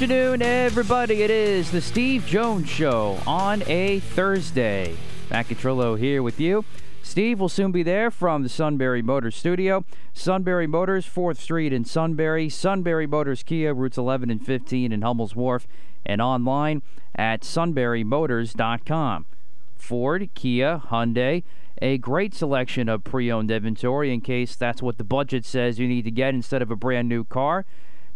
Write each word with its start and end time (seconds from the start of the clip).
Afternoon, 0.00 0.42
everybody. 0.42 1.24
It 1.24 1.30
is 1.32 1.72
the 1.72 1.80
Steve 1.80 2.24
Jones 2.24 2.68
Show 2.68 3.18
on 3.26 3.64
a 3.66 3.98
Thursday. 3.98 4.96
Matt 5.28 5.48
Catrillo 5.48 5.98
here 5.98 6.22
with 6.22 6.38
you. 6.38 6.64
Steve 7.02 7.40
will 7.40 7.48
soon 7.48 7.72
be 7.72 7.82
there 7.82 8.08
from 8.08 8.44
the 8.44 8.48
Sunbury 8.48 9.02
Motors 9.02 9.34
studio. 9.34 9.84
Sunbury 10.14 10.68
Motors, 10.68 11.04
4th 11.04 11.38
Street 11.38 11.72
in 11.72 11.84
Sunbury. 11.84 12.48
Sunbury 12.48 13.08
Motors 13.08 13.42
Kia, 13.42 13.74
routes 13.74 13.98
11 13.98 14.30
and 14.30 14.46
15 14.46 14.92
in 14.92 15.02
Hummel's 15.02 15.34
Wharf. 15.34 15.66
And 16.06 16.22
online 16.22 16.82
at 17.16 17.40
sunburymotors.com. 17.40 19.26
Ford, 19.74 20.30
Kia, 20.36 20.80
Hyundai, 20.92 21.42
a 21.82 21.98
great 21.98 22.36
selection 22.36 22.88
of 22.88 23.02
pre 23.02 23.32
owned 23.32 23.50
inventory 23.50 24.14
in 24.14 24.20
case 24.20 24.54
that's 24.54 24.80
what 24.80 24.96
the 24.96 25.02
budget 25.02 25.44
says 25.44 25.80
you 25.80 25.88
need 25.88 26.04
to 26.04 26.12
get 26.12 26.34
instead 26.34 26.62
of 26.62 26.70
a 26.70 26.76
brand 26.76 27.08
new 27.08 27.24
car. 27.24 27.66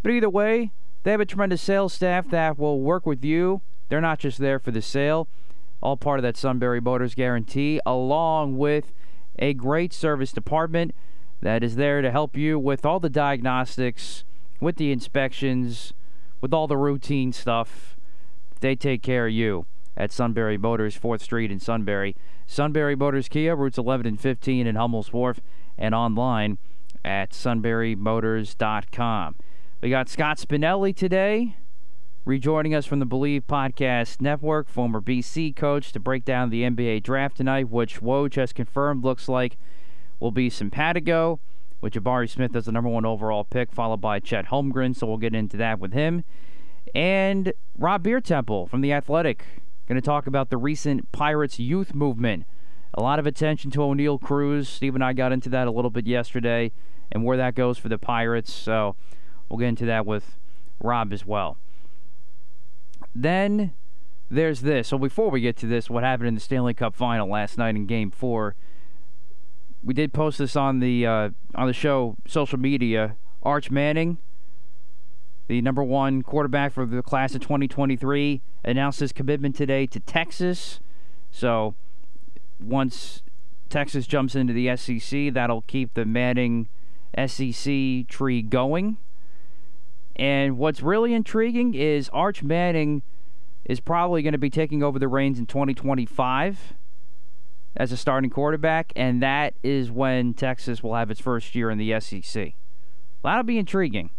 But 0.01 0.13
either 0.13 0.29
way, 0.29 0.71
they 1.03 1.11
have 1.11 1.21
a 1.21 1.25
tremendous 1.25 1.61
sales 1.61 1.93
staff 1.93 2.29
that 2.29 2.57
will 2.57 2.79
work 2.79 3.05
with 3.05 3.23
you. 3.23 3.61
They're 3.89 4.01
not 4.01 4.19
just 4.19 4.39
there 4.39 4.59
for 4.59 4.71
the 4.71 4.81
sale, 4.81 5.27
all 5.81 5.97
part 5.97 6.19
of 6.19 6.23
that 6.23 6.37
Sunbury 6.37 6.81
Motors 6.81 7.15
guarantee, 7.15 7.79
along 7.85 8.57
with 8.57 8.93
a 9.37 9.53
great 9.53 9.93
service 9.93 10.31
department 10.31 10.95
that 11.41 11.63
is 11.63 11.75
there 11.75 12.01
to 12.01 12.09
help 12.09 12.37
you 12.37 12.57
with 12.57 12.85
all 12.85 12.99
the 12.99 13.09
diagnostics, 13.09 14.23
with 14.59 14.77
the 14.77 14.91
inspections, 14.91 15.93
with 16.39 16.53
all 16.53 16.67
the 16.67 16.77
routine 16.77 17.33
stuff. 17.33 17.97
They 18.61 18.75
take 18.75 19.03
care 19.03 19.27
of 19.27 19.33
you 19.33 19.65
at 19.97 20.11
Sunbury 20.11 20.57
Motors, 20.57 20.97
4th 20.97 21.21
Street 21.21 21.51
in 21.51 21.59
Sunbury. 21.59 22.15
Sunbury 22.47 22.95
Motors 22.95 23.27
Kia, 23.27 23.55
routes 23.55 23.77
11 23.77 24.05
and 24.05 24.19
15 24.19 24.65
in 24.65 24.75
Hummel's 24.75 25.11
Wharf, 25.11 25.41
and 25.77 25.93
online 25.93 26.57
at 27.03 27.31
sunburymotors.com. 27.31 29.35
We 29.83 29.89
got 29.89 30.07
Scott 30.07 30.37
Spinelli 30.37 30.95
today, 30.95 31.57
rejoining 32.23 32.73
us 32.73 32.85
from 32.85 32.99
the 32.99 33.05
Believe 33.05 33.45
Podcast 33.47 34.21
Network, 34.21 34.69
former 34.69 35.01
BC 35.01 35.53
coach, 35.57 35.91
to 35.91 35.99
break 35.99 36.23
down 36.23 36.49
the 36.49 36.61
NBA 36.61 37.03
draft 37.03 37.35
tonight, 37.35 37.69
which 37.69 37.99
Woj 37.99 38.35
has 38.35 38.53
confirmed 38.53 39.03
looks 39.03 39.27
like 39.27 39.57
will 40.21 40.31
be 40.31 40.49
simpatico, 40.49 41.41
with 41.81 41.95
Jabari 41.95 42.29
Smith 42.29 42.55
as 42.55 42.63
the 42.63 42.71
number 42.71 42.89
one 42.89 43.05
overall 43.05 43.43
pick, 43.43 43.73
followed 43.73 43.99
by 43.99 44.21
Chet 44.21 44.45
Holmgren, 44.45 44.95
so 44.95 45.05
we'll 45.05 45.17
get 45.17 45.35
into 45.35 45.57
that 45.57 45.79
with 45.79 45.91
him. 45.91 46.23
And 46.95 47.51
Rob 47.77 48.05
Biertempfel 48.05 48.69
from 48.69 48.79
The 48.79 48.93
Athletic, 48.93 49.43
going 49.89 49.99
to 49.99 50.01
talk 50.01 50.27
about 50.27 50.49
the 50.49 50.55
recent 50.55 51.11
Pirates 51.11 51.59
youth 51.59 51.93
movement. 51.93 52.45
A 52.93 53.03
lot 53.03 53.19
of 53.19 53.27
attention 53.27 53.69
to 53.71 53.79
Oneil 53.79 54.21
Cruz. 54.21 54.69
Steve 54.69 54.95
and 54.95 55.03
I 55.03 55.11
got 55.11 55.33
into 55.33 55.49
that 55.49 55.67
a 55.67 55.71
little 55.71 55.91
bit 55.91 56.07
yesterday 56.07 56.71
and 57.11 57.25
where 57.25 57.35
that 57.35 57.53
goes 57.53 57.77
for 57.77 57.89
the 57.89 57.97
Pirates. 57.97 58.53
So 58.53 58.95
We'll 59.53 59.59
get 59.59 59.67
into 59.67 59.85
that 59.85 60.07
with 60.07 60.39
Rob 60.79 61.13
as 61.13 61.27
well. 61.27 61.59
Then 63.13 63.73
there's 64.27 64.61
this. 64.61 64.87
So 64.87 64.97
before 64.97 65.29
we 65.29 65.41
get 65.41 65.55
to 65.57 65.67
this, 65.67 65.91
what 65.91 66.03
happened 66.03 66.29
in 66.29 66.33
the 66.33 66.41
Stanley 66.41 66.73
Cup 66.73 66.95
final 66.95 67.29
last 67.29 67.55
night 67.59 67.75
in 67.75 67.85
Game 67.85 68.09
Four? 68.09 68.55
We 69.83 69.93
did 69.93 70.11
post 70.11 70.39
this 70.39 70.55
on 70.55 70.79
the 70.79 71.05
uh, 71.05 71.29
on 71.53 71.67
the 71.67 71.73
show 71.73 72.15
social 72.25 72.57
media. 72.57 73.15
Arch 73.43 73.69
Manning, 73.69 74.17
the 75.45 75.61
number 75.61 75.83
one 75.83 76.23
quarterback 76.23 76.73
for 76.73 76.87
the 76.87 77.03
class 77.03 77.35
of 77.35 77.41
2023, 77.41 78.41
announced 78.65 79.01
his 79.01 79.11
commitment 79.11 79.55
today 79.55 79.85
to 79.85 79.99
Texas. 79.99 80.79
So 81.29 81.75
once 82.59 83.21
Texas 83.69 84.07
jumps 84.07 84.33
into 84.33 84.51
the 84.51 84.75
SEC, 84.75 85.31
that'll 85.31 85.61
keep 85.61 85.93
the 85.93 86.05
Manning 86.05 86.69
SEC 87.15 88.07
tree 88.07 88.41
going. 88.41 88.97
And 90.15 90.57
what's 90.57 90.81
really 90.81 91.13
intriguing 91.13 91.73
is 91.73 92.09
Arch 92.09 92.43
Manning 92.43 93.01
is 93.65 93.79
probably 93.79 94.21
going 94.21 94.33
to 94.33 94.37
be 94.37 94.49
taking 94.49 94.83
over 94.83 94.99
the 94.99 95.07
reins 95.07 95.39
in 95.39 95.45
2025 95.45 96.73
as 97.75 97.91
a 97.91 97.97
starting 97.97 98.29
quarterback, 98.29 98.93
and 98.95 99.21
that 99.23 99.55
is 99.63 99.89
when 99.89 100.33
Texas 100.33 100.83
will 100.83 100.95
have 100.95 101.09
its 101.09 101.19
first 101.19 101.55
year 101.55 101.69
in 101.69 101.77
the 101.77 101.99
SEC. 101.99 102.53
That'll 103.23 103.43
be 103.43 103.57
intriguing. 103.57 104.11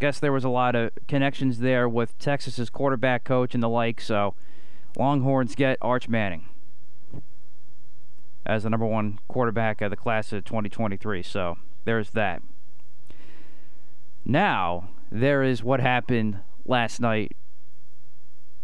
Guess 0.00 0.18
there 0.18 0.32
was 0.32 0.44
a 0.44 0.50
lot 0.50 0.74
of 0.74 0.90
connections 1.08 1.60
there 1.60 1.88
with 1.88 2.18
Texas's 2.18 2.68
quarterback 2.68 3.24
coach 3.24 3.54
and 3.54 3.62
the 3.62 3.68
like, 3.68 4.00
so 4.00 4.34
Longhorns 4.98 5.54
get 5.54 5.78
Arch 5.80 6.08
Manning 6.08 6.46
as 8.44 8.64
the 8.64 8.70
number 8.70 8.86
one 8.86 9.20
quarterback 9.28 9.80
of 9.80 9.90
the 9.90 9.96
class 9.96 10.32
of 10.32 10.44
2023. 10.44 11.22
So 11.22 11.56
there's 11.84 12.10
that. 12.10 12.42
Now, 14.24 14.88
there 15.12 15.42
is 15.42 15.62
what 15.62 15.78
happened 15.78 16.38
last 16.64 16.98
night 16.98 17.36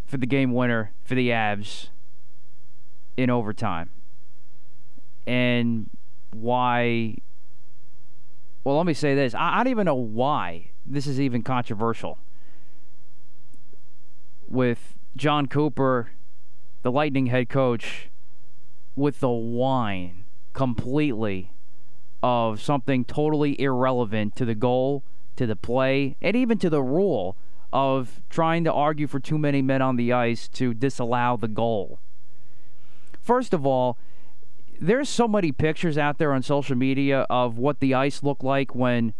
for 0.06 0.16
the 0.16 0.26
game 0.26 0.54
winner 0.54 0.92
for 1.04 1.14
the 1.14 1.28
Avs 1.28 1.90
in 3.18 3.28
overtime. 3.28 3.90
And 5.26 5.90
why. 6.32 7.16
Well, 8.64 8.78
let 8.78 8.86
me 8.86 8.94
say 8.94 9.14
this. 9.14 9.34
I, 9.34 9.60
I 9.60 9.64
don't 9.64 9.70
even 9.70 9.84
know 9.84 9.94
why 9.94 10.70
this 10.86 11.06
is 11.06 11.20
even 11.20 11.42
controversial. 11.42 12.18
With 14.48 14.94
Jon 15.16 15.46
Cooper, 15.48 16.12
the 16.80 16.90
Lightning 16.90 17.26
head 17.26 17.50
coach, 17.50 18.08
with 18.96 19.20
the 19.20 19.28
whine 19.28 20.24
completely 20.54 21.52
of 22.22 22.62
something 22.62 23.04
totally 23.04 23.60
irrelevant 23.60 24.34
to 24.36 24.46
the 24.46 24.54
goal 24.54 25.04
to 25.38 25.46
the 25.46 25.56
play, 25.56 26.16
and 26.20 26.36
even 26.36 26.58
to 26.58 26.70
the 26.70 26.82
rule 26.82 27.36
of 27.72 28.20
trying 28.30 28.64
to 28.64 28.72
argue 28.72 29.06
for 29.06 29.20
too 29.20 29.38
many 29.38 29.62
men 29.62 29.82
on 29.82 29.96
the 29.96 30.12
ice 30.12 30.48
to 30.48 30.74
disallow 30.74 31.36
the 31.36 31.48
goal. 31.48 32.00
First 33.20 33.52
of 33.52 33.66
all, 33.66 33.98
there's 34.80 35.08
so 35.08 35.26
many 35.26 35.52
pictures 35.52 35.98
out 35.98 36.18
there 36.18 36.32
on 36.32 36.42
social 36.42 36.76
media 36.76 37.26
of 37.28 37.58
what 37.58 37.80
the 37.80 37.94
ice 37.94 38.22
looked 38.22 38.44
like 38.44 38.74
when 38.74 39.12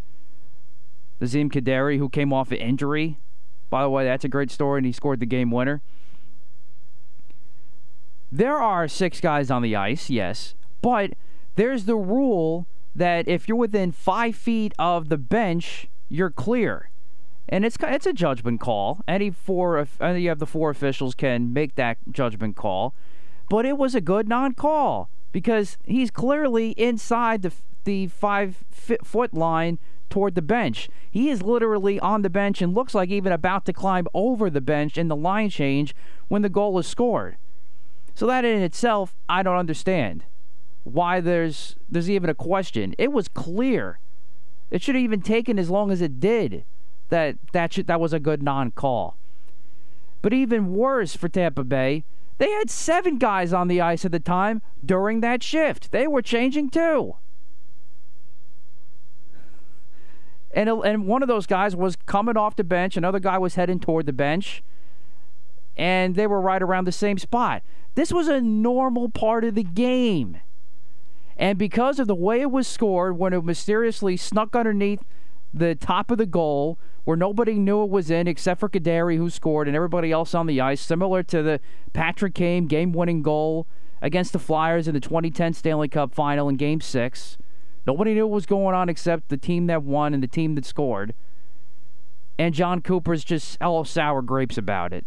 Nazem 1.20 1.50
Kadri, 1.50 1.98
who 1.98 2.08
came 2.08 2.32
off 2.32 2.52
an 2.52 2.58
injury, 2.58 3.18
by 3.70 3.82
the 3.82 3.90
way, 3.90 4.04
that's 4.04 4.24
a 4.24 4.28
great 4.28 4.50
story, 4.50 4.78
and 4.78 4.86
he 4.86 4.92
scored 4.92 5.20
the 5.20 5.26
game 5.26 5.50
winner. 5.50 5.82
There 8.30 8.56
are 8.56 8.88
six 8.88 9.20
guys 9.20 9.50
on 9.50 9.62
the 9.62 9.76
ice, 9.76 10.10
yes, 10.10 10.54
but 10.80 11.12
there's 11.56 11.84
the 11.84 11.96
rule 11.96 12.66
that 12.94 13.28
if 13.28 13.48
you're 13.48 13.56
within 13.56 13.92
five 13.92 14.36
feet 14.36 14.72
of 14.78 15.08
the 15.08 15.18
bench, 15.18 15.88
you're 16.08 16.30
clear. 16.30 16.90
And 17.48 17.64
it's 17.64 17.78
it's 17.80 18.06
a 18.06 18.12
judgment 18.12 18.60
call. 18.60 19.00
Any 19.08 19.30
four 19.30 19.86
any 20.00 20.26
of 20.26 20.38
the 20.38 20.46
four 20.46 20.70
officials 20.70 21.14
can 21.14 21.52
make 21.52 21.76
that 21.76 21.96
judgment 22.10 22.56
call, 22.56 22.94
but 23.48 23.64
it 23.64 23.78
was 23.78 23.94
a 23.94 24.00
good 24.00 24.28
non-call 24.28 25.08
because 25.32 25.78
he's 25.84 26.10
clearly 26.10 26.70
inside 26.72 27.42
the 27.42 27.52
the 27.84 28.06
five 28.08 28.64
foot 28.70 29.32
line 29.32 29.78
toward 30.10 30.34
the 30.34 30.42
bench. 30.42 30.90
He 31.10 31.30
is 31.30 31.42
literally 31.42 31.98
on 32.00 32.22
the 32.22 32.30
bench 32.30 32.60
and 32.60 32.74
looks 32.74 32.94
like 32.94 33.08
even 33.08 33.32
about 33.32 33.64
to 33.66 33.72
climb 33.72 34.06
over 34.12 34.50
the 34.50 34.60
bench 34.60 34.98
in 34.98 35.08
the 35.08 35.16
line 35.16 35.48
change 35.48 35.94
when 36.28 36.42
the 36.42 36.48
goal 36.48 36.78
is 36.78 36.86
scored. 36.86 37.36
So 38.14 38.26
that 38.26 38.44
in 38.44 38.62
itself, 38.62 39.14
I 39.28 39.42
don't 39.42 39.56
understand 39.56 40.24
why 40.84 41.20
there's 41.20 41.76
there's 41.88 42.10
even 42.10 42.28
a 42.28 42.34
question. 42.34 42.94
It 42.98 43.12
was 43.12 43.28
clear 43.28 44.00
it 44.70 44.82
should 44.82 44.94
have 44.94 45.04
even 45.04 45.22
taken 45.22 45.58
as 45.58 45.70
long 45.70 45.90
as 45.90 46.00
it 46.00 46.20
did. 46.20 46.64
That 47.08 47.36
that 47.52 47.72
should, 47.72 47.86
that 47.86 48.00
was 48.00 48.12
a 48.12 48.20
good 48.20 48.42
non-call. 48.42 49.16
But 50.20 50.32
even 50.32 50.74
worse 50.74 51.16
for 51.16 51.28
Tampa 51.28 51.64
Bay, 51.64 52.04
they 52.38 52.50
had 52.50 52.70
seven 52.70 53.18
guys 53.18 53.52
on 53.52 53.68
the 53.68 53.80
ice 53.80 54.04
at 54.04 54.12
the 54.12 54.20
time 54.20 54.62
during 54.84 55.20
that 55.20 55.42
shift. 55.42 55.90
They 55.90 56.06
were 56.06 56.22
changing 56.22 56.70
too. 56.70 57.16
And, 60.54 60.68
and 60.68 61.06
one 61.06 61.22
of 61.22 61.28
those 61.28 61.46
guys 61.46 61.76
was 61.76 61.96
coming 62.06 62.36
off 62.36 62.56
the 62.56 62.64
bench, 62.64 62.96
another 62.96 63.20
guy 63.20 63.38
was 63.38 63.54
heading 63.54 63.80
toward 63.80 64.06
the 64.06 64.12
bench, 64.12 64.62
and 65.76 66.14
they 66.14 66.26
were 66.26 66.40
right 66.40 66.62
around 66.62 66.86
the 66.86 66.92
same 66.92 67.18
spot. 67.18 67.62
This 67.94 68.12
was 68.12 68.28
a 68.28 68.40
normal 68.40 69.08
part 69.08 69.44
of 69.44 69.54
the 69.54 69.62
game. 69.62 70.40
And 71.38 71.56
because 71.56 72.00
of 72.00 72.08
the 72.08 72.14
way 72.14 72.40
it 72.40 72.50
was 72.50 72.66
scored, 72.66 73.16
when 73.16 73.32
it 73.32 73.44
mysteriously 73.44 74.16
snuck 74.16 74.56
underneath 74.56 75.04
the 75.54 75.74
top 75.76 76.10
of 76.10 76.18
the 76.18 76.26
goal, 76.26 76.78
where 77.04 77.16
nobody 77.16 77.54
knew 77.54 77.82
it 77.84 77.90
was 77.90 78.10
in 78.10 78.26
except 78.26 78.60
for 78.60 78.68
Kadri, 78.68 79.16
who 79.16 79.30
scored, 79.30 79.68
and 79.68 79.76
everybody 79.76 80.10
else 80.10 80.34
on 80.34 80.46
the 80.46 80.60
ice, 80.60 80.80
similar 80.80 81.22
to 81.22 81.42
the 81.42 81.60
Patrick 81.92 82.34
Kane 82.34 82.66
game 82.66 82.92
winning 82.92 83.22
goal 83.22 83.66
against 84.02 84.32
the 84.32 84.38
Flyers 84.38 84.88
in 84.88 84.94
the 84.94 85.00
2010 85.00 85.54
Stanley 85.54 85.88
Cup 85.88 86.12
final 86.12 86.48
in 86.48 86.56
Game 86.56 86.80
6. 86.80 87.38
Nobody 87.86 88.14
knew 88.14 88.26
what 88.26 88.34
was 88.34 88.46
going 88.46 88.74
on 88.74 88.88
except 88.88 89.28
the 89.28 89.36
team 89.36 89.66
that 89.68 89.82
won 89.82 90.12
and 90.12 90.22
the 90.22 90.28
team 90.28 90.54
that 90.56 90.64
scored. 90.64 91.14
And 92.38 92.52
Jon 92.54 92.82
Cooper's 92.82 93.24
just 93.24 93.60
all 93.62 93.84
sour 93.84 94.22
grapes 94.22 94.58
about 94.58 94.92
it. 94.92 95.06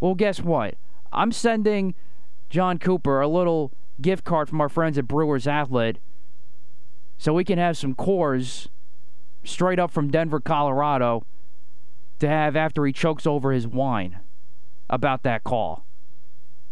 Well, 0.00 0.14
guess 0.14 0.40
what? 0.40 0.74
I'm 1.12 1.32
sending 1.32 1.94
Jon 2.50 2.78
Cooper 2.78 3.20
a 3.20 3.28
little 3.28 3.72
gift 4.00 4.24
card 4.24 4.48
from 4.48 4.60
our 4.60 4.68
friends 4.68 4.98
at 4.98 5.08
Brewers 5.08 5.46
Outlet 5.46 5.98
so 7.18 7.32
we 7.32 7.44
can 7.44 7.58
have 7.58 7.76
some 7.76 7.94
Coors 7.94 8.68
straight 9.44 9.78
up 9.78 9.90
from 9.90 10.10
Denver, 10.10 10.40
Colorado, 10.40 11.24
to 12.18 12.28
have 12.28 12.56
after 12.56 12.84
he 12.84 12.92
chokes 12.92 13.26
over 13.26 13.52
his 13.52 13.66
wine 13.66 14.20
about 14.88 15.22
that 15.22 15.44
call. 15.44 15.84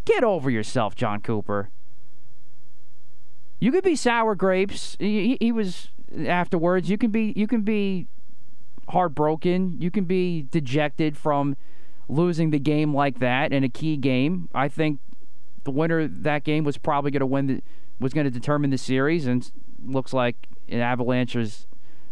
Get 0.04 0.22
over 0.22 0.50
yourself, 0.50 0.94
Jon 0.94 1.20
Cooper. 1.20 1.70
You 3.58 3.72
could 3.72 3.84
be 3.84 3.96
sour 3.96 4.34
grapes. 4.34 4.96
He, 4.98 5.38
he 5.40 5.50
was 5.52 5.90
afterwards. 6.26 6.90
You 6.90 6.98
can 6.98 7.10
be 7.10 7.32
you 7.34 7.46
can 7.46 7.62
be 7.62 8.06
heartbroken. 8.88 9.80
You 9.80 9.90
can 9.90 10.04
be 10.04 10.42
dejected 10.50 11.16
from 11.16 11.56
losing 12.08 12.50
the 12.50 12.58
game 12.58 12.94
like 12.94 13.20
that 13.20 13.52
in 13.52 13.64
a 13.64 13.68
key 13.68 13.96
game. 13.96 14.50
I 14.54 14.68
think 14.68 15.00
the 15.64 15.70
winner 15.70 16.00
of 16.00 16.22
that 16.22 16.44
game 16.44 16.64
was 16.64 16.78
probably 16.78 17.10
going 17.10 17.20
to 17.20 17.26
win 17.26 17.46
the 17.46 17.62
was 18.00 18.12
going 18.12 18.24
to 18.24 18.30
determine 18.30 18.70
the 18.70 18.78
series, 18.78 19.26
and 19.26 19.50
looks 19.84 20.12
like 20.12 20.48
an 20.68 20.80
Avalanche 20.80 21.36
is 21.36 21.66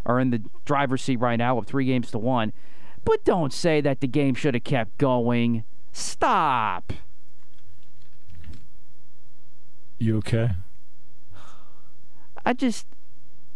are 0.05 0.19
in 0.19 0.31
the 0.31 0.43
driver's 0.65 1.03
seat 1.03 1.17
right 1.17 1.37
now 1.37 1.55
with 1.55 1.69
three 1.69 1.85
games 1.85 2.11
to 2.11 2.19
one. 2.19 2.53
But 3.05 3.25
don't 3.25 3.53
say 3.53 3.81
that 3.81 4.01
the 4.01 4.07
game 4.07 4.35
should 4.35 4.55
have 4.55 4.65
kept 4.65 4.99
going. 4.99 5.65
Stop. 5.93 6.93
You 9.99 10.19
okay? 10.19 10.51
I 12.45 12.53
just 12.53 12.87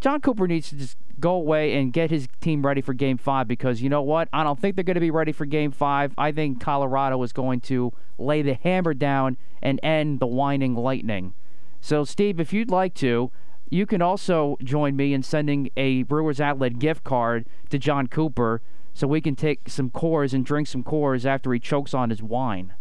Jon 0.01 0.21
Cooper 0.21 0.47
needs 0.47 0.69
to 0.71 0.77
just 0.77 0.97
go 1.19 1.33
away 1.33 1.75
and 1.75 1.93
get 1.93 2.11
his 2.11 2.29
team 2.41 2.65
ready 2.65 2.81
for 2.81 2.93
game 2.93 3.17
five 3.17 3.49
because 3.49 3.81
you 3.81 3.89
know 3.89 4.03
what? 4.03 4.29
I 4.33 4.45
don't 4.45 4.61
think 4.61 4.75
they're 4.75 4.85
going 4.85 4.95
to 4.95 5.01
be 5.01 5.11
ready 5.11 5.33
for 5.33 5.47
game 5.47 5.71
five. 5.71 6.13
I 6.19 6.33
think 6.33 6.61
Colorado 6.61 7.23
is 7.23 7.33
going 7.33 7.61
to 7.63 7.93
lay 8.19 8.43
the 8.43 8.55
hammer 8.55 8.95
down 8.95 9.37
and 9.63 9.81
end 9.83 10.21
the 10.21 10.27
whining 10.27 10.75
lightning. 10.75 11.35
So, 11.81 12.05
Steve, 12.05 12.41
if 12.41 12.53
you'd 12.53 12.71
like 12.71 12.95
to, 12.95 13.31
you 13.71 13.87
can 13.87 14.03
also 14.03 14.57
join 14.63 14.97
me 14.97 15.13
in 15.13 15.23
sending 15.23 15.71
a 15.77 16.03
Brewers 16.05 16.41
Outlet 16.41 16.79
gift 16.79 17.05
card 17.05 17.47
to 17.71 17.79
Jon 17.79 18.07
Cooper 18.07 18.61
so 18.95 19.07
we 19.07 19.21
can 19.21 19.37
take 19.37 19.69
some 19.69 19.91
Coors 19.91 20.33
and 20.33 20.45
drink 20.45 20.69
some 20.69 20.85
Coors 20.85 21.25
after 21.25 21.53
he 21.53 21.59
chokes 21.59 21.93
on 21.93 22.11
his 22.11 22.23
wine. 22.23 22.75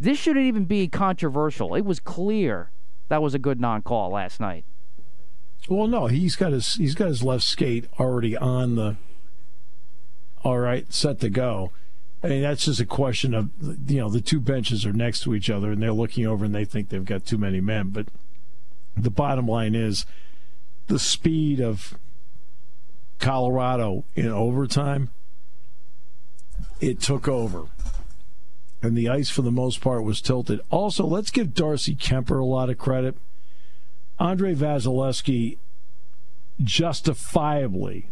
This 0.00 0.18
shouldn't 0.18 0.46
even 0.46 0.64
be 0.64 0.88
controversial. 0.88 1.74
It 1.74 1.84
was 1.84 2.00
clear 2.00 2.70
that 3.08 3.22
was 3.22 3.34
a 3.34 3.38
good 3.38 3.60
non-call 3.60 4.10
last 4.10 4.40
night. 4.40 4.64
Well, 5.68 5.86
no, 5.86 6.06
he's 6.06 6.36
got 6.36 6.52
his 6.52 6.74
he's 6.74 6.94
got 6.94 7.08
his 7.08 7.22
left 7.22 7.44
skate 7.44 7.86
already 7.98 8.36
on 8.36 8.76
the. 8.76 8.96
All 10.44 10.58
right, 10.58 10.92
set 10.92 11.20
to 11.20 11.30
go. 11.30 11.70
I 12.22 12.28
mean, 12.28 12.42
that's 12.42 12.64
just 12.64 12.80
a 12.80 12.86
question 12.86 13.34
of 13.34 13.50
you 13.88 13.98
know 13.98 14.10
the 14.10 14.20
two 14.20 14.40
benches 14.40 14.84
are 14.84 14.92
next 14.92 15.20
to 15.20 15.34
each 15.34 15.50
other 15.50 15.72
and 15.72 15.82
they're 15.82 15.92
looking 15.92 16.26
over 16.26 16.44
and 16.44 16.54
they 16.54 16.64
think 16.64 16.88
they've 16.88 17.04
got 17.04 17.24
too 17.24 17.38
many 17.38 17.60
men. 17.60 17.90
But 17.90 18.08
the 18.96 19.10
bottom 19.10 19.46
line 19.46 19.74
is 19.74 20.04
the 20.88 20.98
speed 20.98 21.60
of 21.60 21.94
Colorado 23.18 24.04
in 24.14 24.28
overtime. 24.28 25.10
It 26.80 27.00
took 27.00 27.28
over, 27.28 27.66
and 28.82 28.96
the 28.96 29.08
ice 29.08 29.30
for 29.30 29.42
the 29.42 29.52
most 29.52 29.80
part 29.80 30.02
was 30.02 30.20
tilted. 30.20 30.60
Also, 30.70 31.06
let's 31.06 31.30
give 31.30 31.54
Darcy 31.54 31.94
Kuemper 31.94 32.40
a 32.40 32.44
lot 32.44 32.70
of 32.70 32.78
credit. 32.78 33.16
Andrei 34.22 34.54
Vasilevskiy 34.54 35.58
justifiably 36.62 38.06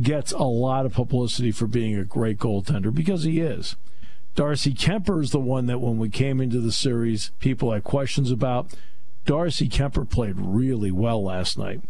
gets 0.00 0.30
a 0.30 0.44
lot 0.44 0.86
of 0.86 0.92
publicity 0.92 1.50
for 1.50 1.66
being 1.66 1.96
a 1.96 2.04
great 2.04 2.38
goaltender 2.38 2.94
because 2.94 3.24
he 3.24 3.40
is. 3.40 3.74
Darcy 4.36 4.72
Kuemper 4.72 5.20
is 5.20 5.30
the 5.30 5.40
one 5.40 5.66
that 5.66 5.80
when 5.80 5.98
we 5.98 6.10
came 6.10 6.40
into 6.40 6.60
the 6.60 6.70
series, 6.70 7.32
people 7.40 7.72
had 7.72 7.82
questions 7.82 8.30
about. 8.30 8.72
Darcy 9.24 9.68
Kuemper 9.68 10.08
played 10.08 10.36
really 10.38 10.92
well 10.92 11.24
last 11.24 11.58
night. 11.58 11.80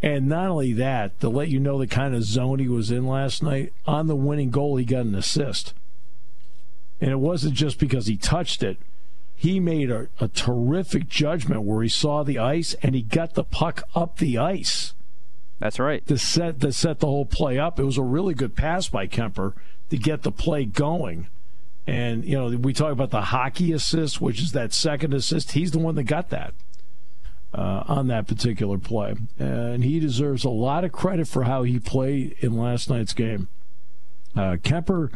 And 0.00 0.28
not 0.28 0.50
only 0.50 0.72
that, 0.74 1.18
to 1.20 1.28
let 1.28 1.48
you 1.48 1.58
know 1.58 1.78
the 1.78 1.88
kind 1.88 2.14
of 2.14 2.22
zone 2.22 2.60
he 2.60 2.68
was 2.68 2.92
in 2.92 3.04
last 3.04 3.42
night, 3.42 3.72
on 3.86 4.06
the 4.06 4.14
winning 4.14 4.50
goal, 4.50 4.76
he 4.76 4.84
got 4.84 5.06
an 5.06 5.14
assist. 5.16 5.74
And 7.00 7.10
it 7.10 7.18
wasn't 7.18 7.54
just 7.54 7.80
because 7.80 8.06
he 8.06 8.16
touched 8.16 8.62
it. 8.62 8.78
He 9.36 9.60
made 9.60 9.90
a, 9.90 10.08
a 10.18 10.28
terrific 10.28 11.08
judgment 11.08 11.62
where 11.62 11.82
he 11.82 11.90
saw 11.90 12.22
the 12.22 12.38
ice 12.38 12.74
and 12.82 12.94
he 12.94 13.02
got 13.02 13.34
the 13.34 13.44
puck 13.44 13.82
up 13.94 14.16
the 14.16 14.38
ice. 14.38 14.94
That's 15.58 15.78
right. 15.78 16.06
To 16.06 16.18
set 16.18 16.60
to 16.60 16.72
set 16.72 17.00
the 17.00 17.06
whole 17.06 17.26
play 17.26 17.58
up. 17.58 17.78
It 17.78 17.84
was 17.84 17.98
a 17.98 18.02
really 18.02 18.34
good 18.34 18.56
pass 18.56 18.88
by 18.88 19.06
Kuemper 19.06 19.52
to 19.90 19.96
get 19.96 20.22
the 20.22 20.32
play 20.32 20.64
going. 20.64 21.28
And 21.86 22.24
you 22.24 22.36
know, 22.36 22.56
we 22.56 22.72
talk 22.72 22.92
about 22.92 23.10
the 23.10 23.20
hockey 23.20 23.72
assist, 23.72 24.20
which 24.20 24.40
is 24.40 24.52
that 24.52 24.72
second 24.72 25.14
assist. 25.14 25.52
He's 25.52 25.70
the 25.70 25.78
one 25.78 25.94
that 25.94 26.04
got 26.04 26.30
that 26.30 26.54
uh, 27.54 27.84
on 27.86 28.08
that 28.08 28.26
particular 28.26 28.76
play, 28.76 29.14
and 29.38 29.84
he 29.84 30.00
deserves 30.00 30.44
a 30.44 30.50
lot 30.50 30.84
of 30.84 30.92
credit 30.92 31.28
for 31.28 31.44
how 31.44 31.62
he 31.62 31.78
played 31.78 32.36
in 32.40 32.58
last 32.58 32.90
night's 32.90 33.14
game. 33.14 33.48
Uh, 34.34 34.56
Kuemper 34.56 35.10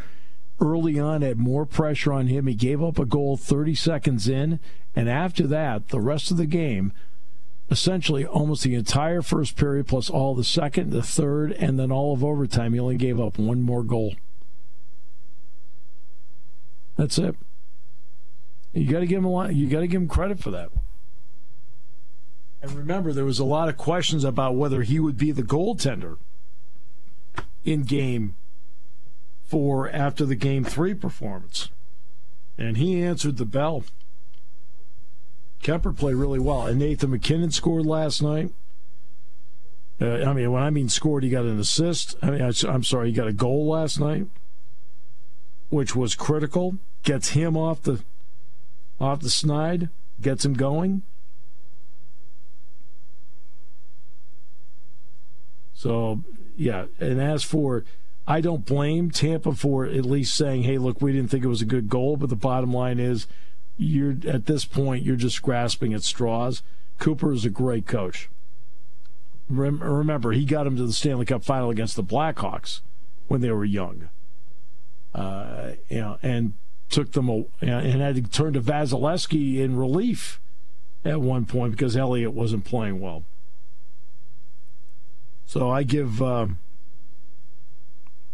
early 0.61 0.99
on 0.99 1.23
had 1.23 1.39
more 1.39 1.67
pressure 1.67 2.13
on 2.13 2.27
him. 2.27 2.47
He 2.47 2.55
gave 2.55 2.83
up 2.83 2.99
a 2.99 3.07
goal 3.07 3.37
30 3.37 3.75
seconds 3.75 4.29
in, 4.29 4.61
and 4.95 5.09
after 5.09 5.47
that, 5.47 5.89
the 5.89 6.01
rest 6.01 6.31
of 6.31 6.37
the 6.37 6.47
game 6.47 6.93
essentially 7.71 8.27
almost 8.27 8.65
the 8.65 8.75
entire 8.75 9.23
first 9.23 9.57
period 9.57 9.87
plus 9.87 10.11
all 10.11 10.35
the 10.35 10.45
second, 10.45 10.91
the 10.91 11.03
third, 11.03 11.53
and 11.53 11.79
then 11.79 11.93
all 11.93 12.13
of 12.13 12.25
overtime. 12.25 12.73
He 12.73 12.81
only 12.81 12.97
gave 12.97 13.21
up 13.21 13.39
one 13.39 13.63
more 13.63 13.85
goal. 13.85 14.15
That's 16.97 17.17
it. 17.17 17.37
You 18.73 18.91
got 18.91 19.01
to 19.01 19.07
give 19.07 19.19
him 19.19 19.25
a 19.25 19.31
lot. 19.31 19.55
You 19.55 19.69
got 19.69 19.81
to 19.81 19.87
give 19.87 20.03
him 20.03 20.09
credit 20.09 20.41
for 20.41 20.51
that. 20.51 20.71
And 22.63 22.73
remember, 22.73 23.13
there 23.13 23.25
was 23.25 23.39
a 23.39 23.45
lot 23.45 23.69
of 23.69 23.77
questions 23.77 24.25
about 24.25 24.57
whether 24.57 24.83
he 24.83 25.01
would 25.01 25.17
be 25.17 25.31
the 25.31 25.43
goaltender 25.43 26.19
in 27.65 27.85
game 27.85 28.37
four 29.51 29.91
after 29.91 30.25
the 30.25 30.37
game 30.37 30.65
three 30.65 30.95
performance, 30.95 31.69
and 32.57 32.77
he 32.77 33.03
answered 33.03 33.37
the 33.37 33.45
bell. 33.45 33.85
Kuemper 35.63 35.97
played 35.97 36.15
really 36.15 36.39
well. 36.39 36.67
And 36.67 36.79
Nathan 36.79 37.11
MacKinnon 37.11 37.51
scored 37.51 37.85
last 37.85 38.23
night. 38.23 38.53
Uh, 40.01 40.25
I 40.25 40.33
mean, 40.33 40.51
when 40.51 40.63
I 40.63 40.71
mean 40.71 40.89
scored, 40.89 41.23
he 41.23 41.29
got 41.29 41.45
an 41.45 41.59
assist. 41.59 42.17
I 42.23 42.31
mean, 42.31 42.41
I'm 42.41 42.85
sorry, 42.85 43.09
he 43.09 43.13
got 43.13 43.29
a 43.29 43.33
goal 43.33 43.69
last 43.69 44.01
night, 44.01 44.27
which 45.69 45.95
was 45.95 46.15
critical. 46.15 46.79
Gets 47.03 47.31
him 47.31 47.57
off 47.57 47.83
the 47.83 48.03
off 48.99 49.21
the 49.21 49.31
snide, 49.31 49.89
gets 50.21 50.45
him 50.45 50.55
going. 50.55 51.03
So, 55.75 56.23
yeah. 56.57 56.87
And 56.99 57.21
as 57.21 57.43
for, 57.43 57.85
I 58.27 58.41
don't 58.41 58.65
blame 58.65 59.11
Tampa 59.11 59.53
for 59.53 59.85
at 59.85 60.05
least 60.05 60.35
saying, 60.37 60.63
hey, 60.63 60.79
look, 60.79 61.01
we 61.01 61.13
didn't 61.13 61.31
think 61.31 61.45
it 61.45 61.49
was 61.49 61.63
a 61.63 61.67
good 61.67 61.89
goal, 61.89 62.17
but 62.17 62.29
the 62.29 62.37
bottom 62.37 62.73
line 62.73 62.99
is 62.99 63.27
you're 63.77 64.17
at 64.29 64.47
this 64.47 64.65
point 64.65 65.05
you're 65.05 65.17
just 65.17 65.43
grasping 65.43 65.95
at 65.95 66.03
straws. 66.03 66.63
Cooper 66.99 67.33
is 67.33 67.45
a 67.45 67.51
great 67.51 67.87
coach. 67.87 68.29
Remember, 69.49 70.33
he 70.33 70.45
got 70.45 70.67
him 70.67 70.77
to 70.77 70.87
the 70.87 70.93
Stanley 70.93 71.25
Cup 71.25 71.43
final 71.43 71.71
against 71.71 71.97
the 71.97 72.05
Blackhawks 72.05 72.83
when 73.27 73.41
they 73.41 73.51
were 73.51 73.65
young. 73.65 74.11
Uh, 75.13 75.73
you 75.89 76.01
know, 76.01 76.19
and 76.23 76.53
took 76.89 77.13
them 77.13 77.47
and 77.61 78.01
had 78.01 78.15
to 78.17 78.23
turn 78.23 78.53
to 78.53 78.61
Vasilevskiy 78.61 79.59
in 79.59 79.77
relief 79.77 80.41
at 81.05 81.21
one 81.21 81.47
point 81.47 81.73
because 81.73 81.97
Elliott 81.97 82.33
wasn't 82.33 82.65
playing 82.65 83.01
well. 83.01 83.25
So 85.47 85.71
I 85.71 85.83
give 85.83 86.23
uh, 86.23 86.49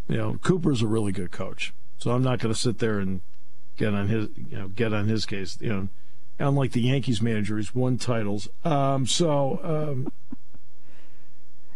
You 0.08 0.16
know, 0.16 0.38
Cooper's 0.42 0.82
a 0.82 0.86
really 0.86 1.12
good 1.12 1.30
coach, 1.32 1.72
so 1.98 2.12
I'm 2.12 2.22
not 2.22 2.38
going 2.38 2.54
to 2.54 2.58
sit 2.60 2.78
there 2.78 2.98
and 3.00 3.20
get 3.76 3.92
on 3.94 4.08
his, 4.08 4.28
you 4.36 4.56
know, 4.56 4.68
get 4.68 4.92
on 4.92 5.08
his 5.08 5.26
case. 5.26 5.58
You 5.60 5.68
know, 5.68 5.88
unlike 6.38 6.72
the 6.72 6.80
Yankees 6.82 7.20
manager, 7.20 7.56
he's 7.56 7.74
won 7.74 7.98
titles. 7.98 8.48
Um, 8.64 9.06
so 9.06 9.60
um, 9.64 10.12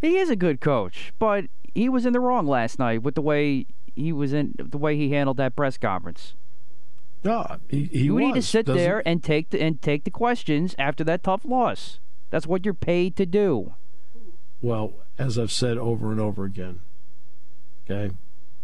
he 0.01 0.17
is 0.17 0.31
a 0.31 0.37
good 0.37 0.61
coach, 0.61 1.13
but 1.19 1.47
he 1.75 1.89
was 1.89 2.07
in 2.07 2.13
the 2.13 2.21
wrong 2.21 2.47
last 2.47 2.79
night 2.79 3.03
with 3.03 3.15
the 3.17 3.21
way 3.23 3.67
he 3.97 4.13
was 4.13 4.33
in 4.33 4.55
the 4.59 4.79
way 4.79 4.97
he 4.97 5.11
handled 5.11 5.37
that 5.39 5.57
press 5.57 5.77
conference. 5.77 6.35
No, 7.25 7.57
he, 7.69 7.85
he 7.85 8.05
you 8.05 8.15
was, 8.15 8.23
need 8.23 8.35
to 8.35 8.43
sit 8.43 8.67
doesn't- 8.67 8.81
there 8.81 9.03
and 9.07 9.23
take 9.23 9.51
the 9.51 9.61
and 9.61 9.83
take 9.83 10.05
the 10.05 10.11
questions 10.11 10.75
after 10.79 11.03
that 11.05 11.23
tough 11.25 11.45
loss. 11.45 11.99
That's 12.31 12.47
what 12.47 12.65
you're 12.65 12.75
paid 12.75 13.17
to 13.17 13.27
do. 13.27 13.75
Well, 14.63 14.93
as 15.19 15.37
I've 15.39 15.51
said 15.51 15.77
over 15.79 16.13
and 16.13 16.21
over 16.21 16.45
again, 16.45 16.81
okay, 17.91 18.15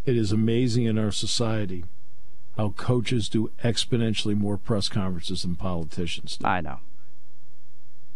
it 0.05 0.17
is 0.17 0.33
amazing 0.33 0.85
in 0.85 0.99
our 0.99 1.11
society 1.11 1.85
how 2.57 2.71
coaches 2.71 3.29
do 3.29 3.51
exponentially 3.63 4.37
more 4.37 4.57
press 4.57 4.89
conferences 4.89 5.43
than 5.43 5.57
politicians 5.57 6.37
do. 6.39 6.47
I 6.47 6.61
know, 6.61 6.79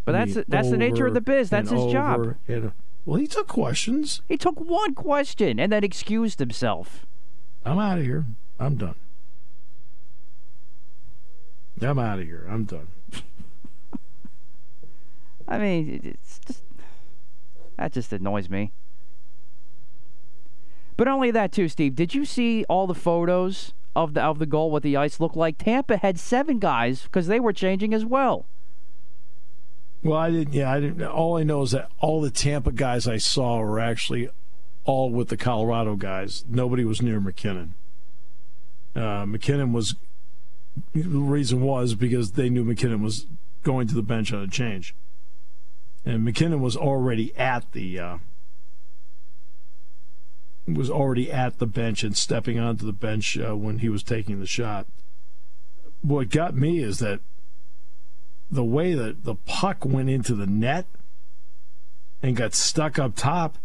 but 0.05 0.15
I 0.15 0.25
that's 0.25 0.47
that's 0.49 0.71
the 0.71 0.77
nature 0.77 1.07
of 1.07 1.15
the 1.15 1.21
biz. 1.21 1.51
That's 1.51 1.71
his 1.71 1.93
job. 1.93 2.37
and- 2.49 2.73
well, 3.07 3.19
he 3.19 3.27
took 3.27 3.49
questions. 3.49 4.21
He 4.29 4.37
took 4.37 4.61
one 4.61 4.95
question 4.95 5.59
and 5.59 5.73
then 5.73 5.83
excused 5.83 6.39
himself. 6.39 7.07
I'm 7.65 7.79
out 7.79 7.99
of 7.99 8.05
here. 8.05 8.27
I'm 8.59 8.77
done. 8.77 8.95
I'm 11.81 11.99
out 11.99 12.19
of 12.19 12.27
here. 12.27 12.47
I'm 12.49 12.65
done. 12.65 12.89
I 15.49 15.59
mean, 15.59 16.01
it's 16.05 16.39
just 16.47 16.63
that 17.77 17.93
just 17.93 18.13
annoys 18.13 18.51
me. 18.51 18.73
But 21.01 21.09
only 21.09 21.31
that 21.31 21.51
too, 21.51 21.67
Steve. 21.71 21.95
Did 21.97 22.15
you 22.15 22.27
see 22.27 22.67
all 22.69 22.87
the 22.87 22.95
photos 22.95 23.73
of 23.97 24.13
the 24.13 24.21
of 24.21 24.39
the 24.39 24.45
goal? 24.45 24.71
What 24.71 24.83
the 24.83 24.99
ice 24.99 25.19
looked 25.19 25.35
like? 25.35 25.57
Tampa 25.57 25.97
had 25.97 26.21
seven 26.21 26.59
guys 26.59 27.05
because 27.05 27.27
they 27.27 27.41
were 27.41 27.55
changing 27.55 27.95
as 27.95 28.05
well. 28.05 28.45
Well, 30.03 30.19
I 30.19 30.31
didn't. 30.31 30.53
Yeah, 30.53 30.71
I 30.71 30.79
didn't. 30.79 31.03
All 31.03 31.39
I 31.39 31.43
know 31.43 31.63
is 31.63 31.71
that 31.71 31.91
all 32.01 32.21
the 32.21 32.31
Tampa 32.31 32.71
guys 32.71 33.09
I 33.09 33.17
saw 33.17 33.61
were 33.61 33.81
actually 33.81 34.29
all 34.85 35.09
with 35.11 35.31
the 35.31 35.39
Colorado 35.39 35.97
guys. 35.97 36.45
Nobody 36.47 36.85
was 36.85 37.01
near 37.01 37.19
MacKinnon. 37.19 37.73
Uh, 38.95 39.25
MacKinnon 39.25 39.73
was. 39.73 39.95
The 40.93 41.05
reason 41.05 41.63
was 41.63 41.95
because 41.95 42.33
they 42.33 42.51
knew 42.51 42.63
MacKinnon 42.63 43.01
was 43.01 43.25
going 43.63 43.89
to 43.89 43.95
the 43.95 44.03
bench 44.03 44.35
on 44.35 44.43
a 44.43 44.49
change, 44.49 44.95
and 46.05 46.27
MacKinnon 46.27 46.61
was 46.61 46.77
already 46.77 47.35
at 47.37 47.73
the. 47.73 47.99
Uh, 47.99 48.19
was 50.67 50.91
already 50.91 51.31
at 51.31 51.59
the 51.59 51.67
bench 51.67 52.03
and 52.03 52.17
stepping 52.17 52.59
onto 52.59 52.87
the 52.87 52.93
bench 52.93 53.39
uh, 53.39 53.57
when 53.57 53.79
he 53.79 53.89
was 53.89 54.03
taking 54.03 54.41
the 54.41 54.47
shot. 54.47 54.87
What 56.03 56.31
got 56.31 56.55
me 56.55 56.79
is 56.79 56.99
that 56.99 57.21
the 58.51 58.65
way 58.65 58.95
that 58.95 59.25
the 59.25 59.35
puck 59.35 59.85
went 59.85 60.11
into 60.11 60.35
the 60.35 60.47
net 60.47 60.87
and 62.23 62.37
got 62.37 62.55
stuck 62.55 62.99
up 62.99 63.17
top, 63.17 63.59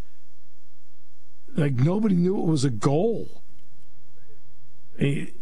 like 1.55 1.73
nobody 1.73 2.15
knew 2.15 2.37
it 2.37 2.45
was 2.45 2.63
a 2.63 2.69
goal. 2.69 3.41
He- 4.97 5.33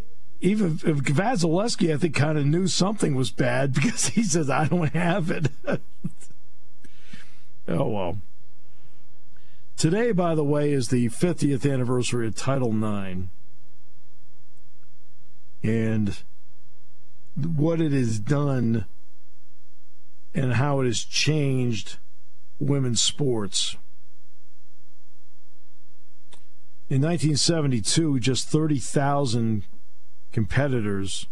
even 0.44 0.74
if 0.84 0.98
Vasilevskiy, 0.98 1.94
I 1.94 1.98
think, 1.98 2.16
kind 2.16 2.38
of 2.38 2.46
knew 2.46 2.68
something 2.68 3.16
was 3.16 3.32
bad 3.32 3.74
because 3.76 4.08
he 4.08 4.24
says, 4.24 4.50
"I 4.50 4.68
don't 4.68 4.94
have 4.94 5.32
it." 5.32 5.48
oh 7.68 7.88
well. 7.88 8.18
Today, 9.78 10.12
by 10.12 10.36
the 10.36 10.44
way, 10.44 10.72
is 10.72 10.88
the 10.88 11.10
50th 11.10 11.72
anniversary 11.72 12.28
of 12.28 12.36
Title 12.36 12.72
IX, 12.72 13.28
and 15.62 16.24
what 17.36 17.82
it 17.82 17.92
has 17.92 18.20
done 18.20 18.86
and 20.34 20.54
how 20.54 20.80
it 20.82 20.86
has 20.86 21.04
changed 21.04 21.98
women's 22.60 23.02
sports. 23.02 23.78
In 26.90 27.02
1972, 27.02 28.20
just 28.20 28.48
30,000 28.50 29.64
competitors 30.32 31.28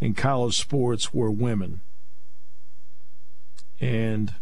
in 0.00 0.14
college 0.14 0.58
sports 0.58 1.12
were 1.12 1.30
women. 1.30 1.80
And 3.80 4.34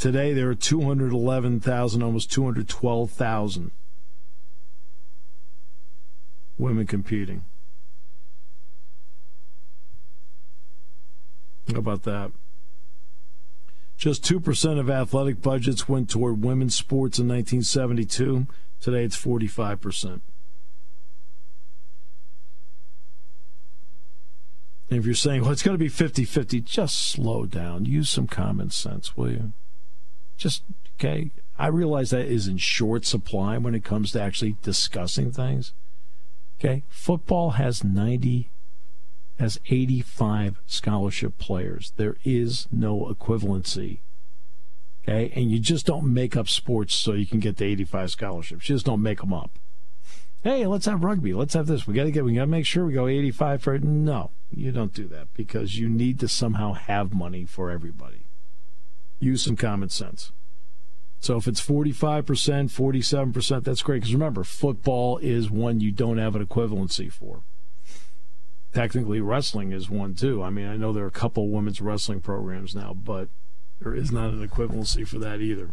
today 0.00 0.32
there 0.32 0.48
are 0.48 0.54
211,000, 0.54 2.02
almost 2.02 2.32
212,000 2.32 3.70
women 6.56 6.86
competing. 6.86 7.44
How 11.70 11.78
about 11.78 12.04
that? 12.04 12.32
Just 13.98 14.24
2% 14.24 14.80
of 14.80 14.88
athletic 14.88 15.42
budgets 15.42 15.86
went 15.86 16.08
toward 16.08 16.42
women's 16.42 16.74
sports 16.74 17.18
in 17.18 17.28
1972. 17.28 18.46
Today 18.80 19.04
it's 19.04 19.22
45%. 19.22 20.22
And 24.88 24.98
if 24.98 25.04
you're 25.04 25.14
saying, 25.14 25.42
well, 25.42 25.52
it's 25.52 25.62
going 25.62 25.74
to 25.74 25.78
be 25.78 25.88
50 25.88 26.24
50, 26.24 26.62
just 26.62 26.96
slow 26.96 27.44
down. 27.44 27.84
Use 27.84 28.08
some 28.08 28.26
common 28.26 28.70
sense, 28.70 29.14
will 29.14 29.30
you? 29.30 29.52
Just, 30.40 30.62
okay. 30.98 31.30
I 31.58 31.66
realize 31.66 32.08
that 32.10 32.24
is 32.24 32.48
in 32.48 32.56
short 32.56 33.04
supply 33.04 33.58
when 33.58 33.74
it 33.74 33.84
comes 33.84 34.12
to 34.12 34.22
actually 34.22 34.56
discussing 34.62 35.30
things. 35.30 35.74
Okay. 36.58 36.82
Football 36.88 37.50
has 37.50 37.84
90 37.84 38.48
has 39.38 39.58
85 39.68 40.60
scholarship 40.66 41.38
players. 41.38 41.92
There 41.96 42.16
is 42.24 42.68
no 42.70 43.06
equivalency. 43.06 44.00
Okay? 45.02 45.32
And 45.34 45.50
you 45.50 45.58
just 45.58 45.86
don't 45.86 46.12
make 46.12 46.36
up 46.36 46.48
sports 46.48 46.94
so 46.94 47.12
you 47.12 47.26
can 47.26 47.40
get 47.40 47.56
the 47.56 47.64
85 47.64 48.10
scholarships. 48.10 48.68
You 48.68 48.76
just 48.76 48.86
don't 48.86 49.02
make 49.02 49.20
them 49.20 49.32
up. 49.32 49.58
Hey, 50.42 50.66
let's 50.66 50.86
have 50.86 51.04
rugby. 51.04 51.34
Let's 51.34 51.54
have 51.54 51.66
this. 51.66 51.86
We 51.86 51.94
got 51.94 52.04
to 52.04 52.10
get 52.10 52.24
we 52.24 52.34
got 52.34 52.42
to 52.42 52.46
make 52.46 52.64
sure 52.64 52.86
we 52.86 52.94
go 52.94 53.06
85 53.06 53.62
for 53.62 53.74
it. 53.74 53.84
No, 53.84 54.30
you 54.50 54.72
don't 54.72 54.94
do 54.94 55.06
that 55.08 55.34
because 55.34 55.78
you 55.78 55.88
need 55.88 56.18
to 56.20 56.28
somehow 56.28 56.72
have 56.72 57.12
money 57.12 57.44
for 57.44 57.70
everybody. 57.70 58.19
Use 59.20 59.44
some 59.44 59.56
common 59.56 59.88
sense. 59.88 60.32
So 61.20 61.36
if 61.36 61.46
it's 61.46 61.64
45%, 61.64 62.24
47%, 62.24 63.62
that's 63.62 63.82
great 63.82 64.00
because 64.00 64.14
remember, 64.14 64.42
football 64.42 65.18
is 65.18 65.50
one 65.50 65.80
you 65.80 65.92
don't 65.92 66.18
have 66.18 66.34
an 66.34 66.44
equivalency 66.44 67.12
for 67.12 67.42
technically 68.72 69.20
wrestling 69.20 69.72
is 69.72 69.90
one 69.90 70.14
too. 70.14 70.42
I 70.42 70.50
mean, 70.50 70.66
I 70.66 70.76
know 70.76 70.92
there 70.92 71.04
are 71.04 71.08
a 71.08 71.12
couple 71.12 71.48
women's 71.48 71.80
wrestling 71.80 72.20
programs 72.20 72.74
now, 72.74 72.94
but 72.94 73.28
there 73.80 73.94
is 73.94 74.12
not 74.12 74.30
an 74.30 74.46
equivalency 74.46 75.06
for 75.06 75.18
that 75.18 75.40
either. 75.40 75.70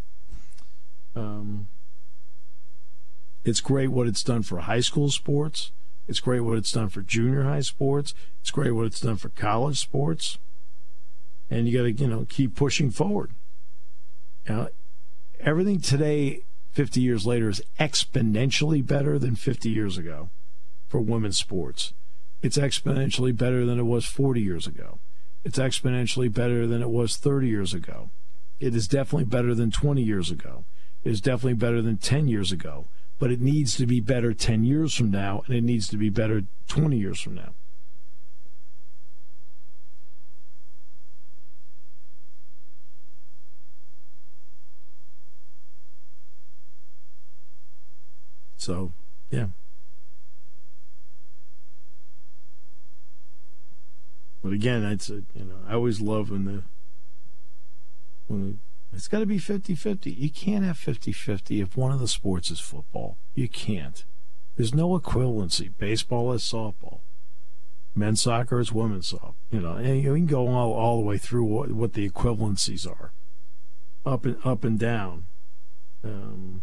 Um, 1.14 1.68
it's 3.44 3.60
great 3.60 3.88
what 3.88 4.06
it's 4.06 4.22
done 4.22 4.42
for 4.42 4.60
high 4.60 4.80
school 4.80 5.10
sports. 5.10 5.72
It's 6.06 6.20
great 6.20 6.40
what 6.40 6.56
it's 6.56 6.72
done 6.72 6.88
for 6.88 7.02
junior 7.02 7.44
high 7.44 7.60
sports. 7.60 8.14
It's 8.40 8.50
great 8.50 8.72
what 8.72 8.86
it's 8.86 9.00
done 9.00 9.16
for 9.16 9.28
college 9.30 9.78
sports. 9.78 10.38
And 11.50 11.68
you 11.68 11.78
got 11.78 11.84
to, 11.84 11.92
you 11.92 12.08
know, 12.08 12.26
keep 12.28 12.54
pushing 12.54 12.90
forward. 12.90 13.30
Know, 14.48 14.68
everything 15.40 15.80
today, 15.80 16.44
50 16.72 17.00
years 17.00 17.26
later, 17.26 17.48
is 17.48 17.62
exponentially 17.78 18.86
better 18.86 19.18
than 19.18 19.36
50 19.36 19.68
years 19.68 19.98
ago 19.98 20.30
for 20.88 21.00
women's 21.00 21.36
sports 21.36 21.92
it's 22.40 22.58
exponentially 22.58 23.36
better 23.36 23.66
than 23.66 23.78
it 23.78 23.84
was 23.84 24.04
40 24.06 24.40
years 24.40 24.66
ago. 24.66 24.98
It's 25.44 25.58
exponentially 25.58 26.32
better 26.32 26.66
than 26.66 26.82
it 26.82 26.90
was 26.90 27.16
30 27.16 27.48
years 27.48 27.74
ago. 27.74 28.10
It 28.60 28.74
is 28.74 28.88
definitely 28.88 29.24
better 29.24 29.54
than 29.54 29.70
20 29.70 30.02
years 30.02 30.30
ago. 30.30 30.64
It 31.04 31.12
is 31.12 31.20
definitely 31.20 31.54
better 31.54 31.82
than 31.82 31.96
10 31.96 32.28
years 32.28 32.52
ago. 32.52 32.86
But 33.18 33.32
it 33.32 33.40
needs 33.40 33.76
to 33.76 33.86
be 33.86 34.00
better 34.00 34.32
10 34.32 34.64
years 34.64 34.94
from 34.94 35.10
now, 35.10 35.42
and 35.46 35.54
it 35.54 35.64
needs 35.64 35.88
to 35.88 35.96
be 35.96 36.10
better 36.10 36.42
20 36.68 36.96
years 36.96 37.20
from 37.20 37.34
now. 37.34 37.54
So, 48.58 48.92
yeah. 49.30 49.46
But 54.42 54.52
again, 54.52 54.84
it's 54.84 55.08
you 55.08 55.24
know 55.34 55.56
I 55.66 55.74
always 55.74 56.00
love 56.00 56.30
when 56.30 56.44
the 56.44 56.62
when 58.26 58.42
the, 58.42 58.96
it's 58.96 59.08
got 59.08 59.18
to 59.18 59.26
be 59.26 59.38
50-50. 59.38 60.16
You 60.16 60.30
can't 60.30 60.64
have 60.64 60.78
50-50 60.78 61.62
if 61.62 61.76
one 61.76 61.92
of 61.92 62.00
the 62.00 62.08
sports 62.08 62.50
is 62.50 62.58
football. 62.58 63.18
You 63.34 63.48
can't. 63.48 64.04
There's 64.56 64.74
no 64.74 64.98
equivalency. 64.98 65.70
Baseball 65.76 66.32
is 66.32 66.42
softball. 66.42 67.00
Men's 67.94 68.22
soccer 68.22 68.60
is 68.60 68.72
women's 68.72 69.12
softball. 69.12 69.34
You 69.50 69.60
know, 69.60 69.72
and 69.72 70.02
you 70.02 70.14
can 70.14 70.26
go 70.26 70.48
all, 70.48 70.72
all 70.72 70.96
the 70.98 71.06
way 71.06 71.18
through 71.18 71.44
what, 71.44 71.72
what 71.72 71.92
the 71.92 72.08
equivalencies 72.08 72.88
are, 72.88 73.12
up 74.06 74.24
and 74.24 74.38
up 74.44 74.64
and 74.64 74.78
down. 74.78 75.26
Um, 76.02 76.62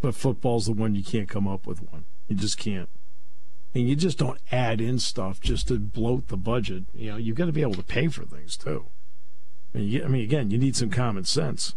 but 0.00 0.14
football's 0.14 0.66
the 0.66 0.72
one 0.72 0.94
you 0.94 1.02
can't 1.02 1.28
come 1.28 1.48
up 1.48 1.66
with 1.66 1.82
one. 1.90 2.04
You 2.28 2.36
just 2.36 2.58
can't. 2.58 2.88
And 3.74 3.88
you 3.88 3.96
just 3.96 4.18
don't 4.18 4.38
add 4.50 4.80
in 4.80 4.98
stuff 4.98 5.40
just 5.40 5.68
to 5.68 5.78
bloat 5.78 6.28
the 6.28 6.36
budget. 6.36 6.84
You 6.94 7.12
know, 7.12 7.16
you've 7.16 7.36
got 7.36 7.46
to 7.46 7.52
be 7.52 7.62
able 7.62 7.74
to 7.74 7.82
pay 7.82 8.08
for 8.08 8.24
things 8.24 8.56
too. 8.56 8.86
I 9.74 9.78
mean, 9.78 10.04
I 10.04 10.08
mean 10.08 10.22
again, 10.22 10.50
you 10.50 10.58
need 10.58 10.76
some 10.76 10.90
common 10.90 11.24
sense. 11.24 11.74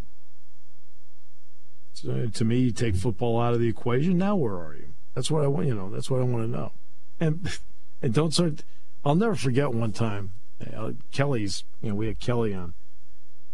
So 1.93 2.27
to 2.27 2.45
me, 2.45 2.59
you 2.59 2.71
take 2.71 2.95
football 2.95 3.41
out 3.41 3.53
of 3.53 3.59
the 3.59 3.67
equation. 3.67 4.17
Now, 4.17 4.35
where 4.35 4.55
are 4.55 4.75
you? 4.75 4.93
That's 5.13 5.29
what 5.29 5.43
I 5.43 5.47
want. 5.47 5.67
You 5.67 5.75
know, 5.75 5.89
that's 5.89 6.09
what 6.09 6.21
I 6.21 6.23
want 6.23 6.45
to 6.45 6.49
know. 6.49 6.71
And 7.19 7.59
and 8.01 8.13
don't 8.13 8.33
start. 8.33 8.63
I'll 9.03 9.15
never 9.15 9.35
forget 9.35 9.73
one 9.73 9.91
time. 9.91 10.31
Uh, 10.73 10.91
Kelly's. 11.11 11.63
You 11.81 11.89
know, 11.89 11.95
we 11.95 12.07
had 12.07 12.19
Kelly 12.19 12.53
on, 12.53 12.73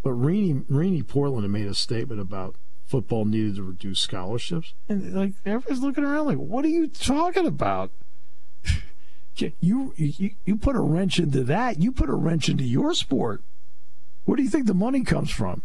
but 0.03 0.11
Rene 0.11 0.63
Rene 0.69 1.01
Portland 1.03 1.43
had 1.43 1.51
made 1.51 1.67
a 1.67 1.73
statement 1.73 2.21
about 2.21 2.55
football 2.85 3.25
needed 3.25 3.55
to 3.55 3.63
reduce 3.63 3.99
scholarships, 3.99 4.73
and 4.87 5.13
like 5.13 5.33
everybody's 5.45 5.81
looking 5.81 6.03
around 6.03 6.25
like, 6.27 6.37
"What 6.37 6.65
are 6.65 6.69
you 6.69 6.87
talking 6.87 7.45
about?" 7.45 7.91
you, 9.35 9.93
you 9.97 10.31
you 10.45 10.57
put 10.57 10.75
a 10.75 10.81
wrench 10.81 11.19
into 11.19 11.43
that. 11.43 11.81
You 11.81 11.91
put 11.91 12.09
a 12.09 12.15
wrench 12.15 12.49
into 12.49 12.63
your 12.63 12.93
sport. 12.93 13.41
Where 14.25 14.35
do 14.35 14.43
you 14.43 14.49
think 14.49 14.65
the 14.65 14.73
money 14.73 15.03
comes 15.03 15.31
from? 15.31 15.61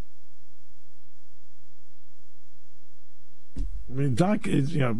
I 3.57 3.93
mean, 3.93 4.15
Doc, 4.15 4.47
you 4.47 4.79
know, 4.79 4.97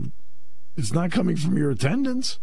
it's 0.77 0.93
not 0.93 1.13
coming 1.13 1.37
from 1.37 1.57
your 1.57 1.71
attendance. 1.71 2.39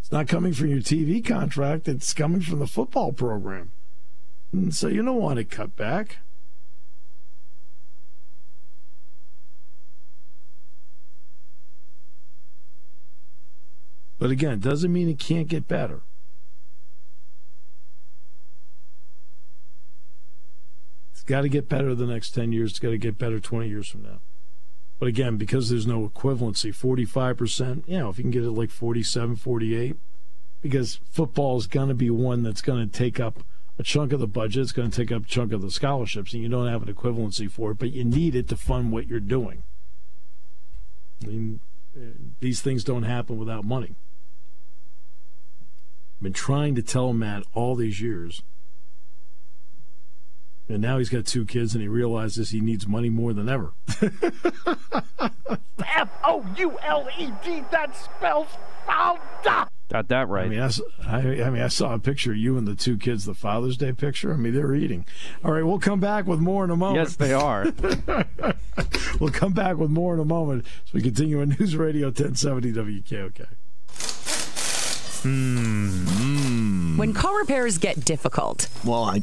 It's 0.00 0.12
not 0.12 0.28
coming 0.28 0.52
from 0.52 0.68
your 0.68 0.80
TV 0.80 1.24
contract. 1.24 1.88
It's 1.88 2.14
coming 2.14 2.40
from 2.40 2.58
the 2.58 2.66
football 2.66 3.12
program. 3.12 3.72
And 4.52 4.74
so 4.74 4.86
you 4.88 5.02
don't 5.02 5.20
want 5.20 5.38
to 5.38 5.44
cut 5.44 5.76
back. 5.76 6.18
But 14.18 14.30
again, 14.30 14.54
it 14.54 14.60
doesn't 14.60 14.92
mean 14.92 15.08
it 15.08 15.18
can't 15.18 15.48
get 15.48 15.68
better. 15.68 16.02
It's 21.12 21.22
got 21.22 21.42
to 21.42 21.48
get 21.48 21.68
better 21.68 21.94
the 21.94 22.06
next 22.06 22.30
10 22.30 22.52
years. 22.52 22.70
It's 22.72 22.78
got 22.78 22.90
to 22.90 22.98
get 22.98 23.18
better 23.18 23.40
20 23.40 23.68
years 23.68 23.88
from 23.88 24.02
now. 24.02 24.20
But 24.98 25.08
again, 25.08 25.36
because 25.36 25.68
there's 25.68 25.86
no 25.86 26.08
equivalency, 26.08 26.74
45%, 26.74 27.88
you 27.88 27.98
know, 27.98 28.08
if 28.08 28.18
you 28.18 28.24
can 28.24 28.30
get 28.30 28.44
it 28.44 28.50
like 28.50 28.70
47, 28.70 29.36
48, 29.36 29.96
because 30.62 31.00
football 31.10 31.58
is 31.58 31.66
going 31.66 31.88
to 31.88 31.94
be 31.94 32.10
one 32.10 32.42
that's 32.42 32.62
going 32.62 32.88
to 32.88 32.98
take 32.98 33.18
up 33.18 33.42
a 33.78 33.82
chunk 33.82 34.12
of 34.12 34.20
the 34.20 34.26
budget, 34.26 34.62
it's 34.62 34.72
going 34.72 34.90
to 34.90 34.96
take 34.96 35.10
up 35.10 35.24
a 35.24 35.28
chunk 35.28 35.52
of 35.52 35.60
the 35.60 35.70
scholarships, 35.70 36.32
and 36.32 36.42
you 36.42 36.48
don't 36.48 36.68
have 36.68 36.86
an 36.86 36.94
equivalency 36.94 37.50
for 37.50 37.72
it, 37.72 37.78
but 37.78 37.90
you 37.90 38.04
need 38.04 38.36
it 38.36 38.48
to 38.48 38.56
fund 38.56 38.92
what 38.92 39.08
you're 39.08 39.18
doing. 39.18 39.64
I 41.22 41.26
mean, 41.26 41.60
these 42.40 42.60
things 42.60 42.84
don't 42.84 43.04
happen 43.04 43.38
without 43.38 43.64
money. 43.64 43.94
I've 46.16 46.22
been 46.22 46.32
trying 46.32 46.74
to 46.74 46.82
tell 46.82 47.12
Matt 47.12 47.44
all 47.54 47.74
these 47.74 48.00
years 48.00 48.42
and 50.68 50.80
now 50.80 50.98
he's 50.98 51.10
got 51.10 51.26
two 51.26 51.44
kids 51.44 51.74
and 51.74 51.82
he 51.82 51.88
realizes 51.88 52.50
he 52.50 52.60
needs 52.60 52.86
money 52.88 53.10
more 53.10 53.32
than 53.32 53.48
ever. 53.48 53.72
F 55.86 56.08
O 56.24 56.44
U 56.56 56.78
L 56.82 57.08
E 57.18 57.30
D, 57.44 57.62
that 57.70 57.94
spells 57.94 58.48
founder. 58.86 59.68
Got 59.90 60.08
that 60.08 60.28
right. 60.28 60.46
I 60.46 60.48
mean, 60.48 60.60
I, 60.60 60.70
I, 61.44 61.50
mean, 61.50 61.62
I 61.62 61.68
saw 61.68 61.94
a 61.94 61.98
picture 61.98 62.32
of 62.32 62.38
you 62.38 62.56
and 62.56 62.66
the 62.66 62.74
two 62.74 62.96
kids, 62.96 63.26
the 63.26 63.34
Father's 63.34 63.76
Day 63.76 63.92
picture. 63.92 64.32
I 64.32 64.36
mean, 64.36 64.54
they're 64.54 64.74
eating. 64.74 65.06
All 65.44 65.52
right, 65.52 65.62
we'll 65.64 65.78
come 65.78 66.00
back 66.00 66.26
with 66.26 66.40
more 66.40 66.64
in 66.64 66.70
a 66.70 66.76
moment. 66.76 67.06
Yes, 67.06 67.16
they 67.16 67.32
are. 67.32 67.66
we'll 69.20 69.30
come 69.30 69.52
back 69.52 69.76
with 69.76 69.90
more 69.90 70.14
in 70.14 70.20
a 70.20 70.24
moment 70.24 70.66
as 70.86 70.92
we 70.92 71.02
continue 71.02 71.40
on 71.42 71.50
News 71.60 71.76
Radio 71.76 72.06
1070 72.06 72.72
WKOK. 72.72 73.46
Hmm. 75.22 76.98
When 76.98 77.12
car 77.14 77.38
repairs 77.38 77.78
get 77.78 78.04
difficult. 78.04 78.68
Well, 78.84 79.04
I 79.04 79.22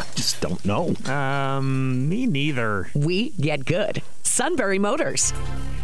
I 0.00 0.04
just 0.14 0.40
don't 0.40 0.64
know. 0.64 0.94
Um, 1.12 2.08
me 2.08 2.26
neither. 2.26 2.90
We 2.94 3.30
get 3.30 3.64
good. 3.64 4.02
Sunbury 4.22 4.78
Motors. 4.78 5.32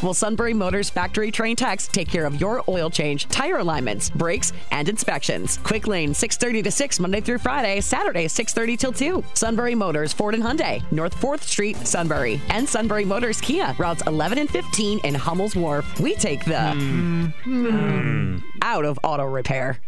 While 0.00 0.14
Sunbury 0.14 0.52
Motors 0.52 0.90
factory 0.90 1.30
trained 1.30 1.58
techs 1.58 1.88
take 1.88 2.08
care 2.08 2.26
of 2.26 2.40
your 2.40 2.62
oil 2.68 2.90
change, 2.90 3.26
tire 3.28 3.58
alignments, 3.58 4.10
brakes, 4.10 4.52
and 4.70 4.88
inspections. 4.88 5.58
Quick 5.62 5.86
Lane 5.86 6.12
6:30 6.12 6.62
to 6.62 6.70
6 6.70 7.00
Monday 7.00 7.20
through 7.20 7.38
Friday, 7.38 7.80
Saturday 7.80 8.26
6:30 8.26 8.76
till 8.76 8.92
2. 8.92 9.24
Sunbury 9.34 9.74
Motors 9.74 10.12
Ford 10.12 10.34
and 10.34 10.42
Hyundai, 10.42 10.82
North 10.92 11.14
4th 11.14 11.42
Street, 11.42 11.76
Sunbury, 11.86 12.40
and 12.50 12.68
Sunbury 12.68 13.04
Motors 13.04 13.40
Kia, 13.40 13.74
routes 13.78 14.02
11 14.06 14.38
and 14.38 14.50
15 14.50 15.00
in 15.04 15.14
Hummel's 15.14 15.56
Wharf. 15.56 16.00
We 16.00 16.14
take 16.14 16.44
the 16.44 16.74
mm. 16.74 17.32
Mm. 17.44 18.42
out 18.62 18.84
of 18.84 18.98
auto 19.02 19.24
repair. 19.24 19.78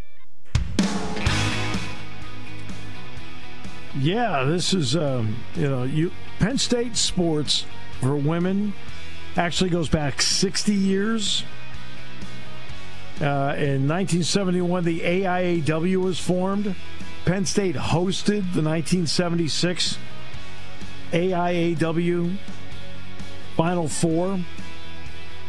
Yeah, 3.99 4.43
this 4.43 4.73
is 4.73 4.95
um, 4.95 5.35
you 5.55 5.67
know 5.67 5.83
you 5.83 6.11
Penn 6.39 6.57
State 6.57 6.95
sports 6.95 7.65
for 7.99 8.15
women 8.15 8.73
actually 9.37 9.69
goes 9.69 9.89
back 9.89 10.21
60 10.21 10.73
years. 10.73 11.43
Uh, 13.19 13.55
in 13.57 13.87
1971, 13.87 14.83
the 14.83 14.99
AIAW 14.99 15.97
was 15.97 16.19
formed. 16.19 16.75
Penn 17.25 17.45
State 17.45 17.75
hosted 17.75 18.53
the 18.53 18.61
1976 18.61 19.97
AIAW 21.11 22.37
Final 23.55 23.87
Four. 23.87 24.39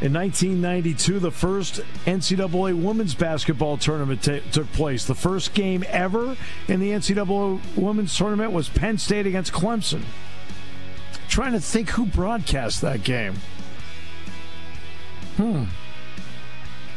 In 0.00 0.12
1992, 0.12 1.18
the 1.18 1.30
first 1.30 1.80
NCAA 2.06 2.80
women's 2.80 3.14
basketball 3.14 3.76
tournament 3.76 4.22
t- 4.22 4.42
took 4.52 4.70
place. 4.72 5.04
The 5.04 5.14
first 5.14 5.54
game 5.54 5.84
ever 5.88 6.36
in 6.68 6.78
the 6.78 6.90
NCAA 6.90 7.60
women's 7.76 8.16
tournament 8.16 8.52
was 8.52 8.68
Penn 8.68 8.98
State 8.98 9.26
against 9.26 9.52
Clemson. 9.52 10.02
trying 11.28 11.52
to 11.52 11.60
think 11.60 11.90
who 11.90 12.06
broadcast 12.06 12.80
that 12.80 13.02
game. 13.02 13.34
Hmm. 15.38 15.64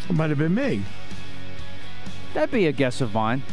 It 0.09 0.13
might 0.15 0.29
have 0.31 0.39
been 0.39 0.55
me. 0.55 0.83
That'd 2.33 2.51
be 2.51 2.65
a 2.65 2.71
guess 2.71 3.01
of 3.01 3.13
mine. 3.13 3.43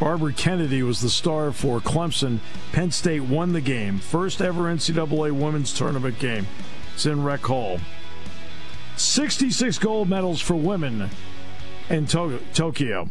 Barbara 0.00 0.32
Kennedy 0.32 0.82
was 0.82 1.00
the 1.00 1.08
star 1.08 1.52
for 1.52 1.78
Clemson. 1.78 2.40
Penn 2.72 2.90
State 2.90 3.20
won 3.22 3.52
the 3.52 3.60
game. 3.60 3.98
First 4.00 4.42
ever 4.42 4.62
NCAA 4.64 5.30
women's 5.30 5.72
tournament 5.72 6.18
game. 6.18 6.48
It's 6.94 7.06
in 7.06 7.22
Rec 7.22 7.42
Hall. 7.42 7.78
66 8.96 9.78
gold 9.78 10.08
medals 10.08 10.40
for 10.40 10.56
women 10.56 11.08
in 11.88 12.06
to- 12.08 12.40
Tokyo. 12.54 13.08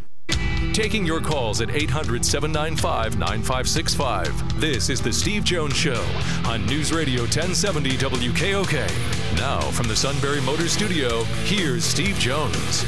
Taking 0.73 1.05
your 1.05 1.21
calls 1.21 1.61
at 1.61 1.69
800 1.71 2.25
795 2.25 3.17
9565. 3.17 4.59
This 4.59 4.89
is 4.89 5.01
The 5.01 5.13
Steve 5.13 5.45
Jones 5.45 5.75
Show 5.75 6.03
on 6.45 6.65
News 6.65 6.91
Radio 6.91 7.21
1070 7.21 7.91
WKOK. 7.97 9.20
Now, 9.41 9.59
from 9.71 9.87
the 9.87 9.95
Sunbury 9.95 10.39
Motors 10.39 10.71
Studio, 10.71 11.23
here's 11.45 11.83
Steve 11.83 12.15
Jones. 12.19 12.85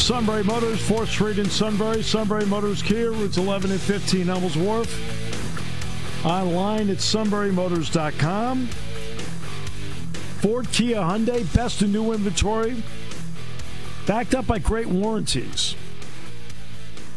Sunbury 0.00 0.44
Motors, 0.44 0.78
4th 0.88 1.08
Street 1.08 1.36
in 1.40 1.50
Sunbury. 1.50 2.04
Sunbury 2.04 2.46
Motors 2.46 2.80
Kia, 2.80 3.10
routes 3.10 3.38
11 3.38 3.72
and 3.72 3.80
15, 3.80 4.28
Hummels 4.28 4.56
Wharf. 4.56 6.24
Online 6.24 6.88
at 6.90 6.98
sunburymotors.com. 6.98 8.66
Ford 10.42 10.70
Kia 10.70 10.98
Hyundai, 10.98 11.52
best 11.52 11.82
in 11.82 11.90
new 11.90 12.12
inventory. 12.12 12.80
Backed 14.06 14.36
up 14.36 14.46
by 14.46 14.60
great 14.60 14.86
warranties. 14.86 15.74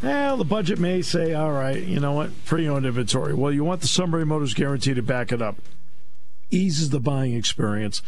Well, 0.01 0.37
the 0.37 0.45
budget 0.45 0.79
may 0.79 1.03
say, 1.03 1.35
all 1.35 1.51
right, 1.51 1.79
you 1.79 1.99
know 1.99 2.13
what, 2.13 2.31
pre-owned 2.45 2.87
inventory. 2.87 3.35
Well, 3.35 3.51
you 3.51 3.63
want 3.63 3.81
the 3.81 3.87
Sunbury 3.87 4.25
Motors 4.25 4.55
guarantee 4.55 4.95
to 4.95 5.03
back 5.03 5.31
it 5.31 5.43
up. 5.43 5.57
Eases 6.49 6.89
the 6.89 6.99
buying 6.99 7.33
experience. 7.33 8.01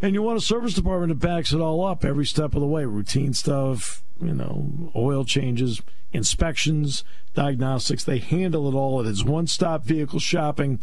And 0.00 0.14
you 0.14 0.22
want 0.22 0.38
a 0.38 0.40
service 0.40 0.74
department 0.74 1.08
that 1.10 1.26
backs 1.26 1.52
it 1.52 1.60
all 1.60 1.86
up 1.86 2.04
every 2.04 2.26
step 2.26 2.54
of 2.54 2.60
the 2.60 2.66
way. 2.66 2.84
Routine 2.84 3.34
stuff, 3.34 4.02
you 4.20 4.34
know, 4.34 4.90
oil 4.96 5.24
changes, 5.24 5.80
inspections, 6.12 7.04
diagnostics. 7.34 8.02
They 8.02 8.18
handle 8.18 8.68
it 8.68 8.74
all. 8.74 9.00
It 9.00 9.06
is 9.06 9.24
one-stop 9.24 9.84
vehicle 9.84 10.18
shopping 10.18 10.80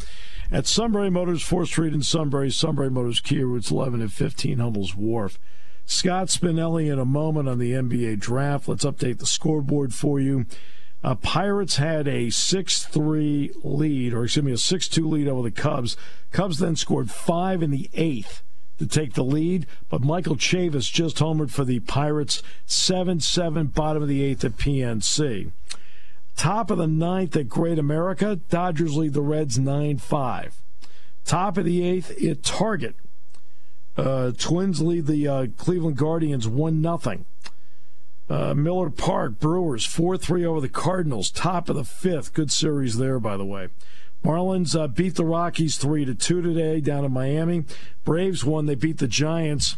at 0.49 0.67
Sunbury 0.67 1.09
Motors, 1.09 1.43
4th 1.43 1.67
Street 1.67 1.93
in 1.93 2.01
Sunbury. 2.01 2.49
Sunbury 2.49 2.89
Motors 2.89 3.19
Kia 3.19 3.45
routes 3.45 3.71
11 3.71 4.01
and 4.01 4.13
15, 4.13 4.57
Hummel's 4.59 4.95
Wharf. 4.95 5.37
Scott 5.85 6.27
Spinelli 6.27 6.91
in 6.91 6.99
a 6.99 7.05
moment 7.05 7.49
on 7.49 7.57
the 7.57 7.73
NBA 7.73 8.19
draft. 8.19 8.67
Let's 8.67 8.85
update 8.85 9.17
the 9.17 9.25
scoreboard 9.25 9.93
for 9.93 10.19
you. 10.19 10.45
Uh, 11.03 11.15
Pirates 11.15 11.77
had 11.77 12.07
a 12.07 12.29
6 12.29 12.83
3 12.83 13.51
lead, 13.63 14.13
or 14.13 14.25
excuse 14.25 14.43
me, 14.43 14.51
a 14.51 14.57
6 14.57 14.87
2 14.89 15.07
lead 15.07 15.27
over 15.27 15.43
the 15.43 15.51
Cubs. 15.51 15.95
Cubs 16.31 16.59
then 16.59 16.75
scored 16.75 17.09
five 17.09 17.63
in 17.63 17.71
the 17.71 17.89
eighth 17.93 18.43
to 18.79 18.85
take 18.85 19.13
the 19.13 19.23
lead, 19.23 19.65
but 19.89 20.01
Michael 20.01 20.35
Chavis 20.35 20.91
just 20.91 21.17
homered 21.17 21.51
for 21.51 21.63
the 21.63 21.79
Pirates 21.81 22.43
7 22.65 23.19
7, 23.19 23.67
bottom 23.67 24.01
of 24.01 24.09
the 24.09 24.23
eighth 24.23 24.43
at 24.43 24.57
PNC. 24.57 25.51
Top 26.35 26.71
of 26.71 26.77
the 26.77 26.87
ninth 26.87 27.35
at 27.35 27.49
Great 27.49 27.79
America, 27.79 28.37
Dodgers 28.49 28.95
lead 28.95 29.13
the 29.13 29.21
Reds 29.21 29.59
9 29.59 29.97
5. 29.97 30.61
Top 31.25 31.57
of 31.57 31.65
the 31.65 31.87
eighth 31.87 32.11
at 32.23 32.43
Target, 32.43 32.95
uh, 33.97 34.31
Twins 34.37 34.81
lead 34.81 35.05
the 35.05 35.27
uh, 35.27 35.47
Cleveland 35.57 35.97
Guardians 35.97 36.47
1 36.47 36.81
0. 36.81 37.25
Uh, 38.29 38.53
Miller 38.53 38.91
Park, 38.91 39.39
Brewers 39.39 39.85
4 39.85 40.15
3 40.15 40.45
over 40.45 40.61
the 40.61 40.69
Cardinals, 40.69 41.31
top 41.31 41.67
of 41.67 41.75
the 41.75 41.83
fifth. 41.83 42.33
Good 42.33 42.51
series 42.51 42.97
there, 42.97 43.19
by 43.19 43.37
the 43.37 43.45
way. 43.45 43.69
Marlins 44.23 44.79
uh, 44.79 44.87
beat 44.87 45.15
the 45.15 45.25
Rockies 45.25 45.77
3 45.77 46.05
to 46.05 46.13
2 46.13 46.41
today 46.41 46.79
down 46.79 47.05
in 47.05 47.11
Miami. 47.11 47.63
Braves 48.05 48.45
won. 48.45 48.67
They 48.67 48.75
beat 48.75 48.99
the 48.99 49.07
Giants 49.07 49.77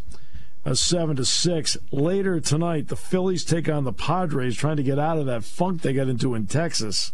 uh, 0.66 0.74
7 0.74 1.16
to 1.16 1.24
6. 1.24 1.78
Later 1.92 2.42
tonight, 2.42 2.90
the 2.90 2.98
Phillies 2.98 3.46
take 3.46 3.70
on 3.70 3.86
the 3.86 3.94
Padres, 3.94 4.58
trying 4.58 4.78
to 4.78 4.84
get 4.84 5.00
out 5.00 5.18
of 5.18 5.28
that 5.28 5.46
funk 5.46 5.82
they 5.82 5.94
got 5.94 6.10
into 6.10 6.36
in 6.36 6.48
Texas. 6.48 7.14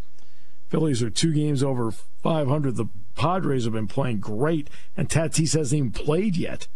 Phillies 0.69 1.03
are 1.03 1.11
two 1.11 1.33
games 1.33 1.61
over 1.61 1.91
500. 1.91 2.75
The 2.75 2.89
Padres 3.15 3.65
have 3.65 3.73
been 3.73 3.87
playing 3.87 4.21
great, 4.21 4.69
and 4.95 5.07
Tatis 5.07 5.55
hasn't 5.55 5.77
even 5.77 5.91
played 5.91 6.35
yet. 6.35 6.67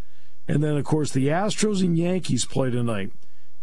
And 0.48 0.64
then, 0.64 0.78
of 0.78 0.86
course, 0.86 1.12
the 1.12 1.28
Astros 1.30 1.82
and 1.82 1.98
Yankees 1.98 2.46
play 2.46 2.70
tonight 2.70 3.12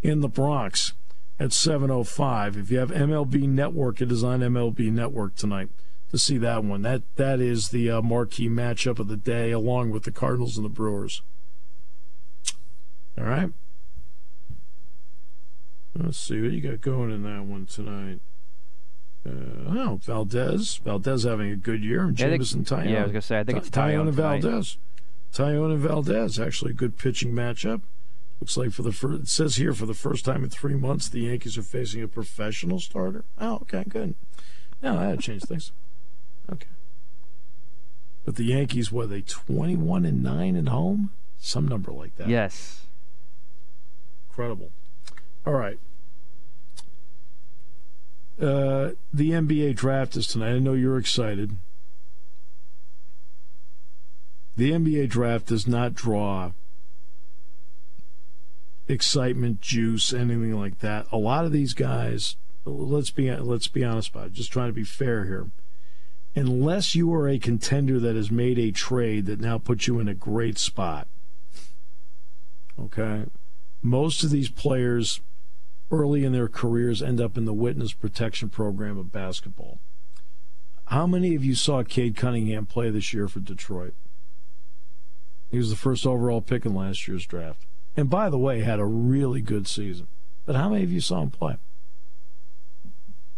in 0.02 0.20
the 0.20 0.28
Bronx 0.28 0.92
at 1.38 1.50
7:05. 1.50 2.56
If 2.56 2.70
you 2.70 2.78
have 2.78 2.90
MLB 2.90 3.46
Network, 3.48 4.00
it 4.00 4.11
is 4.12 4.22
on 4.24 4.40
MLB 4.40 4.90
Network 4.92 5.34
tonight 5.37 5.68
to 6.11 6.18
see 6.18 6.38
that 6.38 6.64
one. 6.64 6.82
That 6.82 7.02
that 7.16 7.40
is 7.40 7.68
the 7.68 7.90
uh, 7.90 8.02
marquee 8.02 8.48
matchup 8.48 8.98
of 8.98 9.08
the 9.08 9.16
day, 9.16 9.50
along 9.50 9.90
with 9.90 10.04
the 10.04 10.11
Cardinals 10.12 10.56
and 10.56 10.64
the 10.64 10.70
Brewers. 10.70 11.22
All 13.18 13.24
right. 13.24 13.50
Let's 15.96 16.18
see 16.18 16.40
what 16.40 16.52
you 16.52 16.61
got 16.61 16.80
going 16.80 17.11
in 17.11 17.24
that 17.24 17.44
one 17.44 17.66
tonight. 17.66 18.20
Uh, 19.26 19.30
oh, 19.66 20.00
Valdez. 20.04 20.76
Valdez 20.84 21.24
having 21.24 21.50
a 21.50 21.56
good 21.56 21.82
year. 21.82 22.04
And 22.04 22.18
Yeah, 22.18 22.26
I 22.26 22.30
think- 22.30 22.42
Jameson 22.42 22.64
Taillon. 22.64 22.90
yeah, 22.90 23.00
I 23.00 23.02
was 23.02 23.12
gonna 23.12 23.22
say, 23.22 23.38
I 23.40 23.44
think 23.44 23.58
it's 23.58 23.70
Ty- 23.70 23.92
Taillon 23.94 24.02
and. 24.02 24.14
Valdez. 24.14 24.78
Taillon 25.32 25.72
and 25.72 25.80
Valdez. 25.80 26.38
Actually, 26.38 26.70
a 26.70 26.74
good 26.74 26.96
pitching 26.96 27.32
matchup. 27.32 27.80
Looks 28.40 28.57
like 28.57 28.72
for 28.72 28.83
the 28.83 28.92
first, 28.92 29.22
it 29.22 29.29
says 29.29 29.57
here 29.57 29.72
for 29.72 29.87
the 29.87 29.94
first 29.94 30.24
time 30.24 30.44
in 30.44 30.51
three 30.51 30.77
months, 30.77 31.09
the 31.09 31.22
Yankees 31.22 31.59
are 31.59 31.62
facing 31.62 32.03
a 32.03 32.09
professional 32.09 32.79
starter. 32.79 33.24
Oh, 33.38 33.57
okay, 33.57 33.85
good. 33.88 34.14
No, 34.81 34.96
that 34.98 35.20
changed 35.20 35.48
things. 35.48 35.72
Okay. 36.51 36.68
But 38.24 38.37
the 38.37 38.44
Yankees, 38.44 38.92
were 38.92 39.07
they 39.07 39.22
21 39.22 40.05
and 40.05 40.22
9 40.22 40.57
at 40.57 40.68
home? 40.68 41.11
Some 41.38 41.66
number 41.66 41.92
like 41.92 42.16
that. 42.16 42.29
Yes. 42.29 42.87
Incredible. 44.29 44.70
All 45.46 45.55
right. 45.55 45.79
Uh, 48.40 48.90
the 49.12 49.31
NBA 49.33 49.74
draft 49.74 50.16
is 50.16 50.29
tonight. 50.29 50.55
I 50.55 50.59
know 50.61 50.74
you're 50.74 50.98
excited. 50.98 51.59
The 54.57 54.70
NBA 54.72 55.09
draft 55.09 55.46
does 55.46 55.66
not 55.66 55.94
draw 55.94 56.53
excitement, 58.88 59.61
juice, 59.61 60.12
anything 60.12 60.59
like 60.59 60.79
that. 60.81 61.07
A 61.12 61.18
lot 61.18 61.44
of 61.44 61.53
these 61.53 61.74
guys, 61.74 62.37
let's 62.64 63.11
be 63.11 63.31
let's 63.31 63.68
be 63.68 63.85
honest 63.85 64.11
about 64.11 64.27
it. 64.29 64.33
Just 64.33 64.53
trying 64.53 64.68
to 64.68 64.74
be 64.74 64.85
fair 64.85 65.24
here. 65.24 65.51
Unless 66.35 66.94
you 66.94 67.12
are 67.14 67.29
a 67.29 67.38
contender 67.38 67.98
that 67.98 68.16
has 68.16 68.31
made 68.31 68.59
a 68.59 68.70
trade 68.70 69.27
that 69.27 69.40
now 69.40 69.59
puts 69.59 69.87
you 69.87 69.98
in 69.98 70.09
a 70.09 70.14
great 70.14 70.59
spot. 70.59 71.09
Okay 72.79 73.24
most 73.83 74.24
of 74.24 74.31
these 74.31 74.51
players 74.51 75.20
early 75.90 76.24
in 76.24 76.33
their 76.33 76.48
careers 76.48 77.03
end 77.03 77.20
up 77.20 77.37
in 77.37 77.44
the 77.44 77.55
witness 77.55 77.92
protection 77.92 78.48
program 78.48 78.98
of 78.98 79.12
basketball. 79.12 79.79
How 80.87 81.07
many 81.07 81.35
of 81.35 81.44
you 81.44 81.55
saw 81.55 81.83
Cade 81.83 82.16
Cunningham 82.16 82.66
play 82.66 82.90
this 82.90 83.12
year 83.12 83.29
for 83.29 83.40
Detroit? 83.40 83.94
He 85.51 85.59
was 85.59 85.70
the 85.70 85.77
first 85.77 86.07
overall 86.07 86.40
pick 86.40 86.66
in 86.66 86.74
last 86.74 87.07
year's 87.09 87.27
draft. 87.27 87.66
And 87.98 88.08
by 88.08 88.30
the 88.30 88.38
way, 88.38 88.61
had 88.61 88.78
a 88.78 88.84
really 88.84 89.40
good 89.40 89.66
season. 89.66 90.06
But 90.46 90.54
how 90.54 90.68
many 90.68 90.84
of 90.84 90.92
you 90.92 91.00
saw 91.00 91.20
him 91.20 91.32
play? 91.32 91.56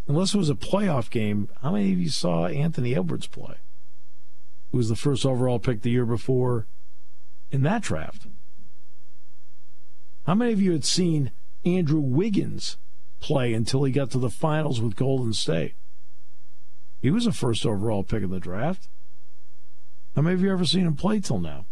Unless 0.07 0.35
it 0.35 0.37
was 0.37 0.51
a 0.51 0.55
playoff 0.55 1.09
game, 1.09 1.49
how 1.63 1.73
many 1.73 1.95
of 1.95 1.99
you 1.99 2.11
saw 2.11 2.47
Anthony 2.47 2.95
Edwards 2.95 3.27
play? 3.27 3.55
Who 4.71 4.77
was 4.77 4.91
the 4.91 4.97
first 4.97 5.25
overall 5.25 5.61
pick 5.61 5.81
the 5.81 5.89
year 5.89 6.05
before 6.05 6.67
in 7.51 7.63
that 7.63 7.81
draft? 7.81 8.27
How 10.27 10.35
many 10.35 10.53
of 10.53 10.61
you 10.61 10.73
had 10.73 10.85
seen 10.85 11.31
Andrew 11.65 12.01
Wiggins 12.01 12.77
play 13.19 13.55
until 13.55 13.85
he 13.85 13.93
got 13.93 14.11
to 14.11 14.19
the 14.19 14.29
finals 14.29 14.79
with 14.79 14.95
Golden 14.95 15.33
State? 15.33 15.73
He 17.01 17.11
was 17.11 17.27
a 17.27 17.33
first 17.33 17.65
overall 17.65 18.03
pick 18.03 18.23
in 18.23 18.31
the 18.31 18.39
draft. 18.39 18.91
How 20.15 20.21
many 20.21 20.35
of 20.35 20.43
you 20.43 20.53
ever 20.53 20.67
seen 20.67 20.87
him 20.87 20.97
play 20.97 21.19
till 21.19 21.41
now? 21.41 21.65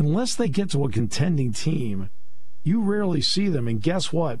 Unless 0.00 0.36
they 0.36 0.48
get 0.48 0.70
to 0.70 0.86
a 0.86 0.90
contending 0.90 1.52
team, 1.52 2.08
you 2.62 2.80
rarely 2.80 3.20
see 3.20 3.48
them. 3.48 3.68
And 3.68 3.82
guess 3.82 4.14
what? 4.14 4.40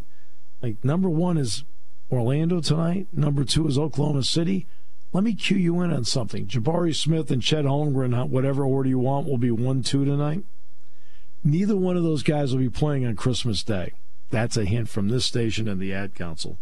Like 0.62 0.82
number 0.82 1.10
one 1.10 1.36
is 1.36 1.64
Orlando 2.10 2.62
tonight. 2.62 3.08
Number 3.12 3.44
two 3.44 3.68
is 3.68 3.76
Oklahoma 3.76 4.22
City. 4.22 4.66
Let 5.12 5.22
me 5.22 5.34
cue 5.34 5.58
you 5.58 5.82
in 5.82 5.92
on 5.92 6.06
something. 6.06 6.46
Jabari 6.46 6.96
Smith 6.96 7.30
and 7.30 7.42
Chet 7.42 7.66
Holmgren, 7.66 8.30
whatever 8.30 8.64
order 8.64 8.88
you 8.88 9.00
want, 9.00 9.28
will 9.28 9.36
be 9.36 9.50
one 9.50 9.82
two 9.82 10.06
tonight. 10.06 10.44
Neither 11.44 11.76
one 11.76 11.98
of 11.98 12.04
those 12.04 12.22
guys 12.22 12.52
will 12.52 12.60
be 12.60 12.70
playing 12.70 13.04
on 13.04 13.14
Christmas 13.14 13.62
Day. 13.62 13.92
That's 14.30 14.56
a 14.56 14.64
hint 14.64 14.88
from 14.88 15.08
this 15.08 15.26
station 15.26 15.68
and 15.68 15.78
the 15.78 15.92
ad 15.92 16.14
council. 16.14 16.56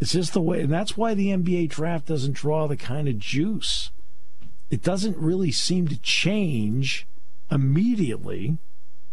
It's 0.00 0.14
just 0.14 0.32
the 0.32 0.42
way, 0.42 0.62
and 0.62 0.72
that's 0.72 0.96
why 0.96 1.14
the 1.14 1.28
NBA 1.28 1.68
draft 1.68 2.06
doesn't 2.06 2.32
draw 2.32 2.66
the 2.66 2.76
kind 2.76 3.06
of 3.06 3.20
juice. 3.20 3.92
It 4.68 4.82
doesn't 4.82 5.16
really 5.16 5.52
seem 5.52 5.86
to 5.86 6.00
change 6.00 7.06
immediately. 7.50 8.58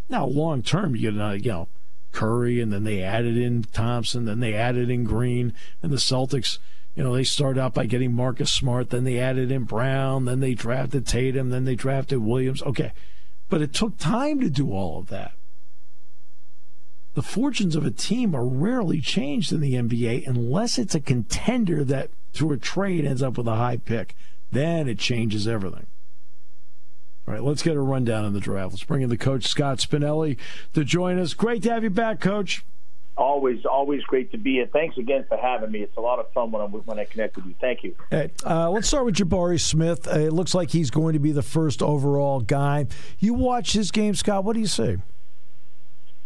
Now, 0.10 0.26
long 0.26 0.62
term, 0.62 0.95
you 0.95 1.12
get, 1.12 1.21
uh, 1.21 1.32
you 1.32 1.52
know, 1.52 1.67
Curry, 2.12 2.62
and 2.62 2.71
then 2.71 2.84
they 2.84 3.02
added 3.02 3.38
in 3.38 3.63
Thompson, 3.63 4.26
then 4.26 4.39
they 4.39 4.54
added 4.54 4.89
in 4.89 5.04
Green, 5.04 5.54
and 5.82 5.91
the 5.91 5.97
Celtics, 5.97 6.58
you 6.95 7.04
know, 7.04 7.13
they 7.13 7.23
started 7.23 7.60
out 7.60 7.73
by 7.73 7.86
getting 7.86 8.13
Marcus 8.13 8.52
Smart, 8.52 8.89
then 8.89 9.04
they 9.04 9.19
added 9.19 9.52
in 9.52 9.65
Brown, 9.65 10.26
then 10.26 10.39
they 10.39 10.54
drafted 10.54 11.06
Tatum, 11.06 11.50
then 11.50 11.65
they 11.65 11.76
drafted 11.76 12.19
Williams. 12.19 12.63
Okay. 12.63 12.91
But 13.50 13.62
it 13.62 13.73
took 13.73 13.97
time 13.97 14.39
to 14.41 14.50
do 14.50 14.71
all 14.71 15.00
of 15.00 15.08
that. 15.08 15.34
The 17.13 17.21
fortunes 17.21 17.76
of 17.76 17.86
a 17.86 17.91
team 17.91 18.36
are 18.36 18.45
rarely 18.45 19.02
changed 19.02 19.52
in 19.52 19.60
the 19.60 19.73
NBA 19.73 20.28
unless 20.28 20.78
it's 20.78 20.95
a 20.95 21.00
contender 21.00 21.84
that, 21.84 22.10
through 22.34 22.52
a 22.52 22.58
trade, 22.58 23.06
ends 23.06 23.23
up 23.23 23.38
with 23.38 23.47
a 23.47 23.56
high 23.56 23.78
pick. 23.78 24.15
Then 24.52 24.88
it 24.88 25.00
changes 25.00 25.47
everything. 25.47 25.88
All 27.28 27.34
right, 27.34 27.44
let's 27.44 27.62
get 27.62 27.76
a 27.76 27.82
rundown 27.82 28.24
on 28.24 28.32
the 28.32 28.40
draft. 28.40 28.72
Let's 28.72 28.84
bring 28.86 29.02
in 29.02 29.10
the 29.10 29.18
coach, 29.18 29.48
Scott 29.48 29.80
Spinelli, 29.80 30.38
to 30.74 30.86
join 30.86 31.20
us. 31.20 31.34
Great 31.34 31.62
to 31.63 31.72
have 31.72 31.84
you 31.84 31.90
back, 31.90 32.22
coach. 32.22 32.63
Always, 33.18 33.66
always 33.66 34.02
great 34.04 34.32
to 34.32 34.38
be 34.38 34.54
here. 34.54 34.70
Thanks 34.72 34.98
again 34.98 35.26
for 35.28 35.38
having 35.38 35.72
me. 35.72 35.80
It's 35.80 35.98
a 35.98 36.02
lot 36.02 36.20
of 36.20 36.32
fun 36.32 36.52
when, 36.52 36.62
I'm, 36.62 36.72
when 36.72 37.00
I 37.00 37.04
connect 37.04 37.36
with 37.36 37.48
you. 37.48 37.56
Thank 37.60 37.84
you. 37.84 37.96
Hey, 38.12 38.32
uh, 38.46 38.70
let's 38.70 38.88
start 38.88 39.04
with 39.04 39.16
Jabari 39.16 39.60
Smith. 39.60 40.08
Uh, 40.08 40.20
it 40.20 40.32
looks 40.32 40.54
like 40.54 40.70
he's 40.70 40.90
going 40.90 41.13
to 41.13 41.20
be 41.20 41.32
the 41.34 41.42
first 41.42 41.82
overall 41.82 42.40
guy. 42.40 42.86
You 43.20 43.34
watch 43.34 43.74
his 43.74 43.92
game, 43.92 44.16
Scott. 44.16 44.46
What 44.46 44.54
do 44.54 44.62
you 44.62 44.68
see? 44.68 44.98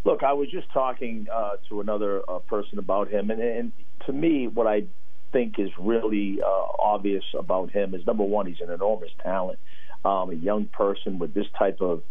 Look, 0.04 0.22
I 0.22 0.34
was 0.34 0.50
just 0.52 0.70
talking 0.72 1.28
uh, 1.34 1.54
to 1.70 1.82
another 1.82 2.22
uh, 2.30 2.40
person 2.40 2.78
about 2.78 3.10
him, 3.10 3.32
and, 3.32 3.42
and 3.42 3.72
to 4.06 4.14
me, 4.14 4.48
what 4.48 4.68
I 4.68 4.84
think 5.32 5.58
is 5.58 5.70
really 5.80 6.42
uh, 6.44 6.66
obvious 6.78 7.24
about 7.38 7.72
him 7.72 7.96
is 7.96 8.06
number 8.06 8.24
one, 8.24 8.46
he's 8.46 8.62
an 8.62 8.70
enormous 8.70 9.12
talent. 9.24 9.60
Um, 10.04 10.32
a 10.32 10.36
young 10.36 10.66
person 10.66 11.20
with 11.20 11.34
this 11.34 11.46
type 11.58 11.80
of 11.82 12.02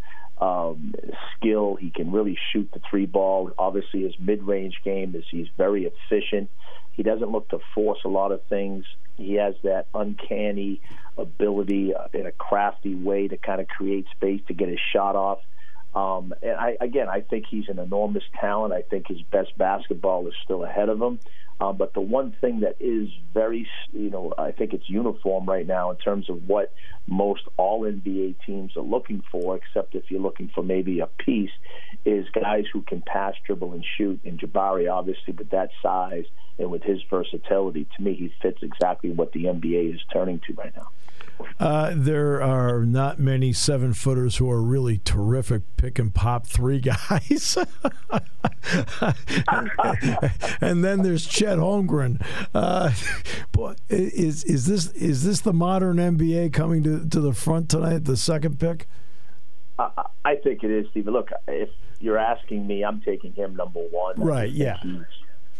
um, 0.40 0.94
skill, 1.36 1.76
he 1.76 1.90
can 1.90 2.12
really 2.12 2.38
shoot 2.52 2.70
the 2.72 2.80
three 2.88 3.06
ball. 3.06 3.50
Obviously, 3.58 4.02
his 4.02 4.14
mid-range 4.18 4.80
game 4.84 5.14
is 5.14 5.24
he's 5.30 5.48
very 5.56 5.86
efficient. 5.86 6.50
He 6.92 7.02
doesn't 7.02 7.30
look 7.30 7.48
to 7.50 7.58
force 7.74 7.98
a 8.04 8.08
lot 8.08 8.32
of 8.32 8.42
things. 8.44 8.84
He 9.16 9.34
has 9.34 9.54
that 9.64 9.86
uncanny 9.94 10.80
ability 11.18 11.94
uh, 11.94 12.08
in 12.12 12.26
a 12.26 12.32
crafty 12.32 12.94
way 12.94 13.28
to 13.28 13.36
kind 13.36 13.60
of 13.60 13.68
create 13.68 14.06
space 14.16 14.40
to 14.48 14.54
get 14.54 14.68
his 14.68 14.80
shot 14.92 15.16
off. 15.16 15.40
Um, 15.94 16.32
and 16.42 16.56
I, 16.56 16.76
again, 16.80 17.08
I 17.08 17.20
think 17.20 17.46
he's 17.50 17.68
an 17.68 17.78
enormous 17.78 18.22
talent. 18.40 18.72
I 18.72 18.82
think 18.82 19.08
his 19.08 19.20
best 19.22 19.56
basketball 19.58 20.26
is 20.28 20.34
still 20.44 20.64
ahead 20.64 20.88
of 20.88 21.00
him. 21.02 21.18
Uh, 21.60 21.72
but 21.72 21.92
the 21.92 22.00
one 22.00 22.34
thing 22.40 22.60
that 22.60 22.76
is 22.80 23.08
very, 23.34 23.68
you 23.92 24.08
know, 24.08 24.32
I 24.38 24.50
think 24.50 24.72
it's 24.72 24.88
uniform 24.88 25.44
right 25.44 25.66
now 25.66 25.90
in 25.90 25.96
terms 25.98 26.30
of 26.30 26.48
what 26.48 26.72
most 27.06 27.42
all 27.58 27.82
NBA 27.82 28.36
teams 28.46 28.76
are 28.76 28.82
looking 28.82 29.22
for, 29.30 29.56
except 29.56 29.94
if 29.94 30.04
you're 30.08 30.22
looking 30.22 30.50
for 30.54 30.62
maybe 30.62 31.00
a 31.00 31.06
piece, 31.06 31.50
is 32.06 32.24
guys 32.30 32.64
who 32.72 32.80
can 32.80 33.02
pass, 33.02 33.34
dribble, 33.46 33.74
and 33.74 33.84
shoot. 33.98 34.20
And 34.24 34.40
Jabari, 34.40 34.90
obviously, 34.90 35.34
with 35.36 35.50
that 35.50 35.68
size 35.82 36.24
and 36.58 36.70
with 36.70 36.82
his 36.82 37.00
versatility, 37.10 37.86
to 37.96 38.02
me, 38.02 38.14
he 38.14 38.32
fits 38.40 38.62
exactly 38.62 39.10
what 39.10 39.32
the 39.32 39.44
NBA 39.44 39.94
is 39.94 40.00
turning 40.10 40.40
to 40.46 40.54
right 40.54 40.74
now. 40.74 40.88
Uh, 41.58 41.92
there 41.94 42.42
are 42.42 42.84
not 42.84 43.18
many 43.18 43.52
seven 43.52 43.92
footers 43.92 44.36
who 44.36 44.50
are 44.50 44.62
really 44.62 44.98
terrific 44.98 45.62
pick 45.76 45.98
and 45.98 46.14
pop 46.14 46.46
three 46.46 46.80
guys. 46.80 47.56
and 50.60 50.84
then 50.84 51.02
there's 51.02 51.26
Chet 51.26 51.58
Holmgren. 51.58 52.24
Uh, 52.54 52.92
boy, 53.52 53.74
is 53.88 54.44
is 54.44 54.66
this 54.66 54.88
is 54.92 55.24
this 55.24 55.40
the 55.40 55.52
modern 55.52 55.96
NBA 55.96 56.52
coming 56.52 56.82
to, 56.84 57.06
to 57.08 57.20
the 57.20 57.32
front 57.32 57.68
tonight? 57.68 58.04
The 58.04 58.16
second 58.16 58.58
pick. 58.58 58.88
I, 59.78 60.06
I 60.24 60.34
think 60.36 60.62
it 60.62 60.70
is, 60.70 60.86
Steve. 60.90 61.06
Look, 61.06 61.30
if 61.48 61.70
you're 62.00 62.18
asking 62.18 62.66
me, 62.66 62.84
I'm 62.84 63.00
taking 63.00 63.32
him 63.32 63.56
number 63.56 63.80
one. 63.80 64.20
Right. 64.20 64.50
Yeah. 64.50 64.78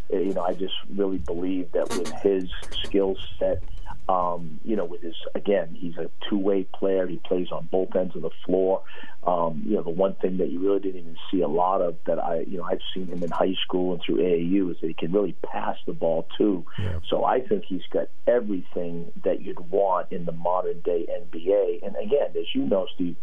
You 0.09 0.33
know, 0.33 0.41
I 0.41 0.53
just 0.53 0.73
really 0.93 1.19
believe 1.19 1.71
that 1.71 1.89
with 1.89 2.11
his 2.21 2.49
skill 2.83 3.15
set 3.39 3.63
um, 4.11 4.59
you 4.65 4.75
know, 4.75 4.83
with 4.83 5.01
his 5.01 5.15
again, 5.35 5.73
he's 5.73 5.95
a 5.95 6.09
two-way 6.29 6.63
player. 6.63 7.07
He 7.07 7.17
plays 7.17 7.47
on 7.51 7.69
both 7.71 7.95
ends 7.95 8.15
of 8.15 8.23
the 8.23 8.29
floor. 8.45 8.83
Um, 9.23 9.63
you 9.65 9.75
know, 9.75 9.83
the 9.83 9.89
one 9.89 10.15
thing 10.15 10.37
that 10.39 10.49
you 10.49 10.59
really 10.59 10.79
didn't 10.79 11.01
even 11.01 11.17
see 11.31 11.41
a 11.41 11.47
lot 11.47 11.81
of 11.81 11.95
that 12.07 12.19
I, 12.19 12.39
you 12.41 12.57
know, 12.57 12.63
I've 12.63 12.81
seen 12.93 13.07
him 13.07 13.23
in 13.23 13.31
high 13.31 13.55
school 13.63 13.93
and 13.93 14.01
through 14.05 14.17
AAU 14.17 14.71
is 14.71 14.77
that 14.81 14.87
he 14.87 14.93
can 14.93 15.13
really 15.13 15.35
pass 15.45 15.77
the 15.85 15.93
ball 15.93 16.27
too. 16.37 16.65
Yeah. 16.77 16.99
So 17.09 17.23
I 17.23 17.39
think 17.39 17.63
he's 17.65 17.85
got 17.93 18.09
everything 18.27 19.11
that 19.23 19.41
you'd 19.41 19.71
want 19.71 20.11
in 20.11 20.25
the 20.25 20.33
modern 20.33 20.81
day 20.81 21.05
NBA. 21.07 21.85
And 21.85 21.95
again, 21.95 22.31
as 22.37 22.53
you 22.53 22.65
know, 22.65 22.87
Steve, 22.95 23.15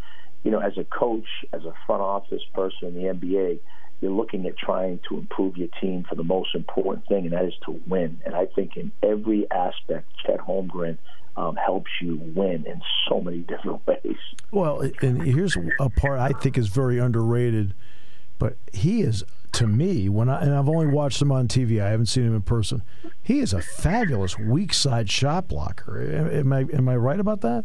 you 0.43 0.51
know, 0.51 0.61
as 0.61 0.79
a 0.79 0.85
coach, 0.85 1.27
as 1.53 1.65
a 1.65 1.75
front 1.87 2.01
office 2.01 2.43
person 2.55 2.89
in 2.89 2.95
the 2.95 3.03
NBA 3.03 3.59
you're 4.01 4.13
looking 4.13 4.47
at 4.47 4.57
trying 4.57 5.01
to 5.09 5.19
improve 5.19 5.57
your 5.57 5.69
team 5.81 6.05
for 6.09 6.15
the 6.15 6.25
most 6.25 6.55
important 6.55 7.07
thing, 7.07 7.25
and 7.25 7.33
that 7.33 7.45
is 7.45 7.55
to 7.67 7.81
win. 7.87 8.21
And 8.25 8.35
I 8.35 8.47
think 8.47 8.77
in 8.77 8.93
every 9.03 9.51
aspect, 9.51 10.09
Chet 10.25 10.39
Holmgren 10.39 10.99
um, 11.37 11.57
helps 11.57 11.91
you 12.01 12.17
win 12.35 12.65
in 12.67 12.81
so 13.09 13.21
many 13.21 13.39
different 13.49 13.87
ways. 13.87 14.17
Well, 14.51 14.83
and 15.03 15.23
here's 15.23 15.57
a 15.81 15.91
part 15.91 16.19
I 16.19 16.31
think 16.31 16.57
is 16.57 16.69
very 16.69 16.99
underrated, 16.99 17.75
but 18.39 18.57
he 18.73 19.03
is 19.03 19.25
to 19.53 19.67
me 19.67 20.09
when 20.09 20.29
I 20.29 20.43
and 20.43 20.55
I've 20.55 20.69
only 20.69 20.87
watched 20.87 21.21
him 21.21 21.33
on 21.33 21.49
TV. 21.49 21.83
I 21.83 21.91
haven't 21.91 22.07
seen 22.07 22.25
him 22.25 22.35
in 22.35 22.43
person. 22.43 22.83
He 23.23 23.41
is 23.41 23.53
a 23.53 23.61
fabulous 23.61 24.39
weak 24.39 24.73
side 24.73 25.11
shot 25.11 25.49
blocker. 25.49 26.01
Am 26.01 26.53
I 26.53 26.61
am 26.73 26.89
I 26.89 26.97
right 26.97 27.19
about 27.19 27.41
that? 27.43 27.65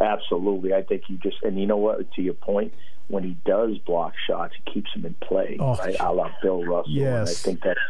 Absolutely. 0.00 0.72
I 0.72 0.82
think 0.82 1.02
you 1.08 1.18
just 1.18 1.36
and 1.42 1.58
you 1.58 1.66
know 1.66 1.76
what? 1.76 2.12
To 2.12 2.22
your 2.22 2.34
point, 2.34 2.72
when 3.08 3.24
he 3.24 3.36
does 3.44 3.78
block 3.78 4.14
shots, 4.26 4.54
he 4.64 4.72
keeps 4.72 4.92
them 4.92 5.04
in 5.06 5.14
play, 5.14 5.56
oh, 5.58 5.74
right? 5.76 5.96
A 5.98 6.12
la 6.12 6.30
Bill 6.42 6.64
Russell. 6.64 6.92
Yes. 6.92 7.18
And 7.18 7.28
I 7.28 7.32
think 7.32 7.62
that's 7.62 7.80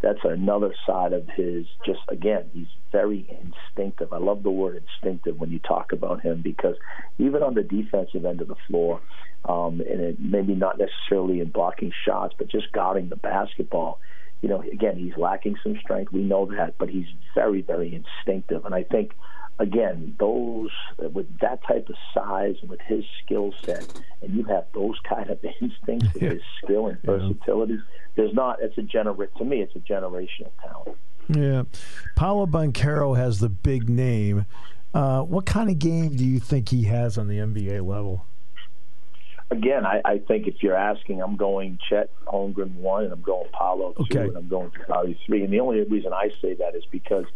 that's 0.00 0.24
another 0.24 0.74
side 0.86 1.12
of 1.12 1.28
his. 1.28 1.66
Just 1.84 2.00
again, 2.08 2.50
he's 2.52 2.68
very 2.90 3.26
instinctive. 3.28 4.12
I 4.12 4.18
love 4.18 4.42
the 4.42 4.50
word 4.50 4.82
instinctive 4.82 5.38
when 5.38 5.50
you 5.50 5.58
talk 5.58 5.92
about 5.92 6.22
him 6.22 6.42
because 6.42 6.76
even 7.18 7.42
on 7.42 7.54
the 7.54 7.62
defensive 7.62 8.24
end 8.24 8.40
of 8.40 8.48
the 8.48 8.56
floor, 8.66 9.00
um, 9.44 9.80
and 9.80 10.00
it, 10.00 10.20
maybe 10.20 10.54
not 10.54 10.78
necessarily 10.78 11.40
in 11.40 11.50
blocking 11.50 11.92
shots, 12.04 12.34
but 12.38 12.48
just 12.48 12.70
guarding 12.72 13.08
the 13.08 13.16
basketball. 13.16 14.00
You 14.42 14.48
know, 14.48 14.60
again, 14.60 14.96
he's 14.96 15.16
lacking 15.16 15.56
some 15.62 15.78
strength. 15.80 16.12
We 16.12 16.22
know 16.22 16.46
that, 16.46 16.74
but 16.76 16.88
he's 16.88 17.06
very, 17.34 17.62
very 17.62 17.94
instinctive, 17.94 18.64
and 18.64 18.74
I 18.74 18.82
think 18.82 19.12
again, 19.62 20.16
those 20.18 20.70
with 20.98 21.38
that 21.38 21.62
type 21.64 21.88
of 21.88 21.94
size 22.12 22.56
and 22.60 22.68
with 22.68 22.80
his 22.80 23.04
skill 23.24 23.54
set, 23.64 23.86
and 24.20 24.34
you 24.34 24.42
have 24.44 24.66
those 24.74 24.98
kind 25.08 25.30
of 25.30 25.38
instincts 25.60 26.12
with 26.12 26.22
his 26.22 26.42
skill 26.62 26.88
and 26.88 27.00
versatility. 27.02 27.78
There's 28.16 28.34
not. 28.34 28.58
It's 28.60 28.76
a 28.76 28.82
gener. 28.82 29.16
To 29.38 29.44
me, 29.44 29.62
it's 29.62 29.74
a 29.76 29.78
generational 29.78 30.50
talent. 30.62 30.98
Yeah, 31.28 31.62
Paolo 32.16 32.46
Banchero 32.46 33.16
has 33.16 33.38
the 33.38 33.48
big 33.48 33.88
name. 33.88 34.44
Uh, 34.92 35.22
what 35.22 35.46
kind 35.46 35.70
of 35.70 35.78
game 35.78 36.16
do 36.16 36.24
you 36.24 36.40
think 36.40 36.68
he 36.68 36.82
has 36.84 37.16
on 37.16 37.28
the 37.28 37.38
NBA 37.38 37.86
level? 37.86 38.26
Again, 39.50 39.86
I, 39.86 40.00
I 40.04 40.18
think 40.18 40.46
if 40.46 40.62
you're 40.62 40.76
asking, 40.76 41.22
I'm 41.22 41.36
going 41.36 41.78
Chet 41.88 42.10
Holmgren 42.26 42.74
one, 42.74 43.04
and 43.04 43.12
I'm 43.12 43.22
going 43.22 43.48
Paolo 43.52 43.92
two, 43.92 44.02
okay. 44.02 44.24
and 44.24 44.36
I'm 44.36 44.48
going 44.48 44.70
Jabari 44.70 45.16
three. 45.24 45.44
And 45.44 45.52
the 45.52 45.60
only 45.60 45.82
reason 45.84 46.12
I 46.12 46.30
say 46.42 46.54
that 46.54 46.74
is 46.74 46.84
because 46.90 47.26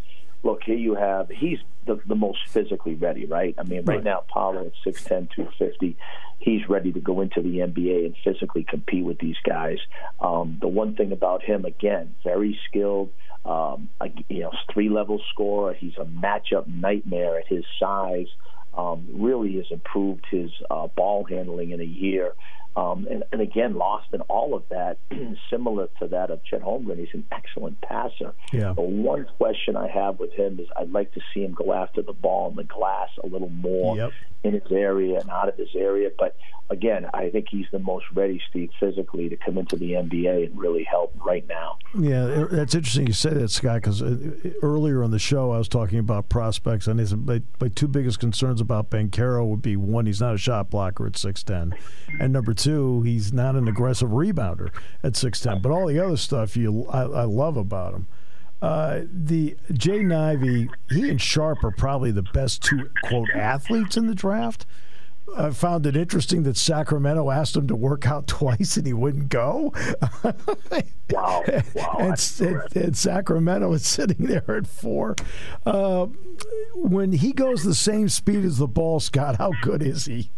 look, 0.42 0.62
here 0.64 0.76
you 0.76 0.94
have 0.94 1.28
he's 1.28 1.58
the, 1.86 2.00
the 2.06 2.14
most 2.14 2.38
physically 2.48 2.94
ready, 2.94 3.26
right? 3.26 3.54
I 3.58 3.62
mean, 3.62 3.84
right, 3.84 3.96
right. 3.96 4.04
now, 4.04 4.24
Paolo 4.28 4.66
at 4.66 4.72
6'10", 4.84 5.30
250, 5.34 5.96
he's 6.38 6.68
ready 6.68 6.92
to 6.92 7.00
go 7.00 7.20
into 7.20 7.40
the 7.40 7.58
NBA 7.58 8.06
and 8.06 8.16
physically 8.24 8.64
compete 8.64 9.04
with 9.04 9.18
these 9.18 9.36
guys. 9.44 9.78
Um, 10.20 10.58
the 10.60 10.68
one 10.68 10.96
thing 10.96 11.12
about 11.12 11.42
him, 11.42 11.64
again, 11.64 12.14
very 12.24 12.58
skilled, 12.68 13.10
um, 13.44 13.88
you 14.28 14.40
know, 14.40 14.52
three 14.72 14.88
level 14.88 15.20
scorer. 15.30 15.74
He's 15.74 15.96
a 15.98 16.04
matchup 16.04 16.66
nightmare 16.66 17.38
at 17.38 17.46
his 17.46 17.64
size. 17.78 18.26
Um, 18.74 19.06
really 19.14 19.54
has 19.56 19.66
improved 19.70 20.26
his 20.30 20.50
uh, 20.70 20.88
ball 20.88 21.24
handling 21.24 21.70
in 21.70 21.80
a 21.80 21.84
year. 21.84 22.34
Um, 22.76 23.06
and, 23.10 23.24
and, 23.32 23.40
again, 23.40 23.74
lost 23.74 24.08
in 24.12 24.20
all 24.22 24.54
of 24.54 24.62
that, 24.68 24.98
similar 25.50 25.88
to 25.98 26.08
that 26.08 26.30
of 26.30 26.44
Chet 26.44 26.60
Holmgren. 26.60 26.98
He's 26.98 27.08
an 27.14 27.24
excellent 27.32 27.80
passer. 27.80 28.34
Yeah. 28.52 28.74
The 28.74 28.82
one 28.82 29.26
question 29.38 29.76
I 29.76 29.88
have 29.88 30.18
with 30.18 30.32
him 30.34 30.60
is 30.60 30.68
I'd 30.76 30.92
like 30.92 31.12
to 31.14 31.20
see 31.32 31.42
him 31.42 31.54
go 31.54 31.72
after 31.72 32.02
the 32.02 32.12
ball 32.12 32.50
in 32.50 32.56
the 32.56 32.64
glass 32.64 33.08
a 33.24 33.26
little 33.26 33.48
more 33.48 33.96
yep. 33.96 34.12
in 34.44 34.52
his 34.52 34.70
area 34.70 35.18
and 35.18 35.30
out 35.30 35.48
of 35.48 35.56
his 35.56 35.70
area. 35.74 36.10
But 36.18 36.36
again, 36.70 37.06
I 37.14 37.30
think 37.30 37.46
he's 37.50 37.66
the 37.70 37.78
most 37.78 38.04
ready, 38.14 38.40
Steve, 38.50 38.70
physically 38.78 39.28
to 39.28 39.36
come 39.36 39.58
into 39.58 39.76
the 39.76 39.92
NBA 39.92 40.46
and 40.46 40.58
really 40.58 40.84
help 40.84 41.14
right 41.24 41.46
now. 41.48 41.78
Yeah, 41.98 42.46
that's 42.50 42.74
interesting 42.74 43.06
you 43.06 43.12
say 43.12 43.30
that, 43.30 43.50
Scott, 43.50 43.82
because 43.82 44.02
uh, 44.02 44.16
earlier 44.62 45.02
on 45.02 45.10
the 45.10 45.18
show 45.18 45.52
I 45.52 45.58
was 45.58 45.68
talking 45.68 45.98
about 45.98 46.28
prospects, 46.28 46.86
and 46.86 46.98
his, 46.98 47.14
my, 47.14 47.42
my 47.60 47.68
two 47.68 47.88
biggest 47.88 48.18
concerns 48.18 48.60
about 48.60 48.90
Banchero 48.90 49.46
would 49.46 49.62
be 49.62 49.76
one, 49.76 50.06
he's 50.06 50.20
not 50.20 50.34
a 50.34 50.38
shot 50.38 50.70
blocker 50.70 51.06
at 51.06 51.12
6'10, 51.12 51.76
and 52.20 52.32
number 52.32 52.54
two, 52.54 52.65
two, 52.66 53.02
he's 53.02 53.32
not 53.32 53.54
an 53.54 53.68
aggressive 53.68 54.10
rebounder 54.10 54.70
at 55.02 55.16
six 55.16 55.40
ten. 55.40 55.60
But 55.60 55.70
all 55.70 55.86
the 55.86 55.98
other 55.98 56.16
stuff 56.16 56.56
you 56.56 56.86
I, 56.88 57.02
I 57.02 57.24
love 57.24 57.56
about 57.56 57.94
him. 57.94 58.08
Uh, 58.60 59.02
the 59.12 59.56
Jaden 59.70 60.14
Ivey, 60.14 60.68
he 60.90 61.10
and 61.10 61.20
Sharpe 61.20 61.62
are 61.62 61.70
probably 61.70 62.10
the 62.10 62.22
best 62.22 62.62
two 62.62 62.90
quote 63.04 63.30
athletes 63.34 63.96
in 63.96 64.06
the 64.06 64.14
draft. 64.14 64.66
I 65.36 65.50
found 65.50 65.86
it 65.86 65.96
interesting 65.96 66.44
that 66.44 66.56
Sacramento 66.56 67.30
asked 67.30 67.56
him 67.56 67.66
to 67.68 67.76
work 67.76 68.06
out 68.06 68.26
twice 68.26 68.76
and 68.76 68.86
he 68.86 68.92
wouldn't 68.92 69.28
go. 69.28 69.72
wow. 71.10 71.44
wow. 71.74 71.96
and, 71.98 72.32
and, 72.40 72.76
and, 72.76 72.96
Sacramento 72.96 73.72
is 73.72 73.86
sitting 73.86 74.26
there 74.26 74.56
at 74.56 74.66
four. 74.66 75.16
Uh, 75.64 76.06
when 76.74 77.12
he 77.12 77.32
goes 77.32 77.62
the 77.62 77.74
same 77.74 78.08
speed 78.08 78.44
as 78.44 78.58
the 78.58 78.66
ball, 78.66 79.00
Scott, 79.00 79.36
how 79.36 79.52
good 79.62 79.82
is 79.82 80.06
he? 80.06 80.30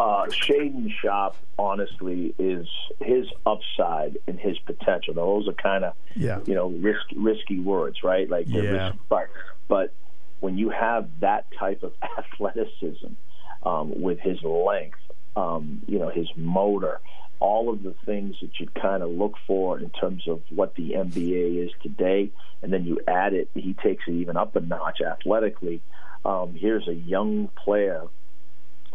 Uh, 0.00 0.24
Shaedon 0.28 0.90
Sharpe, 1.02 1.36
honestly, 1.58 2.34
is 2.38 2.66
his 3.00 3.26
upside 3.44 4.16
and 4.26 4.40
his 4.40 4.58
potential. 4.60 5.12
Now, 5.12 5.26
those 5.26 5.46
are 5.46 5.52
kind 5.52 5.84
of, 5.84 5.92
yeah. 6.16 6.40
you 6.46 6.54
know, 6.54 6.70
risky, 6.70 7.18
risky 7.18 7.60
words, 7.60 8.02
right? 8.02 8.26
Like, 8.26 8.46
yeah. 8.48 8.92
but, 9.10 9.28
but 9.68 9.92
when 10.40 10.56
you 10.56 10.70
have 10.70 11.06
that 11.20 11.48
type 11.58 11.82
of 11.82 11.92
athleticism 12.18 13.08
um, 13.62 14.00
with 14.00 14.18
his 14.20 14.42
length, 14.42 15.00
um, 15.36 15.82
you 15.86 15.98
know, 15.98 16.08
his 16.08 16.28
motor, 16.34 16.98
all 17.38 17.70
of 17.70 17.82
the 17.82 17.94
things 18.06 18.36
that 18.40 18.58
you'd 18.58 18.72
kind 18.72 19.02
of 19.02 19.10
look 19.10 19.34
for 19.46 19.78
in 19.78 19.90
terms 19.90 20.26
of 20.28 20.40
what 20.48 20.76
the 20.76 20.92
NBA 20.92 21.62
is 21.62 21.72
today, 21.82 22.30
and 22.62 22.72
then 22.72 22.86
you 22.86 23.00
add 23.06 23.34
it, 23.34 23.50
he 23.52 23.74
takes 23.74 24.04
it 24.08 24.12
even 24.12 24.38
up 24.38 24.56
a 24.56 24.60
notch 24.60 25.02
athletically. 25.02 25.82
Um, 26.24 26.54
here's 26.54 26.88
a 26.88 26.94
young 26.94 27.48
player 27.48 28.04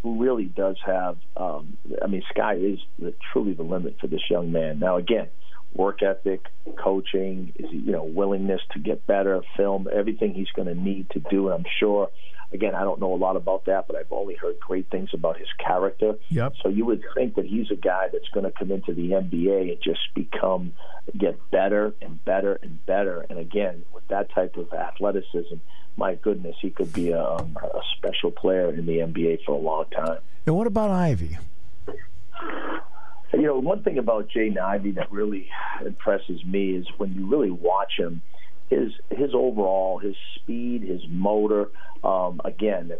really 0.06 0.46
does 0.46 0.78
have. 0.86 1.18
Um, 1.36 1.78
I 2.02 2.08
mean, 2.08 2.24
sky 2.30 2.56
is 2.56 2.80
the, 3.00 3.14
truly 3.32 3.54
the 3.54 3.64
limit 3.64 3.98
for 4.00 4.08
this 4.08 4.22
young 4.30 4.52
man. 4.52 4.80
Now, 4.80 4.98
again, 4.98 5.28
work 5.74 6.02
ethic, 6.02 6.46
coaching, 6.82 7.54
is 7.56 7.72
you 7.72 7.92
know 7.92 8.04
willingness 8.04 8.62
to 8.74 8.80
get 8.80 9.06
better, 9.06 9.42
film, 9.58 9.88
everything 9.92 10.34
he's 10.34 10.52
going 10.56 10.68
to 10.68 10.76
need 10.76 11.10
to 11.12 11.20
do. 11.20 11.50
And 11.50 11.56
I'm 11.56 11.72
sure. 11.80 12.10
Again, 12.54 12.76
I 12.76 12.84
don't 12.84 13.02
know 13.02 13.14
a 13.14 13.18
lot 13.18 13.36
about 13.36 13.66
that, 13.66 13.86
but 13.88 13.98
I've 13.98 14.12
only 14.12 14.36
heard 14.36 14.60
great 14.60 14.90
things 14.90 15.10
about 15.14 15.38
his 15.38 15.48
character. 15.58 16.14
Yep. 16.30 16.54
So 16.62 16.70
you 16.70 16.86
would 16.86 17.04
think 17.16 17.36
that 17.36 17.46
he's 17.46 17.70
a 17.72 17.76
guy 17.76 18.08
that's 18.14 18.30
going 18.34 18.46
to 18.46 18.52
come 18.52 18.72
into 18.72 18.94
the 18.94 19.10
NBA 19.10 19.72
and 19.72 19.82
just 19.84 20.00
become 20.14 20.72
get 21.18 21.40
better 21.52 21.94
and 22.02 22.24
better 22.24 22.58
and 22.62 22.86
better. 22.86 23.26
And 23.30 23.40
again, 23.40 23.84
with 23.94 24.08
that 24.10 24.34
type 24.34 24.56
of 24.58 24.72
athleticism, 24.72 25.56
my 25.98 26.16
goodness, 26.16 26.56
he 26.62 26.70
could 26.70 26.92
be 26.94 27.12
a, 27.12 27.24
um, 27.24 27.58
a 27.62 27.82
special 27.98 28.32
player 28.32 28.70
in 28.70 28.86
the 28.86 28.98
NBA 28.98 29.46
for 29.46 29.54
a 29.54 29.58
long 29.58 29.86
time. 29.92 30.20
And 30.46 30.56
what 30.56 30.68
about 30.68 30.92
Ivey? 30.92 31.38
You 33.34 33.42
know, 33.42 33.60
one 33.60 33.84
thing 33.84 33.98
about 33.98 34.30
Jaden 34.30 34.58
Ivey 34.58 34.92
that 34.92 35.12
really 35.12 35.50
impresses 35.86 36.44
me 36.46 36.72
is 36.72 36.88
when 36.98 37.14
you 37.14 37.28
really 37.28 37.52
watch 37.52 37.94
him, 37.98 38.22
his 38.70 38.94
his 39.10 39.32
overall, 39.34 40.00
his 40.00 40.16
speed, 40.36 40.84
his 40.84 41.02
motor. 41.10 41.70
Um, 42.04 42.40
again, 42.46 42.92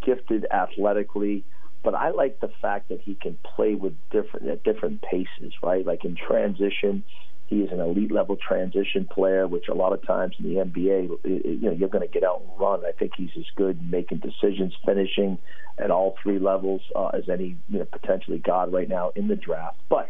gifted 0.00 0.46
athletically, 0.50 1.44
but 1.82 1.94
I 1.94 2.10
like 2.10 2.40
the 2.40 2.50
fact 2.62 2.88
that 2.88 3.00
he 3.00 3.14
can 3.14 3.36
play 3.42 3.74
with 3.74 3.94
different 4.10 4.48
at 4.48 4.64
different 4.64 5.02
paces. 5.02 5.52
Right, 5.62 5.84
like 5.84 6.04
in 6.04 6.16
transition, 6.16 7.04
he 7.46 7.56
is 7.56 7.70
an 7.72 7.80
elite 7.80 8.10
level 8.10 8.36
transition 8.36 9.06
player, 9.12 9.46
which 9.46 9.68
a 9.68 9.74
lot 9.74 9.92
of 9.92 10.04
times 10.06 10.34
in 10.38 10.44
the 10.48 10.64
NBA, 10.64 11.08
you 11.24 11.58
know, 11.60 11.72
you're 11.72 11.88
going 11.88 12.06
to 12.06 12.12
get 12.12 12.24
out 12.24 12.40
and 12.40 12.60
run. 12.60 12.84
I 12.84 12.92
think 12.92 13.12
he's 13.16 13.30
as 13.36 13.44
good 13.54 13.78
in 13.78 13.90
making 13.90 14.18
decisions, 14.18 14.74
finishing 14.84 15.38
at 15.78 15.90
all 15.90 16.14
three 16.22 16.38
levels 16.38 16.80
uh, 16.96 17.08
as 17.08 17.28
any 17.28 17.56
you 17.68 17.78
know, 17.80 17.84
potentially 17.84 18.38
god 18.38 18.72
right 18.72 18.88
now 18.88 19.12
in 19.14 19.28
the 19.28 19.36
draft. 19.36 19.76
But 19.90 20.08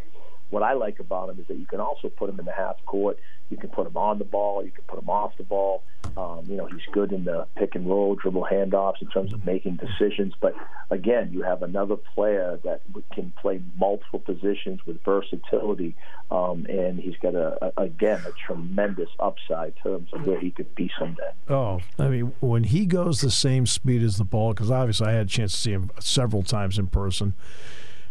what 0.55 0.63
I 0.63 0.71
like 0.71 1.01
about 1.01 1.29
him 1.29 1.37
is 1.37 1.47
that 1.47 1.57
you 1.57 1.65
can 1.65 1.81
also 1.81 2.07
put 2.07 2.29
him 2.29 2.39
in 2.39 2.45
the 2.45 2.53
half 2.53 2.77
court. 2.85 3.19
You 3.49 3.57
can 3.57 3.69
put 3.71 3.87
him 3.87 3.97
on 3.97 4.19
the 4.19 4.23
ball. 4.23 4.63
You 4.63 4.71
can 4.71 4.85
put 4.85 4.97
him 4.97 5.09
off 5.09 5.35
the 5.37 5.43
ball. 5.43 5.83
Um, 6.15 6.45
you 6.47 6.55
know, 6.55 6.65
he's 6.67 6.85
good 6.93 7.11
in 7.11 7.25
the 7.25 7.45
pick 7.57 7.75
and 7.75 7.85
roll, 7.85 8.15
dribble 8.15 8.47
handoffs 8.49 9.01
in 9.01 9.09
terms 9.09 9.33
of 9.33 9.45
making 9.45 9.75
decisions. 9.75 10.33
But 10.39 10.55
again, 10.89 11.31
you 11.33 11.41
have 11.41 11.61
another 11.61 11.97
player 11.97 12.57
that 12.63 12.83
can 13.11 13.33
play 13.41 13.61
multiple 13.77 14.19
positions 14.19 14.79
with 14.85 15.03
versatility, 15.03 15.93
um, 16.31 16.65
and 16.69 17.01
he's 17.01 17.17
got 17.21 17.35
a, 17.35 17.57
a 17.61 17.83
again 17.83 18.21
a 18.25 18.31
tremendous 18.47 19.09
upside 19.19 19.73
in 19.75 19.91
terms 19.91 20.09
of 20.13 20.25
where 20.25 20.39
he 20.39 20.51
could 20.51 20.73
be 20.73 20.89
someday. 20.97 21.31
Oh, 21.49 21.81
I 21.99 22.07
mean, 22.07 22.31
when 22.39 22.63
he 22.63 22.85
goes 22.85 23.19
the 23.19 23.29
same 23.29 23.65
speed 23.65 24.03
as 24.03 24.15
the 24.15 24.23
ball, 24.23 24.53
because 24.53 24.71
obviously 24.71 25.07
I 25.07 25.11
had 25.11 25.25
a 25.25 25.29
chance 25.29 25.51
to 25.51 25.59
see 25.59 25.71
him 25.73 25.91
several 25.99 26.43
times 26.43 26.77
in 26.77 26.87
person 26.87 27.33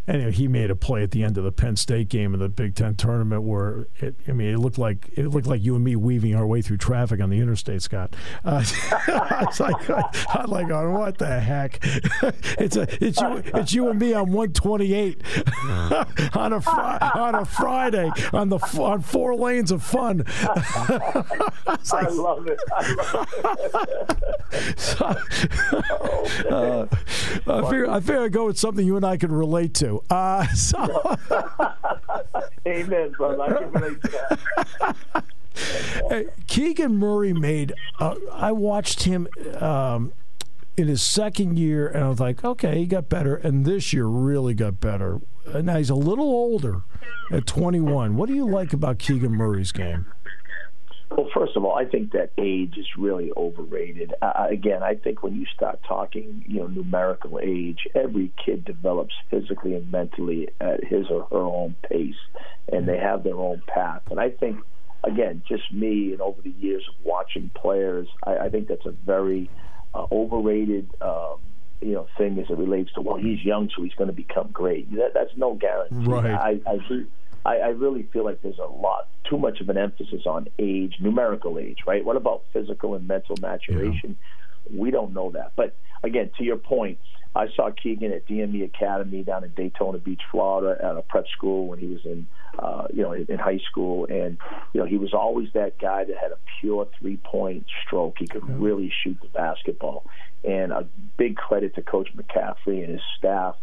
anyway, 0.07 0.33
he 0.33 0.49
made 0.49 0.71
a 0.71 0.77
play 0.77 1.03
at 1.03 1.11
the 1.11 1.23
end 1.23 1.39
of 1.39 1.45
the 1.45 1.53
Penn 1.53 1.77
State 1.77 2.09
game 2.09 2.35
in 2.35 2.41
the 2.41 2.49
Big 2.49 2.75
Ten 2.75 2.97
tournament 2.97 3.43
where 3.43 3.87
it, 3.97 4.17
I 4.29 4.33
mean, 4.33 4.53
it 4.53 4.59
looked 4.59 4.79
like 4.79 5.11
it 5.17 5.29
looked 5.29 5.47
like 5.47 5.63
you 5.63 5.75
and 5.75 5.85
me 5.85 5.97
weaving 5.97 6.35
our 6.35 6.47
way 6.47 6.63
through 6.63 6.79
traffic 6.79 7.21
on 7.21 7.31
the 7.31 7.39
interstate, 7.39 7.83
Scott. 7.83 8.15
Uh, 8.45 8.65
I 9.09 9.45
was 9.47 9.61
like, 9.61 9.91
I'm 10.35 10.51
like, 10.51 10.71
oh, 10.71 10.91
what 10.91 11.19
the 11.19 11.41
heck? 11.41 11.79
it's 12.59 12.77
a, 12.77 12.87
it's 13.05 13.21
you, 13.21 13.43
it's 13.55 13.73
you 13.73 13.89
and 13.89 13.99
me 13.99 14.13
on 14.15 14.33
128 14.33 15.23
on 16.37 16.53
a 16.53 16.61
on 17.17 17.35
a 17.35 17.45
Friday 17.45 18.11
on 18.33 18.49
the 18.49 18.59
on 18.81 19.03
four 19.03 19.35
lanes 19.35 19.71
of 19.71 19.83
fun. 19.83 20.25
I, 20.27 21.25
like, 21.67 21.93
I 21.93 22.09
love 22.09 22.47
it. 22.47 22.59
I 22.73 22.95
love 23.75 24.09
it. 24.53 24.79
so, 24.79 25.07
uh, 26.51 26.87
I 27.47 27.63
figure 27.71 27.91
I 27.91 28.01
figure 28.01 28.23
I 28.23 28.29
go 28.29 28.47
with 28.47 28.59
something 28.59 28.87
you 28.87 28.97
and 28.97 29.05
I 29.05 29.17
can 29.17 29.33
relate 29.33 29.75
to. 29.75 29.94
Uh, 30.11 30.47
so. 30.55 31.17
Amen, 32.67 33.13
brother. 33.13 33.43
I 33.43 33.59
can 33.59 33.73
relate 33.73 34.03
to 34.03 34.97
that. 36.11 36.27
Keegan 36.47 36.97
Murray 36.97 37.33
made. 37.33 37.75
Uh, 38.01 38.17
I 38.33 38.53
watched 38.53 39.05
him 39.05 39.29
um, 39.61 40.13
in 40.77 40.89
his 40.89 41.03
second 41.03 41.59
year, 41.59 41.87
and 41.89 42.05
I 42.05 42.09
was 42.09 42.21
like, 42.21 42.45
okay, 42.45 42.79
he 42.79 42.87
got 42.87 43.09
better, 43.09 43.37
and 43.37 43.65
this 43.65 43.93
year 43.93 44.07
really 44.07 44.55
got 44.55 44.81
better. 44.81 45.21
now 45.55 45.77
he's 45.77 45.91
a 45.91 45.95
little 45.95 46.27
older 46.27 46.83
at 47.31 47.47
21. 47.47 48.17
What 48.17 48.29
do 48.29 48.35
you 48.35 48.49
like 48.49 48.73
about 48.73 48.99
Keegan 48.99 49.33
Murray's 49.33 49.73
game? 49.73 50.07
Well, 51.11 51.29
first 51.35 51.57
of 51.57 51.65
all, 51.65 51.77
I 51.77 51.85
think 51.85 52.13
that 52.13 52.31
age 52.39 52.75
is 52.77 52.87
really 52.99 53.31
overrated. 53.37 54.15
Uh, 54.21 54.47
again, 54.51 54.83
I 54.83 54.95
think 54.95 55.23
when 55.23 55.35
you 55.37 55.47
start 55.55 55.81
talking, 55.87 56.45
you 56.49 56.61
know, 56.61 56.67
numerical 56.67 57.39
age, 57.41 57.87
every 57.95 58.33
kid 58.45 58.65
develops 58.65 59.15
physically 59.31 59.75
and 59.75 59.91
mentally 59.93 60.49
at 60.61 60.83
his 60.83 61.07
or 61.11 61.27
her 61.31 61.45
own 61.45 61.77
pace, 61.89 62.15
and 62.73 62.89
they 62.89 62.99
have 62.99 63.23
their 63.23 63.37
own 63.37 63.63
path. 63.69 64.03
And 64.11 64.19
I 64.19 64.31
think, 64.31 64.59
again, 65.05 65.43
just 65.47 65.73
me 65.73 66.13
and 66.13 66.21
over 66.21 66.41
the 66.43 66.55
years 66.59 66.83
of 66.89 67.05
watching 67.05 67.51
players, 67.55 68.09
I, 68.27 68.39
I 68.39 68.49
think 68.49 68.69
that's 68.69 68.87
a 68.87 68.93
very 68.93 69.51
uh, 69.95 70.07
overrated. 70.11 70.91
Um, 71.01 71.37
you 71.81 71.93
know, 71.93 72.07
thing 72.17 72.39
as 72.39 72.47
it 72.49 72.57
relates 72.57 72.91
to 72.95 73.03
well, 73.03 73.17
he's 73.17 73.45
young, 73.45 73.69
so 73.77 73.83
he's 73.83 73.93
going 73.95 74.09
to 74.09 74.15
become 74.15 74.49
great. 74.53 74.91
That, 74.93 75.11
that's 75.13 75.33
no 75.37 75.55
guarantee. 75.55 76.11
Right. 76.11 76.31
I, 76.31 76.61
I 76.67 76.79
I, 77.45 77.57
I 77.57 77.69
really 77.69 78.09
feel 78.13 78.25
like 78.25 78.43
there's 78.43 78.59
a 78.59 78.67
lot 78.67 79.09
too 79.29 79.39
much 79.39 79.61
of 79.61 79.69
an 79.69 79.77
emphasis 79.77 80.23
on 80.27 80.49
age, 80.59 80.97
numerical 81.01 81.59
age, 81.59 81.79
right? 81.87 82.05
What 82.05 82.17
about 82.17 82.45
physical 82.53 82.95
and 82.95 83.07
mental 83.07 83.37
maturation? 83.41 84.17
Yeah. 84.71 84.81
We 84.81 84.91
don't 84.91 85.13
know 85.13 85.31
that. 85.33 85.53
But 85.57 85.77
again, 86.03 86.31
to 86.39 86.45
your 86.45 86.57
point, 86.57 86.99
I 87.37 87.49
saw 87.57 87.71
Keegan 87.71 88.13
at 88.13 88.27
DME 88.27 88.65
Academy 88.65 89.23
down 89.23 89.45
in 89.45 89.51
Daytona 89.51 89.99
Beach, 89.99 90.23
Florida, 90.31 90.83
at 90.83 90.97
a 90.97 91.03
prep 91.03 91.27
school 91.37 91.67
when 91.67 91.81
he 91.81 91.87
was 91.87 92.05
in, 92.05 92.27
uh, 92.59 92.87
you 92.93 93.03
know, 93.03 93.13
in 93.13 93.39
high 93.39 93.59
school, 93.69 94.07
and 94.07 94.39
you 94.73 94.81
know 94.81 94.87
he 94.87 94.97
was 94.97 95.13
always 95.13 95.49
that 95.53 95.79
guy 95.79 96.05
that 96.05 96.17
had 96.17 96.31
a 96.31 96.39
pure 96.61 96.87
three-point 96.99 97.67
stroke. 97.85 98.17
He 98.21 98.29
could 98.29 98.49
really 98.49 98.93
shoot 99.03 99.19
the 99.21 99.29
basketball, 99.29 100.07
and 100.45 100.71
a 100.71 100.87
big 101.17 101.35
credit 101.37 101.75
to 101.75 101.83
Coach 101.83 102.09
McCaffery 102.17 102.85
and 102.85 102.93
his 102.93 103.03
staff 103.19 103.57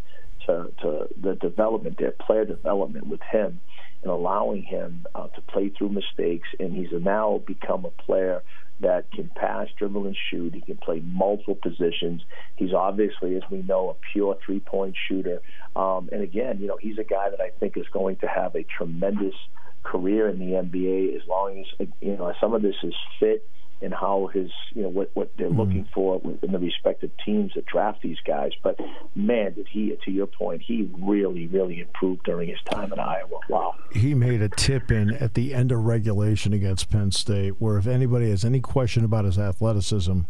to, 0.46 0.70
to 0.82 1.08
the 1.20 1.34
development, 1.36 1.98
their 1.98 2.10
player 2.12 2.44
development 2.44 3.06
with 3.06 3.22
him 3.22 3.60
and 4.02 4.10
allowing 4.10 4.62
him 4.62 5.06
uh, 5.14 5.28
to 5.28 5.40
play 5.42 5.70
through 5.70 5.90
mistakes. 5.90 6.48
And 6.58 6.74
he's 6.74 6.92
now 6.92 7.42
become 7.46 7.84
a 7.84 7.90
player 7.90 8.42
that 8.80 9.10
can 9.12 9.30
pass, 9.36 9.68
dribble, 9.78 10.06
and 10.06 10.16
shoot. 10.30 10.54
He 10.54 10.60
can 10.60 10.76
play 10.76 11.00
multiple 11.00 11.54
positions. 11.54 12.22
He's 12.56 12.72
obviously, 12.72 13.36
as 13.36 13.42
we 13.50 13.62
know, 13.62 13.90
a 13.90 13.94
pure 14.12 14.36
three 14.44 14.60
point 14.60 14.96
shooter. 15.08 15.40
Um, 15.76 16.08
and 16.12 16.22
again, 16.22 16.58
you 16.60 16.66
know, 16.66 16.78
he's 16.80 16.98
a 16.98 17.04
guy 17.04 17.30
that 17.30 17.40
I 17.40 17.50
think 17.60 17.76
is 17.76 17.86
going 17.92 18.16
to 18.16 18.26
have 18.26 18.54
a 18.54 18.64
tremendous 18.76 19.34
career 19.82 20.28
in 20.28 20.38
the 20.38 20.52
NBA 20.52 21.16
as 21.16 21.22
long 21.28 21.64
as, 21.80 21.88
you 22.00 22.16
know, 22.16 22.32
some 22.40 22.54
of 22.54 22.62
this 22.62 22.76
is 22.82 22.94
fit 23.18 23.48
and 23.82 23.92
how 23.92 24.28
his 24.32 24.50
you 24.74 24.82
know 24.82 24.88
what 24.88 25.10
what 25.14 25.32
they're 25.36 25.48
mm-hmm. 25.48 25.60
looking 25.60 25.88
for 25.92 26.20
in 26.42 26.52
the 26.52 26.58
respective 26.58 27.10
teams 27.24 27.52
that 27.54 27.66
draft 27.66 28.00
these 28.02 28.18
guys. 28.26 28.52
But 28.62 28.78
man, 29.14 29.54
did 29.54 29.68
he 29.68 29.96
to 30.04 30.10
your 30.10 30.26
point, 30.26 30.62
he 30.62 30.88
really 30.98 31.46
really 31.46 31.80
improved 31.80 32.24
during 32.24 32.48
his 32.48 32.60
time 32.70 32.92
in 32.92 32.98
Iowa. 32.98 33.40
Wow. 33.48 33.74
He 33.92 34.14
made 34.14 34.42
a 34.42 34.48
tip 34.48 34.90
in 34.90 35.10
at 35.14 35.34
the 35.34 35.54
end 35.54 35.72
of 35.72 35.84
regulation 35.84 36.52
against 36.52 36.90
Penn 36.90 37.10
State, 37.10 37.60
where 37.60 37.76
if 37.76 37.86
anybody 37.86 38.30
has 38.30 38.44
any 38.44 38.60
question 38.60 39.04
about 39.04 39.24
his 39.24 39.38
athleticism. 39.38 40.20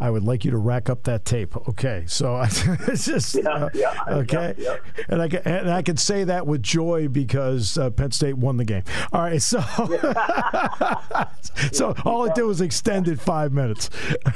I 0.00 0.10
would 0.10 0.22
like 0.22 0.44
you 0.44 0.52
to 0.52 0.58
rack 0.58 0.88
up 0.88 1.02
that 1.04 1.24
tape. 1.24 1.56
Okay, 1.68 2.04
so 2.06 2.40
it's 2.42 3.06
just 3.06 3.34
yeah, 3.34 3.48
uh, 3.48 3.68
yeah, 3.74 3.94
okay, 4.08 4.54
yeah, 4.56 4.76
and 5.08 5.20
I 5.20 5.28
can 5.28 5.42
and 5.44 5.70
I 5.70 5.82
can 5.82 5.96
say 5.96 6.24
that 6.24 6.46
with 6.46 6.62
joy 6.62 7.08
because 7.08 7.76
uh, 7.76 7.90
Penn 7.90 8.12
State 8.12 8.38
won 8.38 8.58
the 8.58 8.64
game. 8.64 8.84
All 9.12 9.22
right, 9.22 9.42
so 9.42 9.60
so 11.72 11.94
all 12.04 12.26
it 12.26 12.36
did 12.36 12.44
was 12.44 12.60
extended 12.60 13.20
five 13.20 13.52
minutes. 13.52 13.90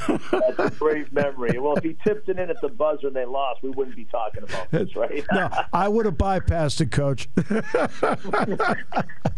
That's 0.08 0.58
a 0.58 0.72
great 0.78 1.12
memory. 1.12 1.58
Well, 1.58 1.76
if 1.76 1.84
he 1.84 1.96
tipped 2.04 2.28
it 2.28 2.40
in 2.40 2.50
at 2.50 2.60
the 2.60 2.68
buzzer 2.68 3.06
and 3.06 3.16
they 3.16 3.24
lost, 3.24 3.62
we 3.62 3.70
wouldn't 3.70 3.94
be 3.94 4.06
talking 4.06 4.42
about 4.42 4.68
this, 4.72 4.96
right? 4.96 5.24
no, 5.32 5.48
I 5.72 5.88
would 5.88 6.06
have 6.06 6.16
bypassed 6.16 6.80
it, 6.80 6.90
Coach. 6.90 7.28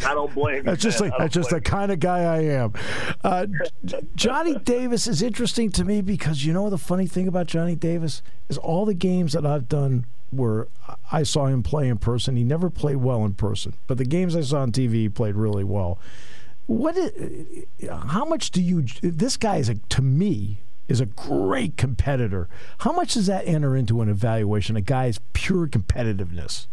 I 0.07 0.15
don't 0.15 0.35
blame 0.35 0.57
you. 0.57 0.63
That's 0.63 0.83
just 0.83 1.01
man. 1.01 1.11
like 1.11 1.19
that's 1.19 1.35
just 1.35 1.51
the 1.51 1.61
kind 1.61 1.93
of 1.93 2.01
guy 2.01 2.21
I 2.21 2.41
am. 2.45 2.73
Uh, 3.23 3.47
Johnny 4.15 4.57
Davis 4.57 5.07
is 5.07 5.21
interesting 5.21 5.71
to 5.73 5.85
me. 5.85 6.01
Because 6.17 6.45
you 6.45 6.53
know 6.53 6.71
the 6.71 6.79
funny 6.79 7.09
thing 7.09 7.27
about 7.27 7.49
Johnny 7.49 7.75
Davis 7.75 8.23
is 8.49 8.57
all 8.57 8.85
the 8.85 8.95
games 8.95 9.33
that 9.33 9.45
I've 9.45 9.69
done 9.69 10.07
where 10.31 10.69
I 11.11 11.25
saw 11.25 11.47
him 11.47 11.65
play 11.65 11.89
in 11.89 11.99
person. 11.99 12.37
He 12.37 12.45
never 12.45 12.71
played 12.71 12.99
well 12.99 13.25
in 13.25 13.35
person, 13.35 13.75
but 13.89 13.99
the 13.99 14.05
games 14.05 14.37
I 14.37 14.43
saw 14.43 14.61
on 14.61 14.71
TV, 14.71 14.93
he 14.93 15.09
played 15.09 15.35
really 15.35 15.65
well. 15.65 15.99
What? 16.67 16.97
Is, 16.97 17.65
how 17.91 18.25
much 18.25 18.53
do 18.53 18.63
you? 18.63 18.85
This 19.03 19.37
guy 19.37 19.57
is 19.57 19.69
a, 19.69 19.75
to 19.75 20.03
me 20.03 20.59
is 20.87 21.01
a 21.01 21.07
great 21.07 21.77
competitor. 21.77 22.49
How 22.79 22.93
much 22.93 23.15
does 23.15 23.27
that 23.27 23.49
enter 23.49 23.77
into 23.77 24.01
an 24.01 24.09
evaluation? 24.09 24.77
A 24.77 24.81
guy's 24.81 25.19
pure 25.33 25.67
competitiveness. 25.67 26.69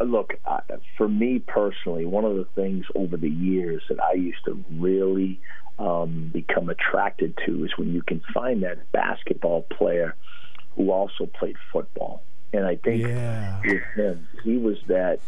Look, 0.00 0.34
uh, 0.44 0.60
for 0.98 1.08
me 1.08 1.38
personally, 1.38 2.04
one 2.04 2.26
of 2.26 2.36
the 2.36 2.46
things 2.54 2.84
over 2.94 3.16
the 3.16 3.30
years 3.30 3.82
that 3.88 4.02
I 4.02 4.12
used 4.12 4.44
to 4.44 4.62
really 4.70 5.40
um, 5.78 6.30
become 6.32 6.68
attracted 6.68 7.38
to 7.46 7.64
is 7.64 7.72
when 7.76 7.92
you 7.92 8.02
can 8.02 8.22
find 8.32 8.62
that 8.62 8.90
basketball 8.92 9.62
player 9.62 10.14
who 10.76 10.90
also 10.90 11.26
played 11.26 11.56
football. 11.72 12.22
And 12.52 12.64
I 12.66 12.76
think 12.76 13.02
yeah. 13.02 13.60
with 13.64 13.82
him, 13.96 14.28
he 14.44 14.56
was 14.56 14.76
that 14.86 15.18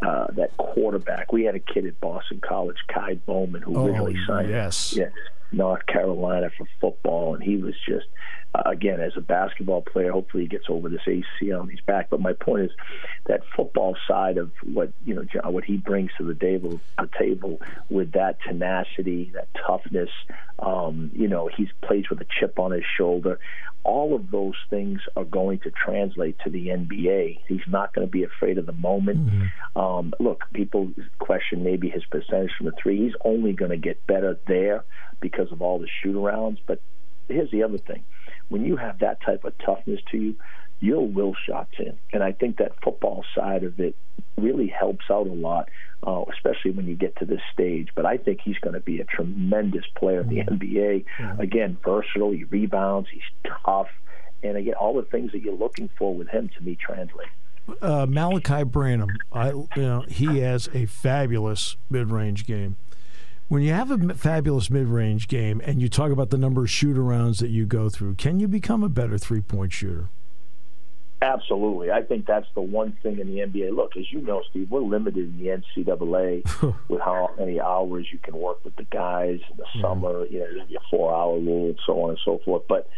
uh, 0.00 0.26
that 0.32 0.56
quarterback. 0.56 1.32
We 1.32 1.44
had 1.44 1.54
a 1.54 1.58
kid 1.58 1.86
at 1.86 1.98
Boston 2.00 2.40
College, 2.46 2.76
Ky 2.92 3.14
Bowman, 3.26 3.62
who 3.62 3.76
oh, 3.76 3.86
originally 3.86 4.16
signed 4.26 4.50
yes. 4.50 4.94
yeah, 4.96 5.08
North 5.52 5.84
Carolina 5.86 6.50
for 6.56 6.66
football, 6.80 7.34
and 7.34 7.42
he 7.42 7.56
was 7.56 7.74
just 7.88 8.06
again, 8.64 9.00
as 9.00 9.12
a 9.16 9.20
basketball 9.20 9.82
player, 9.82 10.12
hopefully 10.12 10.44
he 10.44 10.48
gets 10.48 10.66
over 10.68 10.88
this 10.88 11.02
ACL 11.06 11.60
on 11.60 11.68
his 11.68 11.80
back. 11.80 12.08
But 12.10 12.20
my 12.20 12.32
point 12.32 12.64
is 12.64 12.70
that 13.26 13.42
football 13.56 13.96
side 14.08 14.38
of 14.38 14.52
what 14.64 14.92
you 15.04 15.14
know 15.14 15.50
what 15.50 15.64
he 15.64 15.76
brings 15.76 16.10
to 16.18 16.24
the 16.24 16.34
table, 16.34 16.80
the 16.98 17.08
table 17.18 17.60
with 17.88 18.12
that 18.12 18.38
tenacity, 18.46 19.30
that 19.34 19.48
toughness. 19.66 20.10
Um, 20.58 21.10
you 21.14 21.28
know, 21.28 21.48
he's 21.54 21.68
plays 21.82 22.08
with 22.08 22.20
a 22.20 22.26
chip 22.40 22.58
on 22.58 22.72
his 22.72 22.84
shoulder. 22.96 23.38
All 23.84 24.16
of 24.16 24.30
those 24.32 24.56
things 24.68 25.00
are 25.16 25.24
going 25.24 25.60
to 25.60 25.70
translate 25.70 26.36
to 26.44 26.50
the 26.50 26.68
NBA. 26.68 27.40
He's 27.46 27.60
not 27.68 27.94
going 27.94 28.06
to 28.06 28.10
be 28.10 28.24
afraid 28.24 28.58
of 28.58 28.66
the 28.66 28.72
moment. 28.72 29.26
Mm-hmm. 29.26 29.78
Um, 29.78 30.14
look, 30.18 30.44
people 30.52 30.92
question 31.20 31.62
maybe 31.62 31.88
his 31.88 32.04
percentage 32.04 32.50
from 32.56 32.66
the 32.66 32.72
three. 32.82 33.04
He's 33.04 33.14
only 33.24 33.52
going 33.52 33.70
to 33.70 33.76
get 33.76 34.04
better 34.06 34.38
there 34.48 34.84
because 35.20 35.52
of 35.52 35.62
all 35.62 35.78
the 35.78 35.86
shoot 36.02 36.16
arounds. 36.16 36.58
But 36.66 36.80
here's 37.28 37.50
the 37.50 37.62
other 37.62 37.78
thing 37.78 38.04
when 38.48 38.64
you 38.64 38.76
have 38.76 39.00
that 39.00 39.20
type 39.22 39.44
of 39.44 39.56
toughness 39.58 40.00
to 40.10 40.18
you, 40.18 40.36
you'll 40.80 41.08
will 41.08 41.34
shots 41.46 41.72
in. 41.78 41.98
And 42.12 42.22
I 42.22 42.32
think 42.32 42.58
that 42.58 42.72
football 42.82 43.24
side 43.34 43.64
of 43.64 43.80
it 43.80 43.96
really 44.36 44.68
helps 44.68 45.06
out 45.10 45.26
a 45.26 45.32
lot, 45.32 45.68
uh, 46.06 46.24
especially 46.32 46.72
when 46.72 46.86
you 46.86 46.96
get 46.96 47.16
to 47.16 47.24
this 47.24 47.40
stage. 47.52 47.88
But 47.94 48.06
I 48.06 48.18
think 48.18 48.40
he's 48.44 48.58
going 48.58 48.74
to 48.74 48.80
be 48.80 49.00
a 49.00 49.04
tremendous 49.04 49.84
player 49.96 50.20
in 50.20 50.28
the 50.28 50.36
mm-hmm. 50.36 50.54
NBA. 50.54 51.04
Mm-hmm. 51.18 51.40
Again, 51.40 51.78
versatile, 51.84 52.32
he 52.32 52.44
rebounds, 52.44 53.08
he's 53.10 53.22
tough. 53.64 53.88
And 54.42 54.56
again, 54.56 54.74
all 54.74 54.94
the 54.94 55.02
things 55.02 55.32
that 55.32 55.42
you're 55.42 55.54
looking 55.54 55.88
for 55.98 56.14
with 56.14 56.28
him 56.28 56.50
to 56.56 56.62
me 56.62 56.76
translate. 56.76 57.28
Uh, 57.82 58.06
Malachi 58.06 58.62
Branham, 58.62 59.16
I, 59.32 59.50
you 59.50 59.68
know, 59.76 60.04
he 60.06 60.38
has 60.38 60.68
a 60.72 60.86
fabulous 60.86 61.76
mid-range 61.90 62.46
game 62.46 62.76
when 63.48 63.62
you 63.62 63.72
have 63.72 63.90
a 63.90 64.14
fabulous 64.14 64.70
mid-range 64.70 65.28
game 65.28 65.60
and 65.64 65.80
you 65.80 65.88
talk 65.88 66.10
about 66.10 66.30
the 66.30 66.38
number 66.38 66.62
of 66.62 66.70
shoot 66.70 66.96
arounds 66.96 67.38
that 67.38 67.48
you 67.48 67.66
go 67.66 67.88
through, 67.88 68.14
can 68.14 68.40
you 68.40 68.48
become 68.48 68.82
a 68.82 68.88
better 68.88 69.18
three-point 69.18 69.72
shooter? 69.72 70.08
Absolutely. 71.22 71.90
I 71.90 72.02
think 72.02 72.26
that's 72.26 72.46
the 72.54 72.60
one 72.60 72.96
thing 73.02 73.18
in 73.18 73.28
the 73.28 73.40
NBA. 73.40 73.74
Look, 73.74 73.96
as 73.96 74.12
you 74.12 74.20
know, 74.20 74.42
Steve, 74.50 74.70
we're 74.70 74.80
limited 74.80 75.16
in 75.16 75.38
the 75.38 75.82
NCAA 75.84 76.78
with 76.88 77.00
how 77.00 77.30
many 77.38 77.58
hours 77.58 78.06
you 78.12 78.18
can 78.18 78.36
work 78.36 78.62
with 78.64 78.76
the 78.76 78.84
guys 78.84 79.40
in 79.50 79.56
the 79.56 79.64
yeah. 79.74 79.82
summer, 79.82 80.26
you 80.26 80.40
know, 80.40 80.46
your 80.68 80.80
four 80.90 81.14
hour 81.14 81.38
rule 81.38 81.66
and 81.68 81.78
so 81.86 82.02
on 82.02 82.10
and 82.10 82.18
so 82.22 82.38
forth. 82.44 82.64
But 82.68 82.90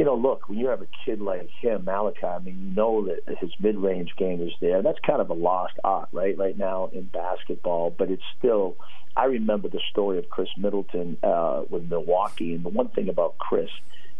you 0.00 0.06
know, 0.06 0.14
look, 0.14 0.48
when 0.48 0.58
you 0.58 0.68
have 0.68 0.80
a 0.80 0.86
kid 1.04 1.20
like 1.20 1.50
him, 1.60 1.84
Malachi, 1.84 2.24
I 2.24 2.38
mean, 2.38 2.58
you 2.58 2.74
know 2.74 3.04
that 3.04 3.36
his 3.38 3.50
mid-range 3.60 4.14
game 4.16 4.40
is 4.40 4.50
there. 4.58 4.80
That's 4.80 4.98
kind 5.06 5.20
of 5.20 5.28
a 5.28 5.34
lost 5.34 5.74
art, 5.84 6.08
right, 6.10 6.38
right 6.38 6.56
now 6.56 6.88
in 6.94 7.04
basketball. 7.04 7.90
But 7.90 8.10
it's 8.10 8.22
still, 8.38 8.78
I 9.14 9.26
remember 9.26 9.68
the 9.68 9.82
story 9.90 10.16
of 10.16 10.30
Khris 10.30 10.48
Middleton 10.56 11.18
uh, 11.22 11.64
with 11.68 11.90
Milwaukee, 11.90 12.54
and 12.54 12.64
the 12.64 12.70
one 12.70 12.88
thing 12.88 13.10
about 13.10 13.36
Khris, 13.36 13.68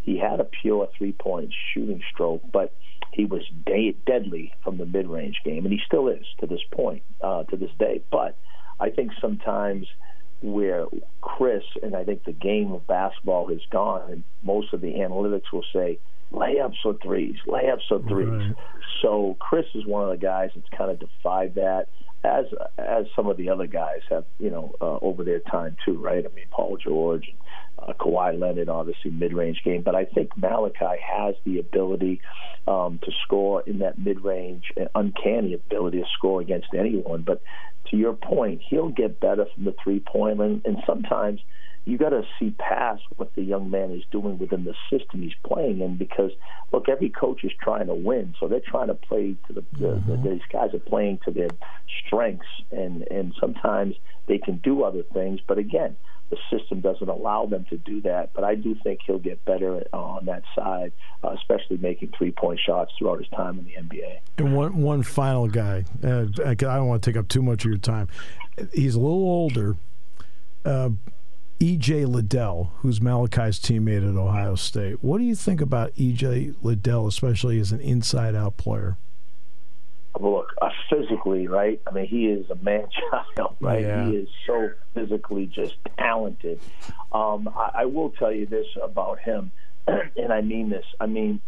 he 0.03 0.19
had 0.19 0.39
a 0.39 0.45
pure 0.45 0.87
three-point 0.99 1.55
shooting 1.73 2.03
stroke, 2.13 2.43
but 2.53 2.75
he 3.11 3.25
was 3.25 3.41
de- 3.65 3.97
deadly 4.05 4.53
from 4.63 4.77
the 4.77 4.85
mid-range 4.85 5.41
game, 5.47 5.65
and 5.65 5.73
he 5.73 5.81
still 5.87 6.09
is 6.09 6.27
to 6.41 6.47
this 6.47 6.61
point, 6.71 7.05
uh, 7.23 7.45
to 7.45 7.57
this 7.57 7.71
day. 7.79 8.03
But 8.11 8.37
I 8.79 8.91
think 8.91 9.13
sometimes– 9.19 9.87
where 10.43 10.87
Khris 11.21 11.65
and 11.83 11.95
I 11.95 12.05
think 12.05 12.25
the 12.25 12.33
game 12.33 12.73
of 12.73 12.87
basketball 12.87 13.49
has 13.49 13.61
gone, 13.71 14.11
and 14.11 14.25
most 14.43 14.73
of 14.73 14.81
the 14.81 14.95
analytics 14.95 15.53
will 15.53 15.65
say 15.73 15.99
layups 16.33 16.85
or 16.85 16.97
threes, 17.03 17.37
layups 17.47 17.91
or 17.91 18.01
threes. 18.09 18.29
Right. 18.29 18.55
So 19.03 19.37
Khris 19.41 19.67
is 19.75 19.87
one 19.87 20.05
of 20.05 20.11
the 20.11 20.25
guys 20.25 20.51
that's 20.55 20.69
kind 20.77 20.91
of 20.91 20.99
defied 20.99 21.55
that, 21.57 21.89
as 22.25 22.45
as 22.79 23.07
some 23.17 23.29
of 23.29 23.37
the 23.37 23.49
other 23.49 23.67
guys 23.67 24.01
have, 24.11 24.25
you 24.39 24.51
know, 24.51 24.75
uh, 24.81 24.99
over 25.01 25.25
their 25.25 25.41
time 25.41 25.77
too, 25.85 25.99
right? 25.99 26.25
I 26.25 26.35
mean, 26.35 26.47
Paul 26.51 26.77
George 26.77 27.29
and 27.29 27.89
uh, 27.89 27.95
Kawhi 27.95 28.39
Leonard, 28.39 28.69
obviously 28.69 29.11
mid-range 29.11 29.63
game, 29.65 29.83
but 29.83 29.95
I 29.95 30.05
think 30.05 30.37
Malachi 30.37 31.01
has 31.01 31.35
the 31.45 31.59
ability 31.59 32.21
um, 32.67 33.01
to 33.03 33.13
score 33.25 33.63
in 33.67 33.79
that 33.79 33.99
mid-range, 33.99 34.65
uncanny 34.95 35.55
ability 35.55 36.01
to 36.01 36.07
score 36.17 36.41
against 36.41 36.69
anyone. 36.79 37.23
But 37.23 37.43
to 37.91 37.97
your 37.97 38.13
point, 38.13 38.61
he'll 38.69 38.91
get 38.91 39.21
better 39.21 39.47
from 39.55 39.65
the 39.65 39.75
three-point 39.83 40.39
line, 40.39 40.63
and 40.65 40.77
sometimes 40.87 41.41
you 41.91 41.99
got 41.99 42.11
to 42.11 42.23
see 42.39 42.51
past 42.51 43.03
what 43.17 43.35
the 43.35 43.43
young 43.43 43.71
man 43.71 43.91
is 43.91 44.03
doing 44.11 44.39
within 44.39 44.65
the 44.65 44.75
system 44.89 45.23
he's 45.23 45.35
playing 45.45 45.81
in 45.81 45.97
because 45.97 46.31
look 46.73 46.89
every 46.89 47.09
coach 47.11 47.43
is 47.43 47.53
trying 47.61 47.87
to 47.87 47.95
win 47.95 48.35
so 48.39 48.47
they're 48.47 48.61
trying 48.61 48.87
to 48.87 48.95
play 48.95 49.35
to 49.47 49.53
the, 49.53 49.63
mm-hmm. 49.63 50.11
the, 50.11 50.17
the 50.17 50.31
these 50.31 50.41
guys 50.53 50.73
are 50.73 50.79
playing 50.79 51.19
to 51.25 51.31
their 51.31 51.51
strengths 52.07 52.47
and 52.71 53.03
and 53.11 53.35
sometimes 53.41 53.97
they 54.29 54.39
can 54.39 54.57
do 54.59 54.85
other 54.85 55.03
things 55.13 55.41
but 55.47 55.59
again 55.59 55.97
the 56.31 56.37
system 56.49 56.81
doesn't 56.81 57.09
allow 57.09 57.47
them 57.47 57.67
to 57.71 57.77
do 57.77 58.01
that. 58.03 58.31
But 58.33 58.45
I 58.45 58.55
do 58.55 58.77
think 58.85 59.01
he'll 59.05 59.19
get 59.19 59.45
better 59.45 59.83
on 59.93 60.27
that 60.27 60.45
side, 60.55 60.93
uh, 61.25 61.31
especially 61.31 61.79
making 61.79 62.13
three 62.17 62.31
point 62.31 62.61
shots 62.65 62.93
throughout 62.97 63.19
his 63.19 63.29
time 63.31 63.59
in 63.59 63.65
the 63.65 63.73
NBA. 63.73 64.19
And 64.39 64.55
one 64.57 64.81
one 64.81 65.03
final 65.03 65.49
guy, 65.49 65.85
uh, 66.05 66.27
I 66.47 66.55
don't 66.55 66.87
want 66.87 67.03
to 67.03 67.11
take 67.11 67.19
up 67.19 67.27
too 67.27 67.43
much 67.43 67.65
of 67.65 67.71
your 67.71 67.79
time. 67.79 68.07
He's 68.73 68.95
a 68.95 69.01
little 69.01 69.19
older. 69.19 69.77
Uh, 70.65 70.91
EJ 71.61 72.07
Liddell, 72.07 72.73
who's 72.79 73.01
Malachi's 73.01 73.61
teammate 73.61 74.09
at 74.09 74.17
Ohio 74.17 74.55
State. 74.55 75.05
What 75.05 75.19
do 75.19 75.25
you 75.25 75.35
think 75.35 75.61
about 75.61 75.95
EJ 75.95 76.55
Liddell, 76.63 77.07
especially 77.07 77.61
as 77.61 77.71
an 77.71 77.81
inside 77.81 78.35
out 78.35 78.57
player? 78.57 78.97
look, 80.19 80.49
uh, 80.61 80.71
physically, 80.89 81.47
right? 81.47 81.81
I 81.87 81.93
mean, 81.93 82.07
he 82.07 82.27
is 82.27 82.49
a 82.51 82.57
man 82.57 82.87
child, 83.37 83.57
right? 83.61 83.83
Yeah. 83.83 84.07
He 84.07 84.17
is 84.17 84.29
so 84.47 84.71
physically 84.95 85.47
just 85.47 85.75
talented. 85.99 86.61
Um, 87.13 87.49
I, 87.55 87.71
I 87.75 87.85
will 87.85 88.11
tell 88.11 88.33
you 88.33 88.47
this 88.47 88.67
about 88.83 89.21
him, 89.21 89.53
and 89.87 90.33
I 90.33 90.41
mean 90.41 90.71
this. 90.71 90.85
I 90.99 91.07
mean, 91.07 91.41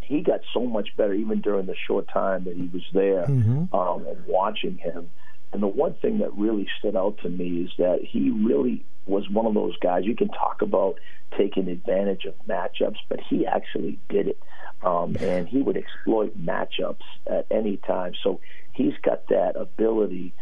he 0.00 0.20
got 0.20 0.40
so 0.52 0.60
much 0.60 0.96
better 0.96 1.14
even 1.14 1.40
during 1.40 1.66
the 1.66 1.76
short 1.86 2.08
time 2.08 2.44
that 2.44 2.56
he 2.56 2.68
was 2.72 2.84
there 2.92 3.26
mm-hmm. 3.26 3.74
um, 3.74 4.06
and 4.06 4.26
watching 4.26 4.78
him. 4.78 5.10
And 5.52 5.62
the 5.62 5.68
one 5.68 5.94
thing 5.94 6.18
that 6.18 6.34
really 6.34 6.68
stood 6.78 6.96
out 6.96 7.18
to 7.22 7.28
me 7.28 7.62
is 7.62 7.70
that 7.78 8.00
he 8.02 8.30
really 8.30 8.84
was 9.08 9.28
one 9.30 9.46
of 9.46 9.54
those 9.54 9.76
guys. 9.78 10.04
You 10.04 10.16
can 10.16 10.28
talk 10.28 10.62
about 10.62 10.96
taking 11.36 11.68
advantage 11.68 12.24
of 12.24 12.34
matchups, 12.48 12.98
but 13.08 13.20
he 13.28 13.46
actually 13.46 13.98
did 14.08 14.28
it. 14.28 14.38
Um, 14.82 15.16
and 15.20 15.48
he 15.48 15.60
would 15.60 15.76
exploit 15.76 16.38
matchups 16.40 17.02
at 17.26 17.46
any 17.50 17.78
time. 17.78 18.12
So 18.22 18.40
he's 18.72 18.94
got 19.02 19.26
that 19.28 19.56
ability 19.56 20.34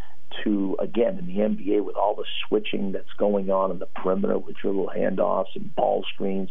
to, 0.45 0.76
again, 0.78 1.18
in 1.18 1.26
the 1.26 1.39
NBA 1.39 1.84
with 1.84 1.97
all 1.97 2.14
the 2.14 2.24
switching 2.47 2.93
that's 2.93 3.12
going 3.18 3.51
on 3.51 3.70
in 3.70 3.78
the 3.78 3.87
perimeter 3.87 4.39
with 4.39 4.57
dribble 4.57 4.91
handoffs 4.97 5.55
and 5.55 5.74
ball 5.74 6.05
screens, 6.14 6.51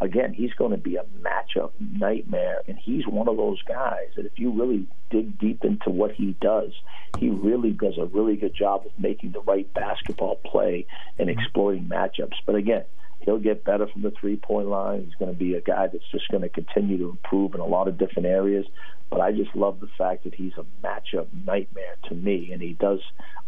again, 0.00 0.34
he's 0.34 0.52
going 0.54 0.72
to 0.72 0.76
be 0.76 0.96
a 0.96 1.04
matchup 1.22 1.72
nightmare. 1.80 2.62
And 2.66 2.78
he's 2.78 3.06
one 3.06 3.28
of 3.28 3.36
those 3.36 3.62
guys 3.62 4.08
that 4.16 4.26
if 4.26 4.32
you 4.36 4.50
really 4.50 4.86
dig 5.10 5.38
deep 5.38 5.64
into 5.64 5.90
what 5.90 6.12
he 6.12 6.36
does, 6.40 6.72
he 7.18 7.30
really 7.30 7.70
does 7.70 7.98
a 7.98 8.06
really 8.06 8.36
good 8.36 8.54
job 8.54 8.86
of 8.86 8.92
making 8.98 9.32
the 9.32 9.40
right 9.40 9.72
basketball 9.74 10.36
play 10.36 10.86
and 11.18 11.30
exploiting 11.30 11.84
matchups. 11.84 12.34
But 12.44 12.56
again, 12.56 12.84
he'll 13.20 13.38
get 13.38 13.64
better 13.64 13.86
from 13.86 14.02
the 14.02 14.12
three 14.12 14.36
point 14.36 14.68
line. 14.68 15.04
He's 15.04 15.14
going 15.14 15.32
to 15.32 15.38
be 15.38 15.54
a 15.54 15.60
guy 15.60 15.86
that's 15.86 16.08
just 16.10 16.28
going 16.28 16.42
to 16.42 16.48
continue 16.48 16.98
to 16.98 17.10
improve 17.10 17.54
in 17.54 17.60
a 17.60 17.66
lot 17.66 17.88
of 17.88 17.98
different 17.98 18.26
areas. 18.26 18.66
But 19.10 19.20
I 19.20 19.32
just 19.32 19.54
love 19.54 19.80
the 19.80 19.88
fact 19.98 20.24
that 20.24 20.34
he's 20.34 20.52
a 20.58 20.64
matchup 20.84 21.26
nightmare 21.46 21.96
to 22.08 22.14
me, 22.14 22.50
and 22.52 22.60
he 22.60 22.72
does 22.74 23.00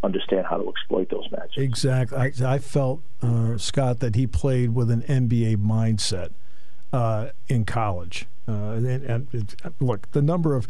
understand 0.03 0.47
how 0.47 0.57
to 0.57 0.69
exploit 0.69 1.11
those 1.11 1.27
matchups. 1.29 1.59
Exactly. 1.59 2.17
I, 2.17 2.55
I 2.55 2.59
felt, 2.59 3.03
uh, 3.23 3.59
Scott, 3.59 4.01
that 4.01 4.15
he 4.15 4.27
played 4.27 4.75
with 4.75 4.91
an 4.91 5.03
NBA 5.03 5.57
mindset 5.57 6.31
uh, 6.93 7.31
in 7.49 7.65
college. 7.65 8.27
Uh, 8.47 8.73
and, 8.73 8.87
and, 8.87 9.57
look, 9.81 10.11
the 10.13 10.23
number 10.23 10.55
of 10.55 10.69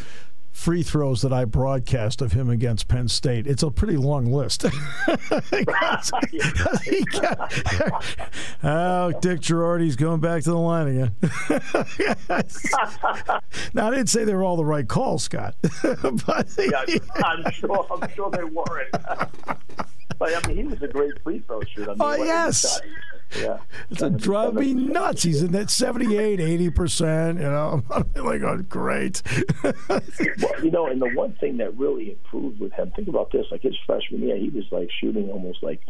free 0.59 0.83
throws 0.83 1.23
that 1.23 1.33
I 1.33 1.45
broadcast 1.45 2.21
of 2.21 2.33
him 2.33 2.51
against 2.51 2.89
Penn 2.89 3.07
State. 3.07 3.47
It's 3.47 3.63
a 3.63 3.71
pretty 3.71 3.97
long 3.97 4.27
list. 4.27 4.65
oh, 4.65 4.71
Dick 9.21 9.39
Girardi's 9.41 9.95
going 9.95 10.19
back 10.21 10.43
to 10.43 10.51
the 10.51 10.59
line 10.59 10.89
again. 10.89 11.13
now, 13.73 13.87
I 13.87 13.91
didn't 13.91 14.09
say 14.09 14.25
they 14.25 14.35
were 14.35 14.43
all 14.43 14.57
the 14.57 14.65
right 14.65 14.89
calls, 14.89 15.23
Scott. 15.23 15.55
but 15.63 16.49
yeah, 16.59 16.85
I'm 17.25 17.49
sure, 17.53 17.87
I'm 17.91 18.11
sure 18.15 18.29
they 18.31 18.43
weren't. 18.43 18.91
but 18.91 19.61
I 20.21 20.41
mean, 20.49 20.57
he 20.57 20.65
was 20.65 20.83
a 20.83 20.89
great 20.89 21.23
free 21.23 21.39
throw 21.39 21.63
shooter. 21.63 21.93
I 21.93 21.95
mean, 21.95 22.03
oh 22.03 22.17
yes. 22.25 22.81
Yeah. 23.37 23.59
It's 23.91 24.03
a 24.03 24.11
drive 24.11 24.55
me 24.55 24.75
nuts. 24.75 25.23
He's 25.23 25.43
in 25.43 25.53
that 25.53 25.71
78, 25.71 26.39
80%. 26.39 27.35
You 27.37 27.43
know, 27.43 27.83
I'm 27.91 28.25
like, 28.25 28.43
oh, 28.43 28.59
great. 28.69 29.23
well, 29.89 30.03
you 30.63 30.71
know, 30.71 30.87
and 30.87 31.01
the 31.01 31.11
one 31.15 31.35
thing 31.35 31.59
that 31.59 31.77
really 31.77 32.13
improved 32.13 32.61
with 32.61 32.73
him, 32.73 32.93
think 32.97 33.09
about 33.09 33.31
this, 33.33 33.47
like 33.51 33.63
his 33.63 33.77
freshman 33.87 34.23
year, 34.23 34.37
he 34.37 34.49
was 34.51 34.65
like 34.71 34.89
shooting 35.01 35.31
almost 35.31 35.63
like 35.63 35.81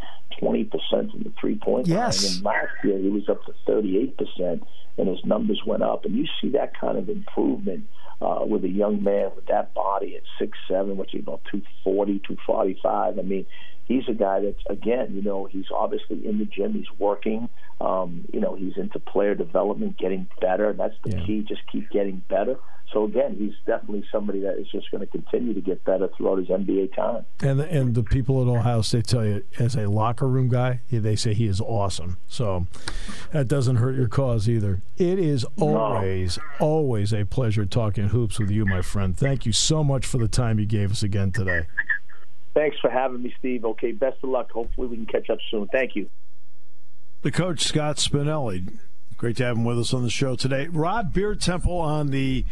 20% 0.41 0.71
from 0.91 1.23
the 1.23 1.33
three 1.41 1.57
point 1.57 1.87
yes. 1.87 2.25
line. 2.25 2.35
And 2.37 2.45
last 2.45 2.85
year, 2.85 2.99
he 2.99 3.09
was 3.09 3.29
up 3.29 3.45
to 3.47 3.53
38%, 3.71 4.63
and 4.99 5.09
his 5.09 5.25
numbers 5.25 5.63
went 5.67 5.83
up. 5.83 6.05
And 6.05 6.17
you 6.17 6.27
see 6.41 6.51
that 6.51 6.79
kind 6.79 6.99
of 6.99 7.09
improvement 7.09 7.87
uh, 8.21 8.41
with 8.43 8.65
a 8.65 8.69
young 8.69 9.03
man 9.03 9.31
with 9.37 9.47
that 9.47 9.73
body 9.75 10.17
at 10.17 10.23
six 10.39 10.59
seven, 10.69 10.97
which 10.97 11.15
is 11.15 11.21
about 11.21 11.41
two 11.51 11.63
forty, 11.85 12.21
two 12.27 12.37
forty 12.45 12.79
five. 12.83 13.19
I 13.19 13.23
mean, 13.23 13.47
he's 13.89 14.05
a 14.09 14.13
guy 14.15 14.41
that's 14.41 14.63
again, 14.71 15.15
you 15.15 15.23
know, 15.23 15.47
he's 15.47 15.67
obviously 15.75 16.25
in 16.27 16.39
the 16.39 16.45
gym, 16.45 16.75
he's 16.75 16.91
working. 16.99 17.49
Um, 17.81 18.25
you 18.33 18.41
know, 18.41 18.55
he's 18.57 18.77
into 18.77 18.99
player 18.99 19.35
development, 19.35 19.99
getting 19.99 20.27
better. 20.41 20.71
and 20.71 20.79
That's 20.79 20.95
the 21.05 21.11
Yeah. 21.17 21.25
key. 21.27 21.45
Just 21.49 21.63
keep 21.71 21.89
getting 21.91 22.23
better. 22.29 22.57
So 22.93 23.05
again, 23.05 23.37
he's 23.39 23.53
definitely 23.67 24.03
somebody 24.11 24.41
that 24.41 24.59
is 24.59 24.67
just 24.73 24.91
going 24.91 25.03
to 25.03 25.07
continue 25.07 25.53
to 25.53 25.61
get 25.61 25.85
better 25.85 26.09
throughout 26.17 26.39
his 26.39 26.49
NBA 26.49 26.97
time. 26.97 27.25
And 27.41 27.61
the, 27.61 27.71
and 27.71 27.95
the 27.95 28.03
people 28.03 28.41
at 28.41 28.49
Ohio 28.49 28.81
State 28.81 29.07
tell 29.07 29.27
you, 29.27 29.45
as 29.59 29.77
a 29.77 29.89
locker 29.91 30.27
room 30.27 30.49
guy, 30.49 30.81
they 30.91 31.15
say 31.15 31.35
he 31.35 31.47
is 31.47 31.61
awesome. 31.61 32.17
So 32.29 32.67
that 33.33 33.47
doesn't 33.47 33.77
hurt 33.77 33.95
your 33.95 34.09
cause 34.09 34.49
either. 34.49 34.81
It 34.97 35.19
is 35.19 35.45
always, 35.61 36.39
always 36.59 37.13
a 37.13 37.25
pleasure 37.27 37.67
talking 37.67 38.09
hoops 38.09 38.39
with 38.41 38.51
you, 38.51 38.65
my 38.65 38.81
friend. 38.81 39.15
Thank 39.17 39.45
you 39.45 39.53
so 39.53 39.85
much 39.85 40.07
for 40.07 40.17
the 40.19 40.29
time 40.29 40.59
you 40.59 40.65
gave 40.67 40.91
us 40.91 41.03
again 41.03 41.31
today. 41.31 41.67
Thanks 42.59 42.77
for 42.81 42.91
having 42.91 43.23
me, 43.23 43.33
Steve. 43.39 43.65
Okay, 43.65 43.93
best 43.93 44.17
of 44.25 44.31
luck. 44.31 44.51
Hopefully, 44.51 44.89
we 44.89 44.97
can 44.97 45.07
catch 45.07 45.31
up 45.31 45.39
soon. 45.49 45.69
Thank 45.69 45.95
you. 45.95 46.11
The 47.23 47.31
coach, 47.31 47.61
Scott 47.61 47.99
Spinelli. 47.99 48.79
Great 49.17 49.37
to 49.37 49.45
have 49.45 49.57
him 49.57 49.65
with 49.65 49.79
us 49.79 49.95
on 49.95 50.03
the 50.03 50.11
show 50.11 50.35
today. 50.35 50.67
Rob 50.67 51.15
Biertempfel 51.15 51.69
on 51.69 52.09
the 52.09 52.45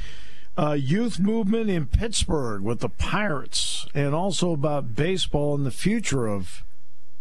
uh, 0.57 0.77
youth 0.79 1.19
movement 1.19 1.71
in 1.71 1.87
Pittsburgh 1.87 2.63
with 2.63 2.79
the 2.79 2.89
Pirates, 2.89 3.89
and 3.97 4.15
also 4.15 4.53
about 4.53 4.95
baseball 4.95 5.57
and 5.57 5.67
the 5.67 5.73
future 5.73 6.29
of 6.29 6.63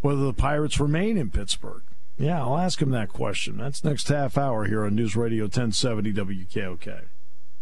whether 0.02 0.24
the 0.24 0.34
Pirates 0.34 0.80
remain 0.80 1.18
in 1.18 1.32
Pittsburgh. 1.32 1.82
Yeah, 2.20 2.44
I'll 2.44 2.60
ask 2.60 2.84
him 2.84 2.92
that 2.92 3.10
question. 3.10 3.58
That's 3.58 3.84
next 3.84 4.10
half 4.10 4.38
hour 4.38 4.66
here 4.66 4.86
on 4.86 4.94
News 4.94 5.16
Radio 5.16 5.46
1070 5.46 6.14
WKOK. 6.14 7.06